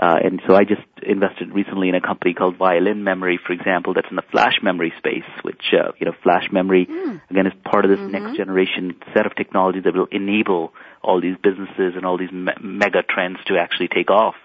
Uh, 0.00 0.14
and 0.22 0.40
so 0.46 0.54
I 0.54 0.62
just 0.62 0.82
invested 1.02 1.52
recently 1.52 1.88
in 1.88 1.96
a 1.96 2.00
company 2.00 2.32
called 2.32 2.56
Violin 2.56 3.02
Memory, 3.02 3.40
for 3.44 3.52
example, 3.52 3.94
that's 3.94 4.06
in 4.10 4.16
the 4.16 4.22
flash 4.30 4.60
memory 4.62 4.92
space, 4.96 5.26
which, 5.42 5.72
uh, 5.72 5.90
you 5.98 6.06
know, 6.06 6.12
flash 6.22 6.48
memory, 6.52 6.86
mm. 6.86 7.20
again, 7.30 7.48
is 7.48 7.52
part 7.64 7.84
of 7.84 7.90
this 7.90 7.98
mm-hmm. 7.98 8.12
next 8.12 8.36
generation 8.36 8.94
set 9.12 9.26
of 9.26 9.34
technologies 9.34 9.82
that 9.84 9.96
will 9.96 10.06
enable 10.12 10.72
all 11.02 11.20
these 11.20 11.36
businesses 11.42 11.94
and 11.96 12.06
all 12.06 12.16
these 12.16 12.30
me- 12.30 12.52
mega 12.60 13.02
trends 13.02 13.38
to 13.46 13.58
actually 13.58 13.88
take 13.88 14.08
off. 14.08 14.36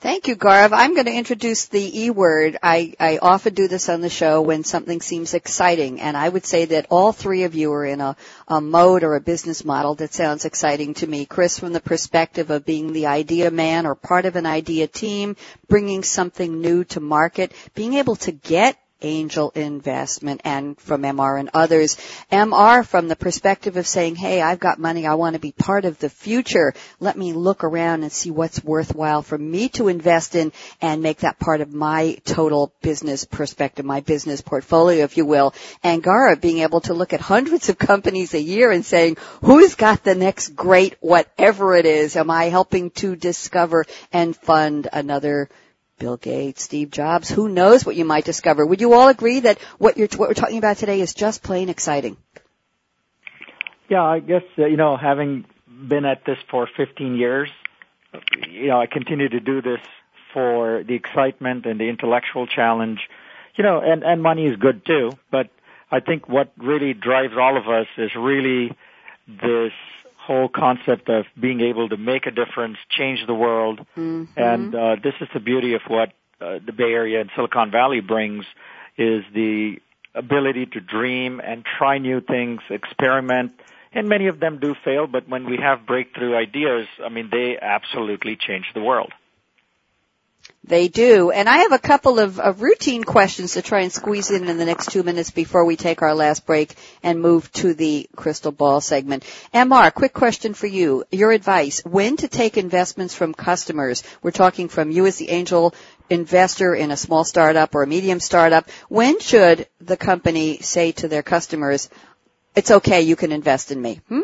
Thank 0.00 0.28
you, 0.28 0.36
Gaurav. 0.36 0.72
I'm 0.72 0.92
going 0.92 1.06
to 1.06 1.14
introduce 1.16 1.64
the 1.66 2.02
E 2.02 2.10
word. 2.10 2.58
I, 2.62 2.94
I 3.00 3.18
often 3.22 3.54
do 3.54 3.68
this 3.68 3.88
on 3.88 4.02
the 4.02 4.10
show 4.10 4.42
when 4.42 4.62
something 4.62 5.00
seems 5.00 5.32
exciting, 5.32 6.00
and 6.00 6.14
I 6.14 6.28
would 6.28 6.44
say 6.44 6.66
that 6.66 6.86
all 6.90 7.12
three 7.12 7.44
of 7.44 7.54
you 7.54 7.72
are 7.72 7.86
in 7.86 8.02
a, 8.02 8.14
a 8.46 8.60
mode 8.60 9.02
or 9.02 9.14
a 9.14 9.20
business 9.22 9.64
model 9.64 9.94
that 9.94 10.12
sounds 10.12 10.44
exciting 10.44 10.92
to 10.94 11.06
me. 11.06 11.24
Chris, 11.24 11.58
from 11.58 11.72
the 11.72 11.80
perspective 11.80 12.50
of 12.50 12.66
being 12.66 12.92
the 12.92 13.06
idea 13.06 13.50
man 13.50 13.86
or 13.86 13.94
part 13.94 14.26
of 14.26 14.36
an 14.36 14.44
idea 14.44 14.86
team, 14.86 15.36
bringing 15.68 16.02
something 16.02 16.60
new 16.60 16.84
to 16.84 17.00
market, 17.00 17.52
being 17.74 17.94
able 17.94 18.16
to 18.16 18.32
get 18.32 18.76
angel 19.04 19.52
investment 19.54 20.40
and 20.44 20.78
from 20.80 21.02
MR 21.02 21.38
and 21.38 21.50
others. 21.54 21.96
MR 22.32 22.84
from 22.84 23.08
the 23.08 23.16
perspective 23.16 23.76
of 23.76 23.86
saying, 23.86 24.16
hey, 24.16 24.40
I've 24.40 24.58
got 24.58 24.78
money, 24.78 25.06
I 25.06 25.14
want 25.14 25.34
to 25.34 25.40
be 25.40 25.52
part 25.52 25.84
of 25.84 25.98
the 25.98 26.10
future. 26.10 26.74
Let 26.98 27.16
me 27.16 27.32
look 27.32 27.62
around 27.62 28.02
and 28.02 28.10
see 28.10 28.30
what's 28.30 28.64
worthwhile 28.64 29.22
for 29.22 29.38
me 29.38 29.68
to 29.70 29.88
invest 29.88 30.34
in 30.34 30.52
and 30.80 31.02
make 31.02 31.18
that 31.18 31.38
part 31.38 31.60
of 31.60 31.72
my 31.72 32.18
total 32.24 32.72
business 32.82 33.24
perspective, 33.24 33.84
my 33.84 34.00
business 34.00 34.40
portfolio, 34.40 35.04
if 35.04 35.16
you 35.16 35.26
will. 35.26 35.54
And 35.82 36.02
Gaurav 36.02 36.40
being 36.40 36.60
able 36.60 36.80
to 36.82 36.94
look 36.94 37.12
at 37.12 37.20
hundreds 37.20 37.68
of 37.68 37.78
companies 37.78 38.34
a 38.34 38.40
year 38.40 38.70
and 38.70 38.84
saying, 38.84 39.18
who's 39.42 39.74
got 39.74 40.02
the 40.02 40.14
next 40.14 40.56
great 40.56 40.96
whatever 41.00 41.76
it 41.76 41.86
is? 41.86 42.16
Am 42.16 42.30
I 42.30 42.44
helping 42.46 42.90
to 42.92 43.16
discover 43.16 43.84
and 44.12 44.34
fund 44.34 44.88
another 44.92 45.48
Bill 45.98 46.16
Gates, 46.16 46.62
Steve 46.62 46.90
Jobs, 46.90 47.30
who 47.30 47.48
knows 47.48 47.84
what 47.86 47.96
you 47.96 48.04
might 48.04 48.24
discover. 48.24 48.66
Would 48.66 48.80
you 48.80 48.92
all 48.94 49.08
agree 49.08 49.40
that 49.40 49.58
what 49.78 49.96
you're, 49.96 50.08
what 50.16 50.28
we're 50.28 50.34
talking 50.34 50.58
about 50.58 50.76
today 50.76 51.00
is 51.00 51.14
just 51.14 51.42
plain 51.42 51.68
exciting? 51.68 52.16
Yeah, 53.88 54.02
I 54.02 54.18
guess, 54.20 54.42
uh, 54.58 54.66
you 54.66 54.76
know, 54.76 54.96
having 54.96 55.44
been 55.66 56.04
at 56.04 56.24
this 56.24 56.38
for 56.50 56.68
15 56.76 57.16
years, 57.16 57.50
you 58.48 58.68
know, 58.68 58.80
I 58.80 58.86
continue 58.86 59.28
to 59.28 59.40
do 59.40 59.62
this 59.62 59.80
for 60.32 60.82
the 60.82 60.94
excitement 60.94 61.66
and 61.66 61.78
the 61.78 61.88
intellectual 61.88 62.46
challenge, 62.46 63.00
you 63.56 63.62
know, 63.62 63.80
and, 63.80 64.02
and 64.02 64.22
money 64.22 64.46
is 64.46 64.56
good 64.56 64.84
too, 64.84 65.12
but 65.30 65.48
I 65.90 66.00
think 66.00 66.28
what 66.28 66.52
really 66.56 66.92
drives 66.92 67.34
all 67.38 67.56
of 67.56 67.68
us 67.68 67.86
is 67.96 68.10
really 68.16 68.76
this 69.28 69.72
whole 70.26 70.48
concept 70.48 71.08
of 71.08 71.26
being 71.38 71.60
able 71.60 71.88
to 71.88 71.96
make 71.96 72.26
a 72.26 72.30
difference, 72.30 72.78
change 72.88 73.20
the 73.26 73.34
world, 73.34 73.80
mm-hmm. 73.96 74.24
and 74.36 74.74
uh, 74.74 74.96
this 75.02 75.14
is 75.20 75.28
the 75.34 75.40
beauty 75.40 75.74
of 75.74 75.82
what 75.88 76.12
uh, 76.40 76.58
the 76.64 76.72
Bay 76.72 76.92
Area 76.92 77.20
and 77.20 77.30
Silicon 77.36 77.70
Valley 77.70 78.00
brings 78.00 78.44
is 78.96 79.22
the 79.34 79.76
ability 80.14 80.66
to 80.66 80.80
dream 80.80 81.40
and 81.44 81.64
try 81.78 81.98
new 81.98 82.20
things, 82.20 82.60
experiment, 82.70 83.52
and 83.92 84.08
many 84.08 84.26
of 84.26 84.40
them 84.40 84.58
do 84.60 84.74
fail, 84.84 85.06
but 85.06 85.28
when 85.28 85.44
we 85.48 85.58
have 85.58 85.86
breakthrough 85.86 86.36
ideas, 86.36 86.86
I 87.04 87.08
mean, 87.08 87.28
they 87.30 87.56
absolutely 87.60 88.36
change 88.36 88.66
the 88.74 88.80
world. 88.80 89.12
They 90.66 90.88
do. 90.88 91.30
And 91.30 91.46
I 91.46 91.58
have 91.58 91.72
a 91.72 91.78
couple 91.78 92.18
of, 92.18 92.40
of, 92.40 92.62
routine 92.62 93.04
questions 93.04 93.52
to 93.52 93.62
try 93.62 93.80
and 93.80 93.92
squeeze 93.92 94.30
in 94.30 94.48
in 94.48 94.56
the 94.56 94.64
next 94.64 94.90
two 94.90 95.02
minutes 95.02 95.30
before 95.30 95.66
we 95.66 95.76
take 95.76 96.00
our 96.00 96.14
last 96.14 96.46
break 96.46 96.74
and 97.02 97.20
move 97.20 97.52
to 97.52 97.74
the 97.74 98.08
crystal 98.16 98.50
ball 98.50 98.80
segment. 98.80 99.24
MR, 99.52 99.92
quick 99.92 100.14
question 100.14 100.54
for 100.54 100.66
you. 100.66 101.04
Your 101.12 101.32
advice, 101.32 101.82
when 101.84 102.16
to 102.16 102.28
take 102.28 102.56
investments 102.56 103.14
from 103.14 103.34
customers? 103.34 104.02
We're 104.22 104.30
talking 104.30 104.68
from 104.68 104.90
you 104.90 105.04
as 105.04 105.16
the 105.16 105.28
angel 105.28 105.74
investor 106.08 106.74
in 106.74 106.90
a 106.90 106.96
small 106.96 107.24
startup 107.24 107.74
or 107.74 107.82
a 107.82 107.86
medium 107.86 108.20
startup. 108.20 108.70
When 108.88 109.20
should 109.20 109.68
the 109.80 109.98
company 109.98 110.60
say 110.60 110.92
to 110.92 111.08
their 111.08 111.22
customers, 111.22 111.90
it's 112.56 112.70
okay, 112.70 113.02
you 113.02 113.16
can 113.16 113.32
invest 113.32 113.70
in 113.70 113.82
me? 113.82 114.00
Hmm? 114.08 114.20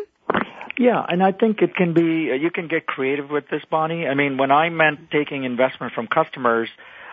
Yeah, 0.81 1.05
and 1.07 1.21
I 1.21 1.31
think 1.31 1.61
it 1.61 1.75
can 1.75 1.93
be, 1.93 2.35
you 2.41 2.49
can 2.49 2.67
get 2.67 2.87
creative 2.87 3.29
with 3.29 3.47
this, 3.49 3.61
Bonnie. 3.69 4.07
I 4.07 4.15
mean, 4.15 4.37
when 4.37 4.49
I 4.49 4.69
meant 4.69 5.11
taking 5.11 5.43
investment 5.43 5.93
from 5.93 6.07
customers, 6.07 6.69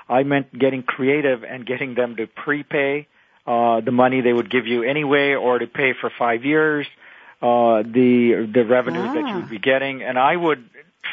I 0.08 0.22
meant 0.22 0.58
getting 0.58 0.82
creative 0.82 1.44
and 1.44 1.66
getting 1.66 1.94
them 1.94 2.16
to 2.16 2.26
prepay 2.26 3.06
uh, 3.46 3.82
the 3.82 3.90
money 3.90 4.22
they 4.22 4.32
would 4.32 4.50
give 4.50 4.66
you 4.66 4.84
anyway 4.84 5.34
or 5.34 5.58
to 5.58 5.66
pay 5.66 5.92
for 5.92 6.10
five 6.18 6.46
years, 6.46 6.86
uh, 7.42 7.82
the, 7.82 8.50
the 8.50 8.64
revenues 8.64 9.08
ah. 9.10 9.12
that 9.12 9.28
you 9.28 9.34
would 9.34 9.50
be 9.50 9.58
getting. 9.58 10.02
And 10.02 10.18
I 10.18 10.34
would 10.34 10.64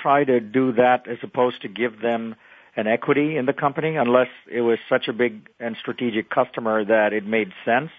try 0.01 0.23
to 0.23 0.39
do 0.39 0.71
that 0.73 1.09
as 1.09 1.17
opposed 1.23 1.61
to 1.63 1.67
give 1.67 1.99
them 1.99 2.35
an 2.77 2.87
equity 2.87 3.35
in 3.35 3.45
the 3.45 3.53
company 3.53 3.97
unless 3.97 4.29
it 4.49 4.61
was 4.61 4.79
such 4.87 5.09
a 5.09 5.13
big 5.13 5.49
and 5.59 5.75
strategic 5.81 6.29
customer 6.29 6.85
that 6.85 7.11
it 7.11 7.25
made 7.25 7.51
sense. 7.65 7.91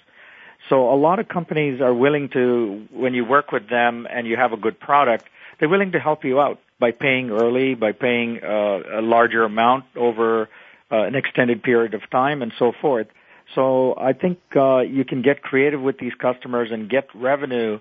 So 0.68 0.92
a 0.92 0.96
lot 0.96 1.18
of 1.18 1.28
companies 1.28 1.80
are 1.80 1.94
willing 1.94 2.28
to, 2.30 2.86
when 2.92 3.14
you 3.14 3.24
work 3.24 3.52
with 3.52 3.68
them 3.68 4.06
and 4.10 4.26
you 4.26 4.36
have 4.36 4.52
a 4.52 4.56
good 4.56 4.78
product, 4.80 5.24
they're 5.58 5.68
willing 5.68 5.92
to 5.92 6.00
help 6.00 6.24
you 6.24 6.40
out 6.40 6.58
by 6.78 6.90
paying 6.90 7.30
early, 7.30 7.74
by 7.74 7.92
paying 7.92 8.40
uh, 8.42 9.00
a 9.00 9.02
larger 9.02 9.44
amount 9.44 9.84
over 9.96 10.48
uh, 10.90 11.02
an 11.02 11.14
extended 11.14 11.62
period 11.62 11.94
of 11.94 12.02
time 12.10 12.42
and 12.42 12.52
so 12.58 12.72
forth. 12.80 13.06
So 13.54 13.94
I 13.96 14.12
think 14.12 14.38
uh, 14.56 14.80
you 14.80 15.04
can 15.04 15.22
get 15.22 15.42
creative 15.42 15.80
with 15.80 15.98
these 15.98 16.14
customers 16.14 16.70
and 16.72 16.90
get 16.90 17.08
revenue 17.14 17.78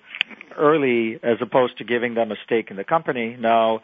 early 0.56 1.20
as 1.24 1.38
opposed 1.42 1.80
to 1.80 1.84
giving 1.84 2.14
them 2.14 2.32
a 2.32 2.36
stake 2.46 2.70
in 2.70 2.78
the 2.78 2.84
company. 2.84 3.36
Now, 3.38 3.82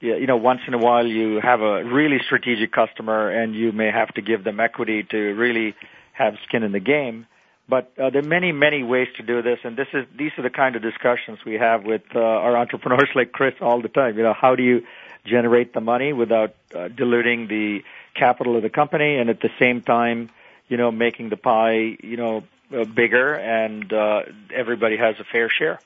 you 0.00 0.26
know, 0.26 0.36
once 0.36 0.60
in 0.66 0.74
a 0.74 0.78
while 0.78 1.06
you 1.06 1.40
have 1.40 1.60
a 1.60 1.84
really 1.84 2.18
strategic 2.26 2.72
customer 2.72 3.30
and 3.30 3.54
you 3.54 3.72
may 3.72 3.90
have 3.90 4.12
to 4.14 4.22
give 4.22 4.44
them 4.44 4.60
equity 4.60 5.04
to 5.10 5.16
really 5.16 5.74
have 6.12 6.34
skin 6.46 6.62
in 6.62 6.72
the 6.72 6.80
game. 6.80 7.26
But 7.68 7.92
uh, 7.98 8.10
there 8.10 8.22
are 8.22 8.26
many, 8.26 8.52
many 8.52 8.82
ways 8.82 9.08
to 9.16 9.22
do 9.22 9.40
this, 9.40 9.60
and 9.64 9.76
this 9.76 9.88
is 9.94 10.06
these 10.16 10.32
are 10.36 10.42
the 10.42 10.50
kind 10.50 10.76
of 10.76 10.82
discussions 10.82 11.38
we 11.44 11.54
have 11.54 11.84
with 11.84 12.02
uh, 12.14 12.18
our 12.20 12.56
entrepreneurs 12.62 13.10
like 13.14 13.32
Chris 13.32 13.54
all 13.60 13.80
the 13.80 13.88
time. 13.88 14.16
You 14.16 14.24
know, 14.24 14.34
how 14.34 14.56
do 14.56 14.62
you 14.62 14.82
generate 15.24 15.72
the 15.72 15.80
money 15.80 16.12
without 16.12 16.54
uh, 16.74 16.88
diluting 16.88 17.46
the 17.46 17.82
capital 18.14 18.56
of 18.56 18.62
the 18.62 18.70
company, 18.70 19.16
and 19.16 19.30
at 19.30 19.40
the 19.40 19.50
same 19.58 19.80
time, 19.80 20.30
you 20.68 20.76
know, 20.76 20.90
making 20.90 21.28
the 21.28 21.36
pie, 21.36 21.96
you 22.02 22.16
know, 22.16 22.42
uh, 22.74 22.84
bigger, 22.84 23.34
and 23.34 23.92
uh, 23.92 24.22
everybody 24.52 24.96
has 24.96 25.16
a 25.20 25.24
fair 25.24 25.48
share. 25.48 25.78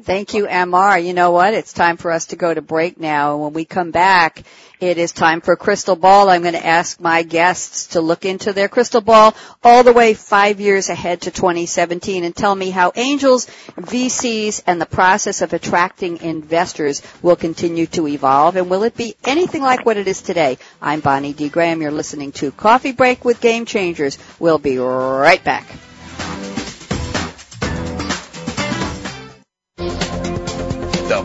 Thank 0.00 0.32
you, 0.32 0.46
MR. 0.46 1.04
You 1.04 1.12
know 1.12 1.32
what? 1.32 1.52
It's 1.52 1.74
time 1.74 1.98
for 1.98 2.10
us 2.10 2.26
to 2.26 2.36
go 2.36 2.54
to 2.54 2.62
break 2.62 2.98
now. 2.98 3.34
And 3.34 3.42
when 3.42 3.52
we 3.52 3.66
come 3.66 3.90
back, 3.90 4.42
it 4.80 4.96
is 4.96 5.12
time 5.12 5.42
for 5.42 5.54
crystal 5.54 5.96
ball. 5.96 6.30
I'm 6.30 6.40
going 6.40 6.54
to 6.54 6.66
ask 6.66 6.98
my 6.98 7.22
guests 7.22 7.88
to 7.88 8.00
look 8.00 8.24
into 8.24 8.54
their 8.54 8.70
crystal 8.70 9.02
ball 9.02 9.34
all 9.62 9.82
the 9.82 9.92
way 9.92 10.14
five 10.14 10.60
years 10.60 10.88
ahead 10.88 11.20
to 11.22 11.30
2017 11.30 12.24
and 12.24 12.34
tell 12.34 12.54
me 12.54 12.70
how 12.70 12.92
angels, 12.96 13.46
VCs, 13.76 14.62
and 14.66 14.80
the 14.80 14.86
process 14.86 15.42
of 15.42 15.52
attracting 15.52 16.22
investors 16.22 17.02
will 17.20 17.36
continue 17.36 17.84
to 17.88 18.08
evolve. 18.08 18.56
And 18.56 18.70
will 18.70 18.84
it 18.84 18.96
be 18.96 19.14
anything 19.26 19.60
like 19.60 19.84
what 19.84 19.98
it 19.98 20.08
is 20.08 20.22
today? 20.22 20.56
I'm 20.80 21.00
Bonnie 21.00 21.34
D. 21.34 21.50
Graham. 21.50 21.82
You're 21.82 21.90
listening 21.90 22.32
to 22.32 22.50
Coffee 22.50 22.92
Break 22.92 23.26
with 23.26 23.42
Game 23.42 23.66
Changers. 23.66 24.16
We'll 24.38 24.58
be 24.58 24.78
right 24.78 25.44
back. 25.44 25.66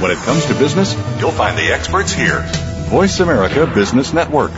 When 0.00 0.10
it 0.10 0.18
comes 0.18 0.44
to 0.46 0.54
business, 0.54 0.94
you'll 1.20 1.30
find 1.30 1.56
the 1.58 1.72
experts 1.72 2.10
here. 2.10 2.40
Voice 2.88 3.20
America 3.20 3.66
Business 3.66 4.14
Network. 4.14 4.50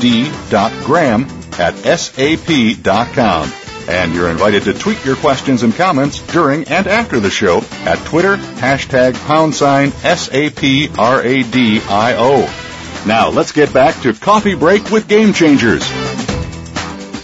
bonnie.d.graham 0.00 1.26
at 1.58 1.74
sap.com. 1.98 3.52
And 3.88 4.14
you're 4.14 4.30
invited 4.30 4.62
to 4.64 4.74
tweet 4.74 5.04
your 5.04 5.16
questions 5.16 5.62
and 5.64 5.74
comments 5.74 6.20
during 6.32 6.64
and 6.68 6.86
after 6.86 7.18
the 7.18 7.30
show 7.30 7.62
at 7.84 7.98
Twitter, 8.06 8.36
hashtag 8.36 9.14
pound 9.26 9.54
sign 9.54 9.92
S-A-P-R-A-D-I-O. 10.04 10.96
Now 13.06 13.30
let's 13.30 13.52
get 13.52 13.72
back 13.72 14.00
to 14.02 14.12
Coffee 14.12 14.54
Break 14.54 14.90
with 14.90 15.08
Game 15.08 15.32
Changers. 15.32 15.82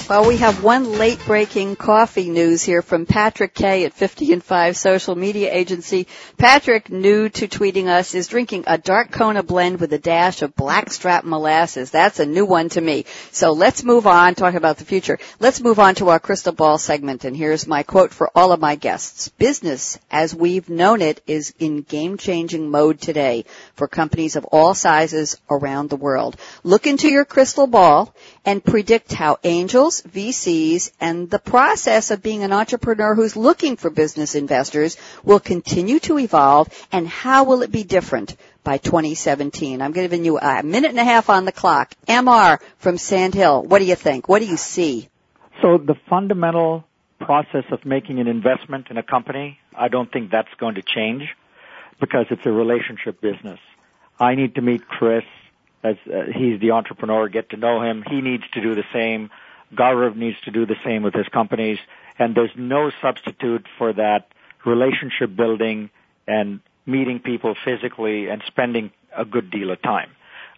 Well, 0.09 0.29
we 0.29 0.37
have 0.37 0.63
one 0.63 0.99
late 0.99 1.19
breaking 1.27 1.75
coffee 1.75 2.31
news 2.31 2.63
here 2.63 2.81
from 2.81 3.07
Patrick 3.07 3.55
K 3.55 3.85
at 3.87 3.93
50 3.93 4.35
and 4.35 4.45
5 4.45 4.77
social 4.77 5.17
media 5.17 5.53
agency. 5.53 6.07
Patrick, 6.37 6.93
new 6.93 7.29
to 7.31 7.49
tweeting 7.49 7.89
us, 7.89 8.15
is 8.15 8.29
drinking 8.29 8.65
a 8.69 8.79
dark 8.79 9.11
Kona 9.11 9.43
blend 9.43 9.81
with 9.81 9.93
a 9.93 9.99
dash 9.99 10.43
of 10.43 10.55
blackstrap 10.55 11.25
molasses. 11.25 11.91
That's 11.91 12.21
a 12.21 12.25
new 12.25 12.47
one 12.47 12.69
to 12.69 12.81
me. 12.81 13.05
So 13.33 13.51
let's 13.51 13.83
move 13.83 14.07
on, 14.07 14.37
talk 14.37 14.55
about 14.55 14.77
the 14.77 14.85
future. 14.85 15.19
Let's 15.41 15.61
move 15.61 15.81
on 15.81 15.97
to 15.97 16.11
our 16.11 16.21
crystal 16.21 16.53
ball 16.53 16.79
segment. 16.79 17.25
And 17.25 17.37
here's 17.37 17.67
my 17.67 17.83
quote 17.83 18.15
for 18.15 18.31
all 18.33 18.53
of 18.53 18.61
my 18.61 18.77
guests. 18.77 19.31
Business, 19.31 19.99
as 20.09 20.33
we've 20.33 20.69
known 20.69 21.03
it, 21.03 21.21
is 21.27 21.53
in 21.59 21.83
game 21.83 22.17
changing 22.17 22.71
mode 22.71 23.01
today 23.01 23.45
for 23.75 23.89
companies 23.89 24.37
of 24.37 24.45
all 24.45 24.73
sizes 24.73 25.37
around 25.51 25.91
the 25.91 25.97
world. 25.97 26.37
Look 26.63 26.87
into 26.87 27.09
your 27.09 27.25
crystal 27.25 27.67
ball 27.67 28.15
and 28.47 28.65
predict 28.65 29.13
how 29.13 29.39
angels, 29.43 30.01
VCs, 30.03 30.93
and 31.01 31.29
the 31.29 31.41
process 31.41 32.13
of 32.13 32.23
being 32.23 32.45
an 32.45 32.53
entrepreneur 32.53 33.15
who's 33.17 33.37
looking 33.37 33.77
for 33.77 33.91
business 33.91 34.37
investors 34.37 34.97
will 35.25 35.41
continue 35.41 35.99
to 35.99 36.19
evolve 36.19 36.69
and 36.93 37.09
how 37.09 37.43
will 37.45 37.63
it 37.63 37.73
be 37.73 37.83
different 37.83 38.37
by 38.63 38.79
2017? 38.79 39.83
I'm 39.83 39.93
giving 39.93 40.25
you 40.25 40.39
a 40.39 40.63
minute 40.63 40.91
and 40.91 41.01
a 41.01 41.05
half 41.05 41.29
on 41.29 41.45
the 41.45 41.53
clock. 41.53 41.93
MR 42.07 42.61
from 42.79 42.99
Sand 42.99 43.35
Hill, 43.35 43.65
what 43.65 43.81
do 43.81 43.85
you 43.85 43.97
think? 43.97 44.29
What 44.29 44.39
do 44.39 44.47
you 44.47 44.57
see? 44.57 45.09
So 45.61 45.79
the 45.79 45.97
fundamental 46.09 46.85
process 47.19 47.65
of 47.73 47.85
making 47.85 48.21
an 48.21 48.29
investment 48.29 48.87
in 48.91 48.97
a 48.97 49.03
company, 49.03 49.59
I 49.77 49.89
don't 49.89 50.11
think 50.13 50.31
that's 50.31 50.53
going 50.59 50.77
to 50.77 50.83
change 50.83 51.25
because 51.99 52.27
it's 52.31 52.47
a 52.47 52.53
relationship 52.53 53.21
business. 53.21 53.59
I 54.21 54.35
need 54.35 54.55
to 54.55 54.63
meet 54.63 54.87
Chris 54.87 55.25
as 55.83 55.97
uh, 56.07 56.25
he's 56.35 56.61
the 56.61 56.73
entrepreneur, 56.73 57.29
get 57.29 57.51
to 57.51 57.57
know 57.57 57.83
him. 57.83 58.05
He 58.09 58.21
needs 58.21 58.45
to 58.55 58.61
do 58.61 58.75
the 58.75 58.85
same. 58.93 59.31
Gaurav 59.75 60.17
needs 60.17 60.37
to 60.45 60.51
do 60.51 60.67
the 60.67 60.77
same 60.85 61.03
with 61.03 61.15
his 61.15 61.29
companies. 61.29 61.79
And 62.19 62.35
there's 62.35 62.51
no 62.57 62.91
substitute 63.03 63.67
for 63.79 63.93
that 63.93 64.29
relationship 64.65 65.35
building 65.37 65.91
and 66.27 66.61
meeting 66.87 67.21
people 67.21 67.55
physically 67.65 68.29
and 68.29 68.43
spending 68.47 68.91
a 69.17 69.25
good 69.25 69.51
deal 69.51 69.71
of 69.71 69.83
time. 69.83 70.11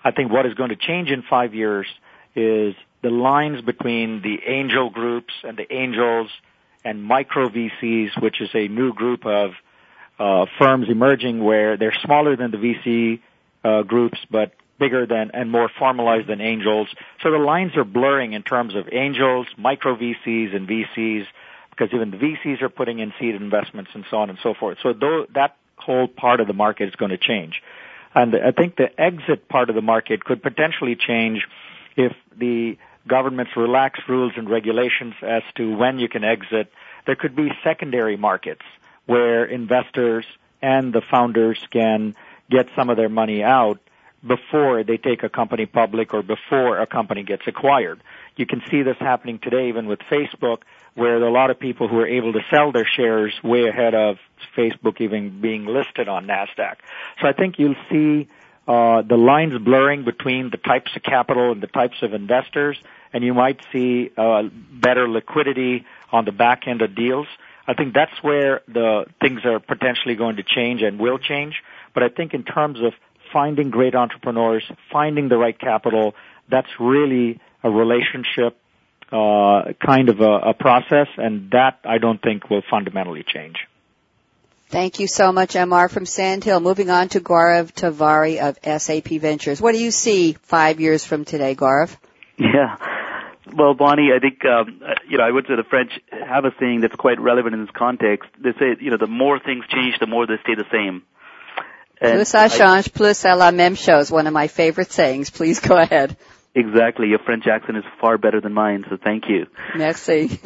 I 0.04 0.10
think 0.10 0.30
what 0.30 0.46
is 0.46 0.54
going 0.54 0.70
to 0.70 0.76
change 0.76 1.10
in 1.10 1.22
five 1.22 1.54
years 1.54 1.86
is 2.34 2.74
the 3.02 3.10
lines 3.10 3.60
between 3.62 4.22
the 4.22 4.38
angel 4.46 4.90
groups 4.90 5.34
and 5.42 5.56
the 5.56 5.72
angels 5.72 6.30
and 6.84 7.02
micro 7.02 7.48
VCs, 7.48 8.20
which 8.20 8.40
is 8.40 8.50
a 8.54 8.68
new 8.68 8.92
group 8.92 9.26
of 9.26 9.52
uh, 10.18 10.46
firms 10.58 10.88
emerging 10.88 11.42
where 11.42 11.76
they're 11.76 11.96
smaller 12.04 12.36
than 12.36 12.50
the 12.50 12.56
VC 12.56 13.20
uh, 13.64 13.82
groups, 13.82 14.18
but 14.30 14.52
bigger 14.78 15.06
than 15.06 15.30
and 15.34 15.50
more 15.50 15.68
formalized 15.78 16.28
than 16.28 16.40
angels. 16.40 16.88
So 17.22 17.30
the 17.30 17.38
lines 17.38 17.76
are 17.76 17.84
blurring 17.84 18.32
in 18.32 18.42
terms 18.42 18.74
of 18.74 18.88
angels, 18.92 19.46
micro 19.56 19.96
VCs, 19.96 20.54
and 20.54 20.68
VCs, 20.68 21.26
because 21.70 21.92
even 21.92 22.10
the 22.10 22.16
VCs 22.16 22.62
are 22.62 22.68
putting 22.68 22.98
in 22.98 23.12
seed 23.18 23.34
investments 23.34 23.90
and 23.94 24.04
so 24.10 24.18
on 24.18 24.30
and 24.30 24.38
so 24.42 24.54
forth. 24.54 24.78
So 24.82 24.92
though 24.92 25.26
that 25.34 25.56
whole 25.76 26.08
part 26.08 26.40
of 26.40 26.46
the 26.46 26.52
market 26.52 26.88
is 26.88 26.94
going 26.96 27.10
to 27.10 27.18
change. 27.18 27.62
And 28.14 28.34
I 28.34 28.52
think 28.52 28.76
the 28.76 28.88
exit 29.00 29.48
part 29.48 29.68
of 29.68 29.76
the 29.76 29.82
market 29.82 30.24
could 30.24 30.42
potentially 30.42 30.96
change 30.96 31.46
if 31.96 32.12
the 32.36 32.78
governments 33.06 33.52
relax 33.56 34.00
rules 34.08 34.32
and 34.36 34.48
regulations 34.50 35.14
as 35.22 35.42
to 35.56 35.76
when 35.76 35.98
you 35.98 36.08
can 36.08 36.24
exit. 36.24 36.70
There 37.06 37.16
could 37.16 37.36
be 37.36 37.50
secondary 37.64 38.16
markets 38.16 38.62
where 39.06 39.44
investors 39.44 40.26
and 40.60 40.92
the 40.92 41.00
founders 41.00 41.58
can 41.70 42.14
get 42.50 42.66
some 42.76 42.90
of 42.90 42.96
their 42.96 43.08
money 43.08 43.42
out 43.42 43.78
before 44.26 44.82
they 44.82 44.96
take 44.96 45.22
a 45.22 45.28
company 45.28 45.66
public 45.66 46.12
or 46.12 46.22
before 46.22 46.80
a 46.80 46.86
company 46.86 47.22
gets 47.22 47.42
acquired. 47.46 48.02
You 48.36 48.46
can 48.46 48.62
see 48.70 48.82
this 48.82 48.96
happening 48.98 49.38
today 49.38 49.68
even 49.68 49.86
with 49.86 50.00
Facebook 50.10 50.62
where 50.94 51.20
there 51.20 51.28
are 51.28 51.30
a 51.30 51.34
lot 51.34 51.50
of 51.50 51.60
people 51.60 51.86
who 51.86 51.98
are 52.00 52.06
able 52.06 52.32
to 52.32 52.40
sell 52.50 52.72
their 52.72 52.86
shares 52.86 53.32
way 53.44 53.68
ahead 53.68 53.94
of 53.94 54.16
Facebook 54.56 55.00
even 55.00 55.40
being 55.40 55.64
listed 55.64 56.08
on 56.08 56.26
NASDAQ. 56.26 56.76
So 57.20 57.28
I 57.28 57.32
think 57.32 57.58
you'll 57.58 57.76
see 57.90 58.28
uh, 58.66 59.02
the 59.02 59.16
lines 59.16 59.56
blurring 59.62 60.04
between 60.04 60.50
the 60.50 60.56
types 60.56 60.90
of 60.96 61.02
capital 61.02 61.52
and 61.52 61.62
the 61.62 61.68
types 61.68 62.02
of 62.02 62.14
investors, 62.14 62.76
and 63.12 63.22
you 63.22 63.32
might 63.32 63.60
see 63.72 64.10
uh, 64.16 64.42
better 64.72 65.08
liquidity 65.08 65.86
on 66.10 66.24
the 66.24 66.32
back 66.32 66.66
end 66.66 66.82
of 66.82 66.94
deals. 66.94 67.28
I 67.66 67.74
think 67.74 67.94
that's 67.94 68.22
where 68.22 68.62
the 68.66 69.06
things 69.20 69.44
are 69.44 69.60
potentially 69.60 70.16
going 70.16 70.36
to 70.36 70.42
change 70.42 70.82
and 70.82 70.98
will 70.98 71.18
change. 71.18 71.62
But 71.94 72.02
I 72.02 72.08
think 72.08 72.34
in 72.34 72.42
terms 72.42 72.80
of 72.80 72.92
finding 73.32 73.70
great 73.70 73.94
entrepreneurs, 73.94 74.64
finding 74.92 75.28
the 75.28 75.36
right 75.36 75.58
capital. 75.58 76.14
That's 76.50 76.68
really 76.78 77.40
a 77.62 77.70
relationship 77.70 78.56
uh, 79.12 79.72
kind 79.84 80.08
of 80.08 80.20
a, 80.20 80.50
a 80.50 80.54
process, 80.54 81.08
and 81.16 81.50
that 81.52 81.78
I 81.84 81.98
don't 81.98 82.20
think 82.20 82.50
will 82.50 82.62
fundamentally 82.68 83.24
change. 83.26 83.56
Thank 84.68 85.00
you 85.00 85.06
so 85.06 85.32
much, 85.32 85.54
MR 85.54 85.90
from 85.90 86.04
Sand 86.04 86.44
Hill. 86.44 86.60
Moving 86.60 86.90
on 86.90 87.08
to 87.10 87.20
Gaurav 87.20 87.72
Tewari 87.72 88.38
of 88.38 88.58
SAP 88.82 89.18
Ventures. 89.18 89.62
What 89.62 89.72
do 89.72 89.82
you 89.82 89.90
see 89.90 90.34
five 90.42 90.78
years 90.78 91.06
from 91.06 91.24
today, 91.24 91.54
Gaurav? 91.54 91.96
Yeah. 92.38 92.76
Well, 93.56 93.72
Bonnie, 93.72 94.10
I 94.14 94.18
think, 94.18 94.44
um, 94.44 94.82
you 95.08 95.16
know, 95.16 95.24
I 95.24 95.30
would 95.30 95.46
say 95.46 95.56
the 95.56 95.64
French 95.64 95.92
have 96.12 96.44
a 96.44 96.52
saying 96.60 96.82
that's 96.82 96.94
quite 96.94 97.18
relevant 97.18 97.54
in 97.54 97.62
this 97.62 97.74
context. 97.74 98.28
They 98.38 98.52
say, 98.52 98.76
you 98.78 98.90
know, 98.90 98.98
the 98.98 99.06
more 99.06 99.38
things 99.38 99.64
change, 99.68 99.98
the 100.00 100.06
more 100.06 100.26
they 100.26 100.36
stay 100.42 100.54
the 100.54 100.66
same. 100.70 101.02
Plus 102.00 102.24
ça 102.24 102.48
change, 102.48 102.90
plus 102.90 103.16
c'est 103.16 103.34
la 103.34 103.52
même 103.52 103.76
chose. 103.76 104.12
One 104.12 104.26
of 104.26 104.32
my 104.32 104.48
favorite 104.48 104.92
sayings. 104.92 105.30
Please 105.30 105.60
go 105.60 105.76
ahead. 105.76 106.16
Exactly. 106.54 107.08
Your 107.08 107.20
French 107.20 107.46
accent 107.46 107.76
is 107.78 107.84
far 108.00 108.18
better 108.18 108.40
than 108.40 108.52
mine, 108.52 108.84
so 108.88 108.96
thank 108.96 109.28
you. 109.28 109.46
Merci. 109.76 110.26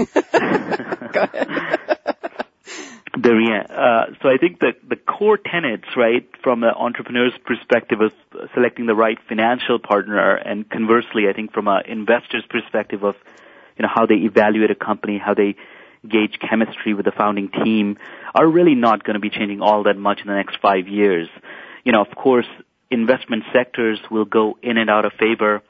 Go 1.12 1.22
ahead. 1.22 1.48
Darien. 3.18 3.66
Uh, 3.70 4.06
so 4.22 4.28
I 4.28 4.36
think 4.38 4.60
that 4.60 4.76
the 4.88 4.96
core 4.96 5.38
tenets, 5.38 5.88
right, 5.96 6.28
from 6.42 6.64
an 6.64 6.70
entrepreneur's 6.70 7.34
perspective 7.44 8.00
of 8.00 8.12
selecting 8.54 8.86
the 8.86 8.94
right 8.94 9.18
financial 9.28 9.78
partner, 9.78 10.34
and 10.34 10.68
conversely, 10.68 11.28
I 11.28 11.32
think 11.32 11.52
from 11.52 11.68
an 11.68 11.82
investor's 11.86 12.44
perspective 12.48 13.04
of, 13.04 13.14
you 13.78 13.82
know, 13.82 13.90
how 13.94 14.06
they 14.06 14.16
evaluate 14.16 14.70
a 14.70 14.74
company, 14.74 15.18
how 15.18 15.34
they 15.34 15.56
gauge 16.08 16.38
chemistry 16.40 16.94
with 16.94 17.04
the 17.04 17.12
founding 17.12 17.48
team, 17.48 17.98
are 18.34 18.46
really 18.46 18.74
not 18.74 19.04
going 19.04 19.14
to 19.14 19.20
be 19.20 19.30
changing 19.30 19.60
all 19.60 19.84
that 19.84 19.96
much 19.96 20.20
in 20.20 20.26
the 20.26 20.34
next 20.34 20.56
five 20.60 20.88
years. 20.88 21.28
You 21.84 21.92
know, 21.92 22.00
of 22.00 22.14
course, 22.14 22.46
investment 22.90 23.44
sectors 23.52 24.00
will 24.10 24.24
go 24.24 24.58
in 24.62 24.78
and 24.78 24.90
out 24.90 25.04
of 25.04 25.12
favor 25.14 25.62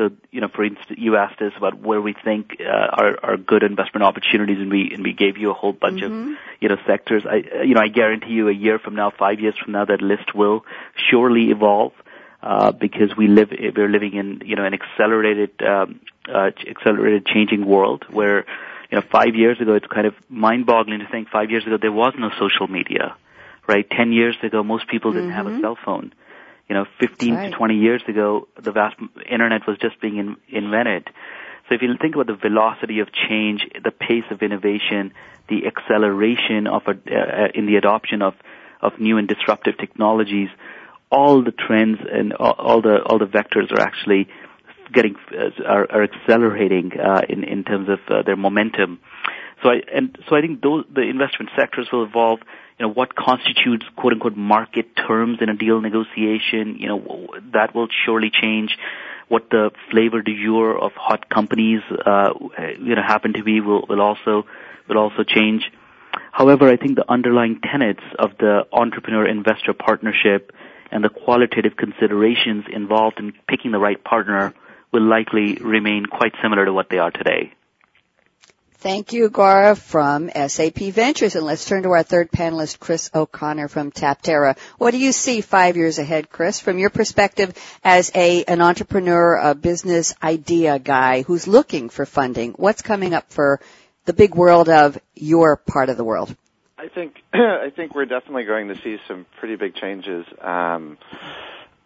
so, 0.00 0.10
you 0.30 0.40
know, 0.40 0.48
for 0.48 0.64
instance, 0.64 0.98
you 0.98 1.16
asked 1.16 1.42
us 1.42 1.52
about 1.58 1.78
where 1.78 2.00
we 2.00 2.14
think 2.24 2.56
uh, 2.60 2.70
are, 2.70 3.18
are 3.22 3.36
good 3.36 3.62
investment 3.62 4.02
opportunities, 4.02 4.58
and 4.58 4.70
we 4.70 4.92
and 4.94 5.02
we 5.02 5.12
gave 5.12 5.36
you 5.36 5.50
a 5.50 5.54
whole 5.54 5.74
bunch 5.74 6.00
mm-hmm. 6.00 6.32
of 6.32 6.38
you 6.60 6.68
know 6.70 6.76
sectors. 6.86 7.24
I 7.28 7.62
you 7.64 7.74
know 7.74 7.82
I 7.82 7.88
guarantee 7.88 8.30
you 8.30 8.48
a 8.48 8.52
year 8.52 8.78
from 8.78 8.94
now, 8.94 9.10
five 9.10 9.40
years 9.40 9.54
from 9.62 9.72
now, 9.72 9.84
that 9.84 10.00
list 10.00 10.34
will 10.34 10.64
surely 11.10 11.50
evolve. 11.50 11.92
Uh, 12.42 12.72
because 12.72 13.14
we 13.18 13.28
live, 13.28 13.50
we're 13.76 13.86
living 13.86 14.14
in, 14.14 14.40
you 14.46 14.56
know, 14.56 14.64
an 14.64 14.72
accelerated, 14.72 15.50
um, 15.62 16.00
uh, 16.26 16.48
accelerated 16.66 17.26
changing 17.26 17.66
world 17.66 18.06
where, 18.08 18.46
you 18.90 18.98
know, 18.98 19.04
five 19.12 19.34
years 19.34 19.60
ago, 19.60 19.74
it's 19.74 19.86
kind 19.86 20.06
of 20.06 20.14
mind-boggling 20.28 20.98
to 21.00 21.08
think 21.10 21.28
five 21.28 21.50
years 21.50 21.64
ago 21.66 21.78
there 21.80 21.92
was 21.92 22.12
no 22.18 22.30
social 22.38 22.66
media, 22.66 23.16
right? 23.68 23.88
Ten 23.88 24.12
years 24.12 24.36
ago, 24.42 24.62
most 24.62 24.88
people 24.88 25.12
didn't 25.12 25.28
mm-hmm. 25.28 25.36
have 25.36 25.46
a 25.46 25.50
mm-hmm. 25.50 25.60
cell 25.60 25.78
phone. 25.84 26.12
You 26.68 26.74
know, 26.74 26.86
15 27.00 27.34
right. 27.34 27.50
to 27.50 27.56
20 27.56 27.74
years 27.74 28.02
ago, 28.06 28.46
the 28.60 28.70
vast 28.70 28.96
internet 29.28 29.66
was 29.66 29.76
just 29.78 30.00
being 30.00 30.18
in, 30.18 30.36
invented. 30.48 31.08
So 31.68 31.74
if 31.74 31.82
you 31.82 31.88
think 32.00 32.14
about 32.14 32.26
the 32.26 32.36
velocity 32.36 33.00
of 33.00 33.08
change, 33.12 33.62
the 33.82 33.90
pace 33.90 34.24
of 34.30 34.42
innovation, 34.42 35.12
the 35.48 35.66
acceleration 35.66 36.66
of 36.66 36.82
a, 36.86 36.90
uh, 36.90 37.48
in 37.54 37.66
the 37.66 37.76
adoption 37.76 38.22
of, 38.22 38.34
of 38.80 38.98
new 39.00 39.18
and 39.18 39.28
disruptive 39.28 39.78
technologies, 39.78 40.48
all 41.10 41.42
the 41.42 41.52
trends 41.52 41.98
and 42.10 42.32
all, 42.34 42.52
all 42.52 42.82
the 42.82 43.02
all 43.02 43.18
the 43.18 43.26
vectors 43.26 43.70
are 43.72 43.80
actually 43.80 44.28
getting 44.92 45.16
uh, 45.32 45.50
are, 45.66 45.90
are 45.90 46.02
accelerating 46.02 46.92
uh, 46.98 47.22
in 47.28 47.44
in 47.44 47.64
terms 47.64 47.88
of 47.88 48.00
uh, 48.08 48.22
their 48.22 48.36
momentum. 48.36 49.00
So 49.62 49.70
I 49.70 49.82
and 49.94 50.16
so 50.28 50.36
I 50.36 50.40
think 50.40 50.62
those 50.62 50.84
the 50.92 51.02
investment 51.02 51.50
sectors 51.56 51.88
will 51.92 52.04
evolve 52.04 52.40
you 52.80 52.86
know, 52.86 52.92
what 52.92 53.14
constitutes 53.14 53.84
quote 53.94 54.14
unquote 54.14 54.36
market 54.36 54.96
terms 54.96 55.38
in 55.42 55.50
a 55.50 55.54
deal 55.54 55.80
negotiation, 55.82 56.76
you 56.78 56.88
know, 56.88 57.28
that 57.52 57.74
will 57.74 57.88
surely 58.06 58.30
change. 58.30 58.76
What 59.28 59.50
the 59.50 59.70
flavor 59.90 60.22
du 60.22 60.34
jour 60.34 60.76
of 60.76 60.92
hot 60.94 61.28
companies, 61.28 61.82
uh, 62.04 62.30
you 62.80 62.96
know, 62.96 63.02
happen 63.02 63.34
to 63.34 63.44
be 63.44 63.60
will, 63.60 63.84
will 63.86 64.00
also, 64.00 64.44
will 64.88 64.98
also 64.98 65.22
change. 65.24 65.70
However, 66.32 66.68
I 66.68 66.76
think 66.76 66.96
the 66.96 67.08
underlying 67.08 67.60
tenets 67.60 68.02
of 68.18 68.30
the 68.38 68.66
entrepreneur 68.72 69.26
investor 69.26 69.74
partnership 69.74 70.50
and 70.90 71.04
the 71.04 71.10
qualitative 71.10 71.76
considerations 71.76 72.64
involved 72.72 73.20
in 73.20 73.32
picking 73.46 73.72
the 73.72 73.78
right 73.78 74.02
partner 74.02 74.54
will 74.92 75.02
likely 75.02 75.56
remain 75.56 76.06
quite 76.06 76.32
similar 76.42 76.64
to 76.64 76.72
what 76.72 76.88
they 76.88 76.98
are 76.98 77.10
today. 77.10 77.52
Thank 78.80 79.12
you, 79.12 79.28
Gaurav 79.28 79.76
from 79.76 80.30
SAP 80.30 80.78
Ventures. 80.78 81.36
And 81.36 81.44
let's 81.44 81.66
turn 81.66 81.82
to 81.82 81.90
our 81.90 82.02
third 82.02 82.30
panelist, 82.30 82.78
Chris 82.78 83.10
O'Connor 83.14 83.68
from 83.68 83.92
Taptera. 83.92 84.56
What 84.78 84.92
do 84.92 84.98
you 84.98 85.12
see 85.12 85.42
five 85.42 85.76
years 85.76 85.98
ahead, 85.98 86.30
Chris, 86.30 86.60
from 86.60 86.78
your 86.78 86.88
perspective 86.88 87.52
as 87.84 88.10
a, 88.14 88.42
an 88.44 88.62
entrepreneur, 88.62 89.36
a 89.36 89.54
business 89.54 90.14
idea 90.22 90.78
guy 90.78 91.20
who's 91.20 91.46
looking 91.46 91.90
for 91.90 92.06
funding? 92.06 92.52
What's 92.52 92.80
coming 92.80 93.12
up 93.12 93.30
for 93.30 93.60
the 94.06 94.14
big 94.14 94.34
world 94.34 94.70
of 94.70 94.98
your 95.14 95.58
part 95.58 95.90
of 95.90 95.98
the 95.98 96.04
world? 96.04 96.34
I 96.78 96.88
think, 96.88 97.16
I 97.34 97.70
think 97.76 97.94
we're 97.94 98.06
definitely 98.06 98.44
going 98.44 98.68
to 98.68 98.80
see 98.80 98.96
some 99.06 99.26
pretty 99.38 99.56
big 99.56 99.74
changes. 99.74 100.24
Um, 100.40 100.96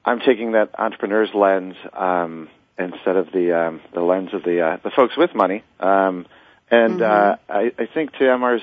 I'm 0.05 0.21
taking 0.21 0.53
that 0.53 0.79
entrepreneur's 0.79 1.31
lens, 1.35 1.75
um, 1.93 2.49
instead 2.79 3.17
of 3.17 3.31
the, 3.33 3.53
um, 3.53 3.81
the 3.93 4.01
lens 4.01 4.31
of 4.33 4.43
the, 4.43 4.61
uh, 4.61 4.77
the 4.83 4.91
folks 4.91 5.17
with 5.17 5.35
money. 5.35 5.63
Um, 5.79 6.27
and 6.71 7.03
uh, 7.03 7.37
mm-hmm. 7.37 7.53
uh, 7.53 7.55
I, 7.55 7.73
I 7.79 7.87
think 7.93 8.13
to 8.13 8.25
MR's 8.25 8.63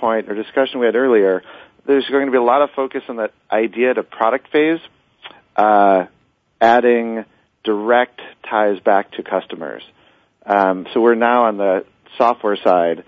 point 0.00 0.28
or 0.28 0.34
discussion 0.34 0.80
we 0.80 0.86
had 0.86 0.96
earlier, 0.96 1.42
there's 1.86 2.06
going 2.10 2.26
to 2.26 2.32
be 2.32 2.38
a 2.38 2.42
lot 2.42 2.62
of 2.62 2.70
focus 2.74 3.02
on 3.08 3.16
that 3.16 3.32
idea 3.50 3.94
to 3.94 4.02
product 4.02 4.50
phase, 4.50 4.80
uh, 5.54 6.06
adding 6.60 7.24
direct 7.64 8.20
ties 8.48 8.80
back 8.80 9.12
to 9.12 9.22
customers. 9.22 9.82
Um, 10.44 10.86
so 10.92 11.00
we're 11.00 11.14
now 11.14 11.44
on 11.44 11.56
the 11.56 11.84
software 12.16 12.56
side 12.56 13.04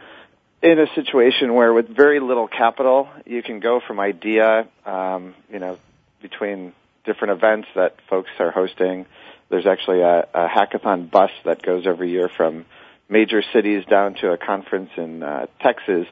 in 0.62 0.78
a 0.78 0.86
situation 0.94 1.54
where 1.54 1.72
with 1.72 1.88
very 1.88 2.20
little 2.20 2.48
capital, 2.48 3.08
you 3.24 3.42
can 3.42 3.60
go 3.60 3.80
from 3.86 4.00
idea, 4.00 4.66
um, 4.84 5.34
you 5.50 5.60
know, 5.60 5.78
between 6.20 6.72
different 7.04 7.32
events 7.32 7.68
that 7.76 7.96
folks 8.10 8.30
are 8.40 8.50
hosting. 8.50 9.06
There's 9.50 9.66
actually 9.66 10.00
a, 10.00 10.26
a 10.34 10.48
hackathon 10.48 11.10
bus 11.10 11.30
that 11.44 11.62
goes 11.62 11.86
every 11.86 12.10
year 12.10 12.30
from 12.36 12.66
major 13.08 13.42
cities 13.52 13.84
down 13.86 14.14
to 14.14 14.32
a 14.32 14.36
conference 14.36 14.90
in 14.96 15.22
uh, 15.22 15.46
Texas 15.62 16.06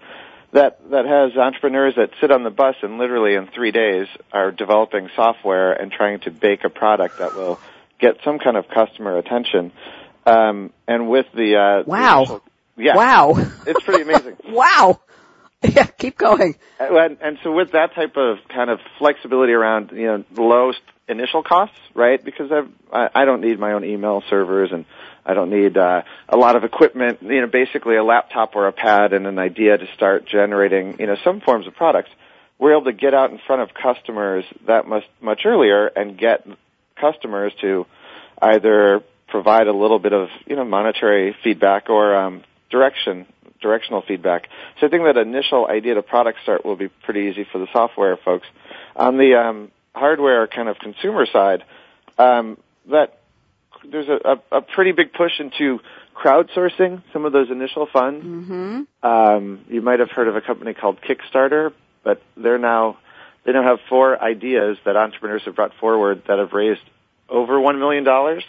that 0.52 0.78
that 0.90 1.04
has 1.04 1.36
entrepreneurs 1.36 1.94
that 1.96 2.10
sit 2.20 2.30
on 2.30 2.42
the 2.42 2.50
bus 2.50 2.76
and 2.82 2.98
literally 2.98 3.34
in 3.34 3.46
three 3.48 3.72
days 3.72 4.06
are 4.32 4.50
developing 4.50 5.10
software 5.14 5.72
and 5.72 5.92
trying 5.92 6.20
to 6.20 6.30
bake 6.30 6.64
a 6.64 6.70
product 6.70 7.18
that 7.18 7.34
will 7.34 7.60
get 8.00 8.16
some 8.24 8.38
kind 8.38 8.56
of 8.56 8.66
customer 8.68 9.18
attention. 9.18 9.72
Um, 10.24 10.72
and 10.88 11.08
with 11.08 11.26
the 11.34 11.56
uh, 11.56 11.82
wow, 11.86 12.24
the 12.24 12.32
initial, 12.32 12.42
yeah, 12.76 12.96
wow, 12.96 13.34
it's 13.66 13.84
pretty 13.84 14.02
amazing. 14.02 14.36
wow. 14.48 15.00
Yeah, 15.62 15.86
keep 15.86 16.18
going. 16.18 16.54
And, 16.78 17.16
and 17.20 17.38
so 17.42 17.50
with 17.50 17.72
that 17.72 17.94
type 17.94 18.16
of 18.16 18.38
kind 18.54 18.70
of 18.70 18.78
flexibility 18.98 19.52
around, 19.52 19.90
you 19.92 20.06
know, 20.06 20.24
low 20.36 20.72
initial 21.08 21.42
costs, 21.42 21.78
right? 21.94 22.22
Because 22.22 22.50
I've, 22.50 22.68
I, 22.92 23.22
I 23.22 23.24
don't 23.24 23.40
need 23.40 23.58
my 23.58 23.72
own 23.72 23.84
email 23.84 24.22
servers 24.28 24.70
and 24.72 24.84
I 25.24 25.34
don't 25.34 25.50
need 25.50 25.76
uh, 25.76 26.02
a 26.28 26.36
lot 26.36 26.56
of 26.56 26.64
equipment. 26.64 27.18
You 27.22 27.40
know, 27.40 27.46
basically 27.46 27.96
a 27.96 28.04
laptop 28.04 28.54
or 28.54 28.68
a 28.68 28.72
pad 28.72 29.12
and 29.12 29.26
an 29.26 29.38
idea 29.38 29.76
to 29.76 29.86
start 29.94 30.26
generating. 30.26 30.96
You 30.98 31.06
know, 31.06 31.16
some 31.24 31.40
forms 31.40 31.66
of 31.66 31.74
products. 31.74 32.10
We're 32.58 32.72
able 32.72 32.84
to 32.84 32.92
get 32.92 33.12
out 33.12 33.30
in 33.30 33.38
front 33.46 33.62
of 33.62 33.70
customers 33.74 34.44
that 34.66 34.86
much 34.86 35.04
much 35.20 35.42
earlier 35.44 35.86
and 35.88 36.16
get 36.16 36.46
customers 36.98 37.52
to 37.60 37.86
either 38.40 39.02
provide 39.28 39.66
a 39.66 39.72
little 39.72 39.98
bit 39.98 40.12
of 40.12 40.28
you 40.46 40.56
know 40.56 40.64
monetary 40.64 41.36
feedback 41.42 41.90
or 41.90 42.14
um, 42.14 42.44
direction 42.70 43.26
directional 43.60 44.02
feedback. 44.06 44.48
So 44.78 44.86
I 44.86 44.90
think 44.90 45.02
that 45.04 45.16
initial 45.16 45.66
idea 45.66 45.94
to 45.94 46.02
product 46.02 46.38
start 46.42 46.64
will 46.64 46.76
be 46.76 46.88
pretty 46.88 47.30
easy 47.30 47.46
for 47.50 47.58
the 47.58 47.66
software 47.72 48.16
folks. 48.16 48.46
On 48.94 49.16
the 49.16 49.34
um, 49.34 49.72
hardware 49.96 50.46
kind 50.46 50.68
of 50.68 50.78
consumer 50.78 51.26
side, 51.32 51.64
um, 52.18 52.58
that 52.90 53.18
there's 53.90 54.08
a, 54.08 54.18
a, 54.52 54.58
a 54.58 54.62
pretty 54.62 54.92
big 54.92 55.12
push 55.12 55.32
into 55.40 55.80
crowdsourcing 56.14 57.02
some 57.12 57.24
of 57.24 57.32
those 57.32 57.50
initial 57.50 57.88
funds. 57.92 58.24
Mm-hmm. 58.24 58.82
Um, 59.02 59.64
you 59.68 59.82
might 59.82 60.00
have 60.00 60.10
heard 60.10 60.28
of 60.28 60.36
a 60.36 60.40
company 60.40 60.74
called 60.74 60.98
Kickstarter, 61.00 61.72
but 62.04 62.22
they're 62.36 62.58
now 62.58 62.98
they 63.44 63.52
now 63.52 63.62
have 63.62 63.78
four 63.88 64.20
ideas 64.22 64.76
that 64.84 64.96
entrepreneurs 64.96 65.42
have 65.44 65.54
brought 65.54 65.72
forward 65.80 66.22
that 66.28 66.38
have 66.38 66.52
raised 66.52 66.82
over 67.28 67.60
one 67.60 67.78
million 67.78 68.04
dollars. 68.04 68.44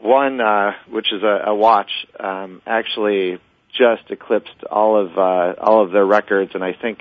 One, 0.00 0.40
uh, 0.40 0.72
which 0.88 1.12
is 1.12 1.22
a, 1.22 1.42
a 1.48 1.54
watch, 1.54 1.90
um, 2.18 2.62
actually 2.66 3.38
just 3.76 4.10
eclipsed 4.10 4.64
all 4.70 4.96
of 4.96 5.18
uh, 5.18 5.60
all 5.60 5.84
of 5.84 5.92
their 5.92 6.06
records, 6.06 6.52
and 6.54 6.64
I 6.64 6.72
think 6.72 7.00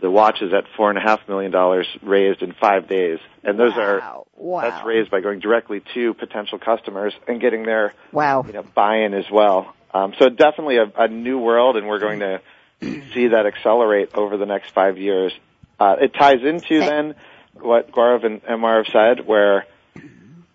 the 0.00 0.10
watch 0.10 0.42
is 0.42 0.52
at 0.52 0.64
four 0.76 0.90
and 0.90 0.98
a 0.98 1.00
half 1.00 1.26
million 1.28 1.50
dollars 1.50 1.86
raised 2.02 2.42
in 2.42 2.52
five 2.52 2.88
days, 2.88 3.18
and 3.42 3.58
those 3.58 3.74
wow. 3.74 3.82
are 3.82 4.24
wow. 4.36 4.60
that's 4.60 4.86
raised 4.86 5.10
by 5.10 5.20
going 5.20 5.40
directly 5.40 5.82
to 5.94 6.14
potential 6.14 6.58
customers 6.58 7.14
and 7.26 7.40
getting 7.40 7.64
their 7.64 7.94
wow. 8.12 8.44
you 8.46 8.52
know 8.52 8.62
buy-in 8.62 9.14
as 9.14 9.30
well. 9.30 9.74
Um, 9.92 10.14
so 10.18 10.28
definitely 10.28 10.76
a, 10.76 10.92
a 10.96 11.08
new 11.08 11.38
world, 11.38 11.76
and 11.76 11.88
we're 11.88 11.98
going 11.98 12.20
to 12.20 12.40
see 13.14 13.28
that 13.28 13.46
accelerate 13.46 14.14
over 14.14 14.36
the 14.36 14.46
next 14.46 14.70
five 14.70 14.98
years. 14.98 15.32
Uh, 15.80 15.96
it 16.00 16.14
ties 16.14 16.42
into 16.44 16.80
then 16.80 17.14
what 17.54 17.90
Gaurav 17.92 18.24
and 18.24 18.42
MR 18.42 18.84
have 18.84 18.92
said, 18.92 19.26
where 19.26 19.66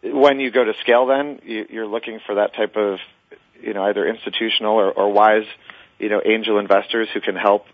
when 0.04 0.39
you 0.39 0.52
go 0.52 0.64
to 0.64 0.74
scale, 0.82 1.08
then 1.08 1.39
you, 1.46 1.66
you're 1.70 1.88
looking 1.88 2.20
for 2.26 2.36
that 2.36 2.54
type 2.56 2.76
of 2.76 3.00
you 3.62 3.74
know 3.74 3.84
either 3.84 4.08
institutional 4.08 4.76
or, 4.76 4.91
or 4.91 5.12
wise 5.12 5.46
you 6.00 6.10
know 6.10 6.22
angel 6.24 6.60
investors 6.60 7.08
who 7.14 7.22
can 7.22 7.36
help 7.36 7.66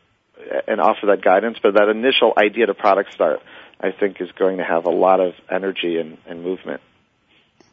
and 0.68 0.80
offer 0.80 1.08
that 1.08 1.22
guidance. 1.22 1.58
But 1.62 1.76
that 1.76 1.90
initial 1.90 2.34
idea 2.38 2.66
to 2.66 2.74
product 2.74 3.14
start, 3.14 3.42
I 3.80 3.92
think, 3.92 4.22
is 4.22 4.32
going 4.34 4.58
to 4.58 4.64
have 4.64 4.86
a 4.86 4.92
lot 4.92 5.20
of 5.20 5.34
energy 5.50 5.98
and, 5.98 6.18
and 6.26 6.44
movement. 6.44 6.82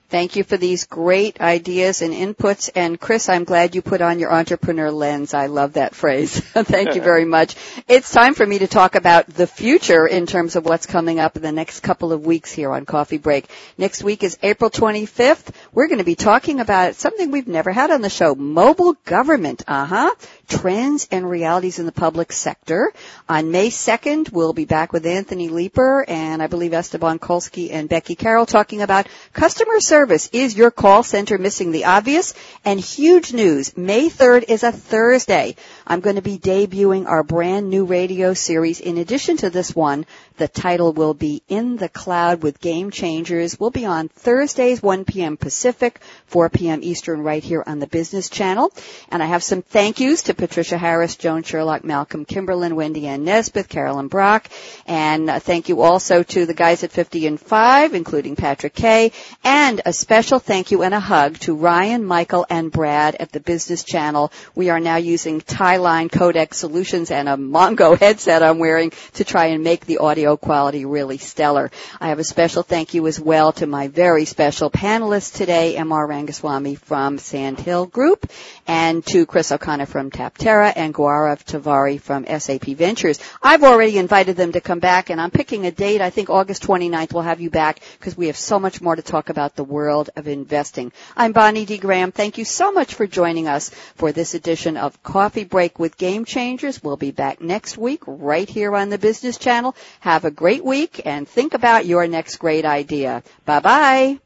Thank 0.08 0.36
you 0.36 0.44
for 0.44 0.56
these 0.56 0.84
great 0.86 1.40
ideas 1.40 2.00
and 2.00 2.14
inputs. 2.14 2.70
And 2.76 3.00
Chris, 3.00 3.28
I'm 3.28 3.42
glad 3.42 3.74
you 3.74 3.82
put 3.82 4.00
on 4.00 4.20
your 4.20 4.32
entrepreneur 4.32 4.88
lens. 4.88 5.34
I 5.34 5.46
love 5.46 5.72
that 5.72 5.96
phrase. 5.96 6.38
Thank 6.40 6.94
you 6.94 7.02
very 7.02 7.24
much. 7.24 7.56
It's 7.88 8.12
time 8.12 8.34
for 8.34 8.46
me 8.46 8.60
to 8.60 8.68
talk 8.68 8.94
about 8.94 9.26
the 9.26 9.48
future 9.48 10.06
in 10.06 10.26
terms 10.26 10.54
of 10.54 10.64
what's 10.64 10.86
coming 10.86 11.18
up 11.18 11.34
in 11.34 11.42
the 11.42 11.50
next 11.50 11.80
couple 11.80 12.12
of 12.12 12.24
weeks 12.24 12.52
here 12.52 12.70
on 12.70 12.86
Coffee 12.86 13.18
Break. 13.18 13.50
Next 13.78 14.04
week 14.04 14.22
is 14.22 14.38
April 14.44 14.70
25th. 14.70 15.52
We're 15.72 15.88
going 15.88 15.98
to 15.98 16.04
be 16.04 16.14
talking 16.14 16.60
about 16.60 16.94
something 16.94 17.32
we've 17.32 17.48
never 17.48 17.72
had 17.72 17.90
on 17.90 18.00
the 18.00 18.08
show, 18.08 18.36
mobile 18.36 18.92
government. 19.04 19.64
Uh-huh. 19.66 20.14
Trends 20.46 21.08
and 21.10 21.28
realities 21.28 21.78
in 21.78 21.86
the 21.86 21.92
public 21.92 22.32
sector. 22.32 22.92
On 23.28 23.50
May 23.50 23.68
2nd, 23.68 24.32
we'll 24.32 24.52
be 24.52 24.64
back 24.64 24.92
with 24.92 25.06
Anthony 25.06 25.48
Leeper 25.48 26.04
and 26.06 26.42
I 26.42 26.46
believe 26.46 26.72
Esteban 26.72 27.18
Kolsky 27.18 27.72
and 27.72 27.88
Becky 27.88 28.14
Carroll 28.14 28.46
talking 28.46 28.82
about 28.82 29.08
customer 29.32 29.80
service. 29.80 30.28
Is 30.32 30.56
your 30.56 30.70
call 30.70 31.02
center 31.02 31.38
missing 31.38 31.72
the 31.72 31.86
obvious? 31.86 32.34
And 32.64 32.78
huge 32.78 33.32
news, 33.32 33.76
May 33.76 34.08
3rd 34.08 34.44
is 34.48 34.62
a 34.62 34.72
Thursday. 34.72 35.56
I'm 35.86 36.00
going 36.00 36.16
to 36.16 36.22
be 36.22 36.38
debuting 36.38 37.06
our 37.06 37.22
brand 37.22 37.68
new 37.68 37.84
radio 37.84 38.34
series. 38.34 38.80
In 38.80 38.98
addition 38.98 39.36
to 39.38 39.50
this 39.50 39.74
one, 39.74 40.06
the 40.36 40.48
title 40.48 40.92
will 40.92 41.14
be 41.14 41.42
In 41.48 41.76
the 41.76 41.88
Cloud 41.88 42.42
with 42.42 42.60
Game 42.60 42.90
Changers. 42.90 43.58
We'll 43.58 43.70
be 43.70 43.86
on 43.86 44.08
Thursdays, 44.08 44.82
1 44.82 45.04
p.m. 45.04 45.36
Pacific, 45.36 46.00
4 46.26 46.50
p.m. 46.50 46.80
Eastern 46.82 47.22
right 47.22 47.42
here 47.42 47.64
on 47.66 47.78
the 47.78 47.86
Business 47.86 48.28
Channel. 48.28 48.72
And 49.10 49.22
I 49.22 49.26
have 49.26 49.42
some 49.42 49.62
thank 49.62 49.98
yous 50.00 50.22
to 50.22 50.34
Patricia 50.36 50.78
Harris, 50.78 51.16
Joan 51.16 51.42
Sherlock, 51.42 51.84
Malcolm 51.84 52.24
Kimberlin, 52.24 52.76
Wendy 52.76 53.06
Ann 53.06 53.24
Nesbitt, 53.24 53.68
Carolyn 53.68 54.08
Brock. 54.08 54.48
And 54.86 55.30
uh, 55.30 55.38
thank 55.38 55.68
you 55.68 55.82
also 55.82 56.22
to 56.22 56.46
the 56.46 56.54
guys 56.54 56.84
at 56.84 56.92
50 56.92 57.26
and 57.26 57.40
5, 57.40 57.94
including 57.94 58.36
Patrick 58.36 58.74
Kay. 58.74 59.12
And 59.44 59.80
a 59.84 59.92
special 59.92 60.38
thank 60.38 60.70
you 60.70 60.82
and 60.82 60.94
a 60.94 61.00
hug 61.00 61.38
to 61.40 61.54
Ryan, 61.54 62.04
Michael, 62.04 62.46
and 62.48 62.70
Brad 62.70 63.16
at 63.16 63.32
the 63.32 63.40
Business 63.40 63.84
Channel. 63.84 64.32
We 64.54 64.70
are 64.70 64.80
now 64.80 64.96
using 64.96 65.40
Tie-Line 65.40 66.08
codec 66.08 66.54
solutions 66.54 67.10
and 67.10 67.28
a 67.28 67.36
Mongo 67.36 67.98
headset 67.98 68.42
I'm 68.42 68.58
wearing 68.58 68.92
to 69.14 69.24
try 69.24 69.46
and 69.46 69.64
make 69.64 69.86
the 69.86 69.98
audio 69.98 70.36
quality 70.36 70.84
really 70.84 71.18
stellar. 71.18 71.70
I 72.00 72.08
have 72.08 72.18
a 72.18 72.24
special 72.24 72.62
thank 72.62 72.94
you 72.94 73.06
as 73.06 73.20
well 73.20 73.52
to 73.52 73.66
my 73.66 73.88
very 73.88 74.24
special 74.24 74.70
panelists 74.70 75.36
today, 75.36 75.76
M.R. 75.76 76.06
Rangaswami 76.06 76.78
from 76.78 77.18
Sand 77.18 77.58
Hill 77.58 77.86
Group, 77.86 78.30
and 78.66 79.04
to 79.06 79.26
Chris 79.26 79.52
O'Connor 79.52 79.86
from 79.86 80.10
Taptera 80.26 80.72
and 80.74 80.92
Gaurav 80.92 81.44
Tewari 81.44 82.00
from 82.00 82.26
SAP 82.26 82.64
Ventures. 82.76 83.20
I've 83.42 83.62
already 83.62 83.98
invited 83.98 84.36
them 84.36 84.52
to 84.52 84.60
come 84.60 84.80
back 84.80 85.10
and 85.10 85.20
I'm 85.20 85.30
picking 85.30 85.66
a 85.66 85.70
date. 85.70 86.00
I 86.00 86.10
think 86.10 86.30
August 86.30 86.62
29th 86.64 87.12
we'll 87.12 87.22
have 87.22 87.40
you 87.40 87.50
back 87.50 87.80
because 87.98 88.16
we 88.16 88.26
have 88.26 88.36
so 88.36 88.58
much 88.58 88.80
more 88.80 88.96
to 88.96 89.02
talk 89.02 89.28
about 89.28 89.54
the 89.54 89.64
world 89.64 90.10
of 90.16 90.26
investing. 90.26 90.92
I'm 91.16 91.32
Bonnie 91.32 91.64
D. 91.64 91.78
Graham. 91.78 92.12
Thank 92.12 92.38
you 92.38 92.44
so 92.44 92.72
much 92.72 92.94
for 92.94 93.06
joining 93.06 93.46
us 93.46 93.70
for 93.94 94.12
this 94.12 94.34
edition 94.34 94.76
of 94.76 95.00
Coffee 95.02 95.44
Break 95.44 95.78
with 95.78 95.96
Game 95.96 96.24
Changers. 96.24 96.82
We'll 96.82 96.96
be 96.96 97.12
back 97.12 97.40
next 97.40 97.78
week 97.78 98.02
right 98.06 98.48
here 98.48 98.74
on 98.74 98.90
the 98.90 98.98
Business 98.98 99.38
Channel. 99.38 99.76
Have 100.00 100.24
a 100.24 100.30
great 100.30 100.64
week 100.64 101.02
and 101.04 101.28
think 101.28 101.54
about 101.54 101.86
your 101.86 102.06
next 102.06 102.36
great 102.36 102.64
idea. 102.64 103.22
Bye 103.44 103.60
bye. 103.60 104.25